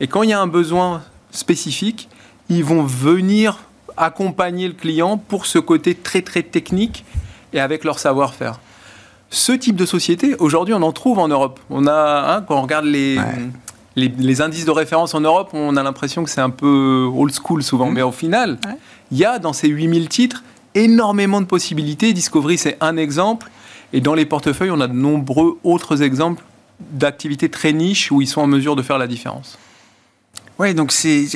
Et 0.00 0.06
quand 0.06 0.22
il 0.22 0.30
y 0.30 0.32
a 0.32 0.40
un 0.40 0.46
besoin 0.46 1.02
spécifique, 1.30 2.08
ils 2.50 2.64
vont 2.64 2.82
venir 2.82 3.58
accompagner 3.96 4.68
le 4.68 4.74
client 4.74 5.16
pour 5.16 5.46
ce 5.46 5.58
côté 5.58 5.94
très, 5.94 6.22
très 6.22 6.42
technique 6.42 7.04
et 7.52 7.60
avec 7.60 7.84
leur 7.84 7.98
savoir-faire. 7.98 8.60
Ce 9.30 9.52
type 9.52 9.76
de 9.76 9.86
société, 9.86 10.34
aujourd'hui, 10.36 10.74
on 10.74 10.82
en 10.82 10.92
trouve 10.92 11.18
en 11.18 11.28
Europe. 11.28 11.58
On 11.70 11.86
a, 11.86 12.34
hein, 12.36 12.44
quand 12.46 12.56
on 12.58 12.62
regarde 12.62 12.84
les. 12.84 13.18
Les, 13.96 14.08
les 14.08 14.40
indices 14.40 14.64
de 14.64 14.70
référence 14.70 15.14
en 15.14 15.20
Europe, 15.20 15.50
on 15.52 15.76
a 15.76 15.82
l'impression 15.82 16.24
que 16.24 16.30
c'est 16.30 16.40
un 16.40 16.50
peu 16.50 17.08
old 17.14 17.32
school 17.34 17.62
souvent. 17.62 17.86
Mhm. 17.86 17.94
Mais 17.94 18.02
au 18.02 18.12
final, 18.12 18.58
Ouais. 18.66 18.76
il 19.10 19.18
y 19.18 19.24
a 19.24 19.38
dans 19.38 19.52
ces 19.52 19.68
8000 19.68 20.08
titres 20.08 20.42
énormément 20.74 21.40
de 21.40 21.46
possibilités. 21.46 22.12
Discovery, 22.12 22.56
c'est 22.58 22.78
un 22.80 22.96
exemple. 22.96 23.50
Et 23.92 24.00
dans 24.00 24.14
les 24.14 24.24
portefeuilles, 24.24 24.70
on 24.70 24.80
a 24.80 24.88
de 24.88 24.94
nombreux 24.94 25.58
autres 25.64 26.02
exemples 26.02 26.42
d'activités 26.92 27.48
très 27.50 27.72
niches 27.72 28.10
où 28.10 28.22
ils 28.22 28.26
sont 28.26 28.40
en 28.40 28.46
mesure 28.46 28.74
de 28.74 28.82
faire 28.82 28.96
la 28.98 29.06
différence. 29.06 29.58
Ouais, 30.58 30.74
donc 30.74 30.92
c'est 30.92 31.26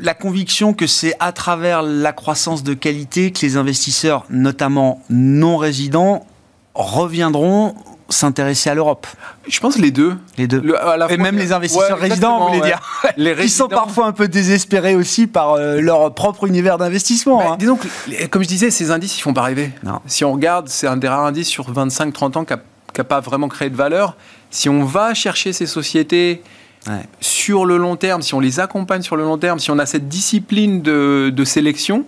la 0.00 0.14
conviction 0.14 0.74
que 0.74 0.86
c'est 0.86 1.14
à 1.20 1.32
travers 1.32 1.82
la 1.82 2.12
croissance 2.12 2.62
de 2.62 2.74
qualité 2.74 3.30
que 3.30 3.40
les 3.42 3.56
investisseurs, 3.56 4.24
notamment 4.30 5.02
non 5.10 5.56
résidents, 5.56 6.26
reviendront 6.74 7.74
s'intéresser 8.10 8.68
à 8.70 8.74
l'Europe. 8.74 9.06
Je 9.48 9.58
pense 9.60 9.78
les 9.78 9.90
deux. 9.90 10.16
Les 10.36 10.46
deux. 10.46 10.60
Le- 10.60 10.80
à 10.80 10.96
la 10.96 11.06
Et 11.06 11.14
fois- 11.14 11.22
même 11.24 11.36
les 11.38 11.52
investisseurs 11.52 11.96
Ouais, 11.98 12.08
résidents, 12.08 12.40
vous 12.40 12.48
voulez 12.56 12.60
dire. 12.68 12.80
Les 13.16 13.34
Qui 13.34 13.48
sont 13.48 13.64
résidents- 13.64 13.68
parfois 13.84 14.06
un 14.06 14.12
peu 14.12 14.28
désespérés 14.28 14.94
aussi 14.96 15.26
par 15.26 15.52
euh, 15.54 15.80
leur 15.80 16.12
propre 16.14 16.46
univers 16.46 16.76
d'investissement. 16.78 17.38
Bah, 17.38 17.44
hein. 17.52 17.56
Disons 17.58 17.76
que, 17.76 18.26
comme 18.26 18.42
je 18.42 18.48
disais, 18.48 18.70
ces 18.70 18.90
indices, 18.90 19.16
ils 19.18 19.22
font 19.22 19.32
pas 19.32 19.42
rêver. 19.42 19.70
Non. 19.84 20.00
Si 20.06 20.24
on 20.24 20.32
regarde, 20.32 20.68
c'est 20.68 20.86
un 20.86 20.96
des 20.96 21.08
rares 21.08 21.24
indices 21.24 21.48
sur 21.48 21.70
25-30 21.72 22.36
ans 22.36 22.44
qui 22.44 22.52
n'a 22.98 23.04
pas 23.04 23.20
vraiment 23.20 23.48
créé 23.48 23.70
de 23.70 23.76
valeur. 23.76 24.16
Si 24.50 24.68
on 24.68 24.84
va 24.84 25.14
chercher 25.14 25.52
ces 25.52 25.66
sociétés 25.66 26.42
Ouais. 26.88 27.02
sur 27.20 27.66
le 27.66 27.76
long 27.76 27.96
terme, 27.96 28.22
si 28.22 28.32
on 28.34 28.40
les 28.40 28.58
accompagne 28.58 29.02
sur 29.02 29.14
le 29.16 29.22
long 29.22 29.36
terme, 29.36 29.58
si 29.58 29.70
on 29.70 29.78
a 29.78 29.84
cette 29.84 30.08
discipline 30.08 30.80
de, 30.80 31.30
de 31.34 31.44
sélection, 31.44 32.06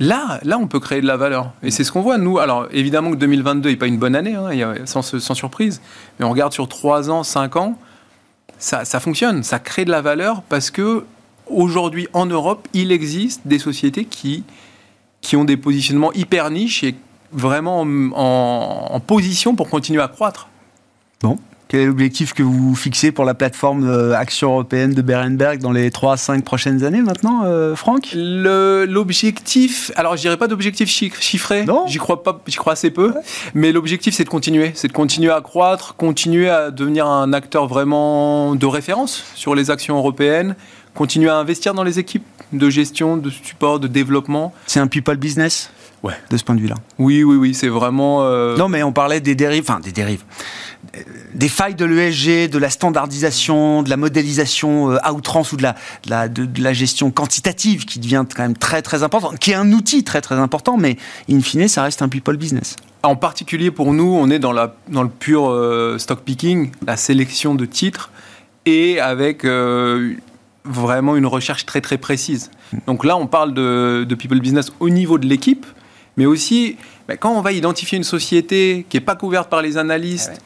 là, 0.00 0.40
là, 0.42 0.58
on 0.58 0.66
peut 0.66 0.80
créer 0.80 1.00
de 1.00 1.06
la 1.06 1.16
valeur. 1.16 1.52
Et 1.62 1.70
c'est 1.70 1.84
ce 1.84 1.92
qu'on 1.92 2.02
voit, 2.02 2.18
nous. 2.18 2.38
Alors, 2.38 2.66
évidemment 2.72 3.10
que 3.10 3.16
2022 3.16 3.70
n'est 3.70 3.76
pas 3.76 3.86
une 3.86 3.98
bonne 3.98 4.14
année, 4.16 4.34
hein, 4.34 4.74
sans, 4.84 5.02
surprise. 5.34 5.80
Mais 6.18 6.24
on 6.26 6.30
regarde 6.30 6.52
sur 6.52 6.68
3 6.68 7.10
ans, 7.10 7.22
5 7.22 7.56
ans, 7.56 7.78
ça, 8.58 8.84
fonctionne. 9.00 9.42
Ça 9.42 9.58
crée 9.58 9.84
de 9.84 9.90
la 9.90 10.00
valeur 10.00 10.42
parce 10.42 10.70
que 10.70 11.04
aujourd'hui, 11.48 12.08
en 12.12 12.26
Europe, 12.26 12.68
il 12.72 12.92
existe 12.92 13.42
des 13.44 13.58
sociétés 13.58 14.04
qui, 14.04 14.44
qui 15.20 15.36
ont 15.36 15.44
des 15.44 15.56
positionnements 15.56 16.12
hyper 16.12 16.50
niches 16.50 16.84
et 16.84 16.94
vraiment 17.32 17.80
en, 17.80 18.94
en- 18.94 19.00
position 19.00 19.54
pour 19.56 19.68
continuer 19.68 20.02
à 20.02 20.08
croître. 20.08 20.48
Quel 21.72 21.80
est 21.80 21.86
l'objectif 21.86 22.34
que 22.34 22.42
vous 22.42 22.74
fixez 22.74 23.12
pour 23.12 23.24
la 23.24 23.32
plateforme 23.32 23.88
euh, 23.88 24.14
Action 24.14 24.50
européenne 24.50 24.92
de 24.92 25.00
Berenberg 25.00 25.58
dans 25.58 25.72
les 25.72 25.90
3 25.90 26.12
à 26.12 26.16
5 26.18 26.44
prochaines 26.44 26.84
années 26.84 27.00
maintenant, 27.00 27.44
euh, 27.46 27.74
Franck? 27.74 28.08
L'objectif, 28.14 29.90
alors 29.96 30.14
je 30.16 30.20
dirais 30.20 30.36
pas 30.36 30.48
d'objectif 30.48 30.86
chi- 30.90 31.10
chiffré, 31.18 31.64
Non. 31.64 31.86
j'y 31.86 31.96
crois 31.96 32.22
pas, 32.22 32.38
crois 32.58 32.74
assez 32.74 32.90
peu, 32.90 33.14
mais 33.54 33.72
l'objectif 33.72 34.12
c'est 34.14 34.24
de 34.24 34.28
continuer, 34.28 34.72
c'est 34.74 34.88
de 34.88 34.92
continuer 34.92 35.30
à 35.30 35.40
croître, 35.40 35.96
continuer 35.96 36.50
à 36.50 36.70
devenir 36.70 37.06
un 37.06 37.32
acteur 37.32 37.66
vraiment 37.68 38.54
de 38.54 38.66
référence 38.66 39.24
sur 39.34 39.54
les 39.54 39.70
actions 39.70 39.96
européennes, 39.96 40.56
continuer 40.94 41.30
à 41.30 41.36
investir 41.36 41.72
dans 41.72 41.84
les 41.84 41.98
équipes 41.98 42.26
de 42.52 42.68
gestion, 42.68 43.16
de 43.16 43.30
support, 43.30 43.80
de 43.80 43.88
développement. 43.88 44.52
C'est 44.66 44.80
un 44.80 44.88
people 44.88 45.16
business? 45.16 45.70
Ouais. 46.02 46.14
de 46.30 46.36
ce 46.36 46.42
point 46.42 46.56
de 46.56 46.60
vue-là? 46.60 46.74
Oui, 46.98 47.22
oui, 47.22 47.36
oui, 47.36 47.54
c'est 47.54 47.68
vraiment. 47.68 48.24
euh, 48.24 48.56
Non, 48.56 48.68
mais 48.68 48.82
on 48.82 48.90
parlait 48.92 49.20
des 49.20 49.36
dérives, 49.36 49.62
enfin 49.68 49.78
des 49.78 49.92
dérives, 49.92 50.24
des 51.34 51.48
failles 51.48 51.74
de 51.74 51.84
l'ESG, 51.86 52.50
de 52.50 52.58
la 52.58 52.68
standardisation, 52.68 53.82
de 53.82 53.88
la 53.90 53.96
modélisation 53.96 54.90
euh, 54.90 54.98
à 55.02 55.12
outrance 55.12 55.52
ou 55.52 55.56
de 55.56 55.62
la, 55.62 55.72
de, 56.04 56.10
la, 56.10 56.28
de- 56.28 56.44
de 56.44 56.62
la 56.62 56.72
gestion 56.72 57.10
quantitative 57.10 57.84
qui 57.86 57.98
devient 57.98 58.24
quand 58.34 58.42
même 58.42 58.56
très 58.56 58.82
très 58.82 59.02
importante, 59.02 59.38
qui 59.38 59.52
est 59.52 59.54
un 59.54 59.72
outil 59.72 60.04
très 60.04 60.20
très 60.20 60.34
important, 60.36 60.76
mais 60.76 60.96
in 61.30 61.40
fine, 61.40 61.68
ça 61.68 61.82
reste 61.84 62.02
un 62.02 62.08
people 62.08 62.36
business. 62.36 62.76
En 63.02 63.16
particulier 63.16 63.70
pour 63.70 63.92
nous, 63.94 64.04
on 64.04 64.28
est 64.30 64.38
dans, 64.38 64.52
la, 64.52 64.76
dans 64.88 65.02
le 65.02 65.08
pur 65.08 65.48
euh, 65.48 65.96
stock 65.98 66.20
picking, 66.20 66.70
la 66.86 66.96
sélection 66.96 67.54
de 67.54 67.64
titres, 67.64 68.10
et 68.66 69.00
avec 69.00 69.44
euh, 69.44 70.12
vraiment 70.64 71.16
une 71.16 71.26
recherche 71.26 71.64
très 71.66 71.80
très 71.80 71.98
précise. 71.98 72.50
Donc 72.86 73.04
là, 73.04 73.16
on 73.16 73.26
parle 73.26 73.54
de, 73.54 74.04
de 74.08 74.14
people 74.14 74.40
business 74.40 74.70
au 74.78 74.88
niveau 74.90 75.18
de 75.18 75.26
l'équipe, 75.26 75.66
mais 76.16 76.26
aussi 76.26 76.76
ben, 77.08 77.16
quand 77.16 77.32
on 77.32 77.40
va 77.40 77.52
identifier 77.52 77.96
une 77.98 78.04
société 78.04 78.84
qui 78.88 78.98
n'est 78.98 79.00
pas 79.04 79.16
couverte 79.16 79.48
par 79.50 79.62
les 79.62 79.78
analystes, 79.78 80.40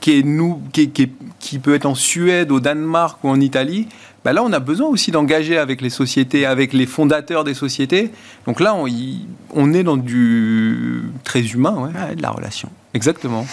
qui, 0.00 0.18
est 0.18 0.22
nous, 0.22 0.60
qui, 0.72 0.82
est- 0.82 0.86
qui 0.88 1.02
est- 1.02 1.12
qui 1.38 1.58
peut 1.58 1.74
être 1.74 1.86
en 1.86 1.94
Suède, 1.94 2.50
au 2.50 2.60
Danemark 2.60 3.22
ou 3.22 3.28
en 3.28 3.40
Italie, 3.40 3.88
ben 4.24 4.32
là, 4.32 4.42
on 4.42 4.52
a 4.52 4.58
besoin 4.58 4.88
aussi 4.88 5.12
d'engager 5.12 5.56
avec 5.56 5.80
les 5.80 5.90
sociétés, 5.90 6.44
avec 6.44 6.72
les 6.72 6.84
fondateurs 6.86 7.44
des 7.44 7.54
sociétés. 7.54 8.10
Donc 8.46 8.58
là, 8.60 8.74
on, 8.74 8.86
y- 8.88 9.24
on 9.54 9.72
est 9.72 9.84
dans 9.84 9.96
du 9.96 11.02
très 11.24 11.40
humain. 11.40 11.76
Ouais. 11.78 12.00
Ouais, 12.08 12.16
de 12.16 12.22
la 12.22 12.30
relation. 12.30 12.68
Exactement. 12.94 13.46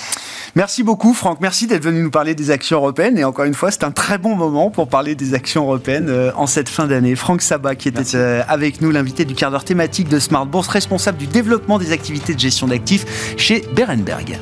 Merci 0.56 0.82
beaucoup, 0.84 1.14
Franck. 1.14 1.40
Merci 1.42 1.68
d'être 1.68 1.84
venu 1.84 2.02
nous 2.02 2.10
parler 2.10 2.34
des 2.34 2.50
actions 2.50 2.78
européennes. 2.78 3.18
Et 3.18 3.24
encore 3.24 3.46
une 3.46 3.54
fois, 3.54 3.70
c'est 3.70 3.84
un 3.84 3.92
très 3.92 4.18
bon 4.18 4.36
moment 4.36 4.72
pour 4.72 4.88
parler 4.88 5.14
des 5.14 5.34
actions 5.36 5.64
européennes 5.64 6.08
euh, 6.10 6.32
en 6.36 6.48
cette 6.48 6.70
fin 6.70 6.88
d'année. 6.88 7.16
Franck 7.16 7.42
Sabat, 7.42 7.76
qui 7.76 7.90
était 7.90 8.16
euh, 8.16 8.42
avec 8.48 8.82
nous, 8.82 8.90
l'invité 8.92 9.26
du 9.26 9.36
quart 9.36 9.52
d'heure 9.52 9.66
thématique 9.66 10.08
de 10.10 10.18
Smart 10.20 10.46
Bourse, 10.46 10.68
responsable 10.70 11.18
du 11.20 11.28
développement 11.28 11.78
des 11.78 11.92
activités 11.92 12.34
de 12.34 12.40
gestion 12.40 12.68
d'actifs 12.68 13.06
chez 13.38 13.64
Berenberg. 13.76 14.40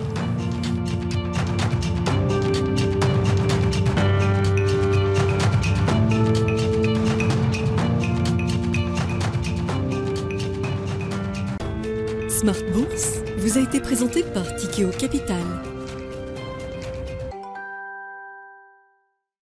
Smart 12.43 12.61
Bourse 12.73 13.21
vous 13.37 13.57
a 13.57 13.61
été 13.61 13.79
présenté 13.79 14.21
par 14.21 14.43
Tikeo 14.57 14.89
Capital. 14.89 15.37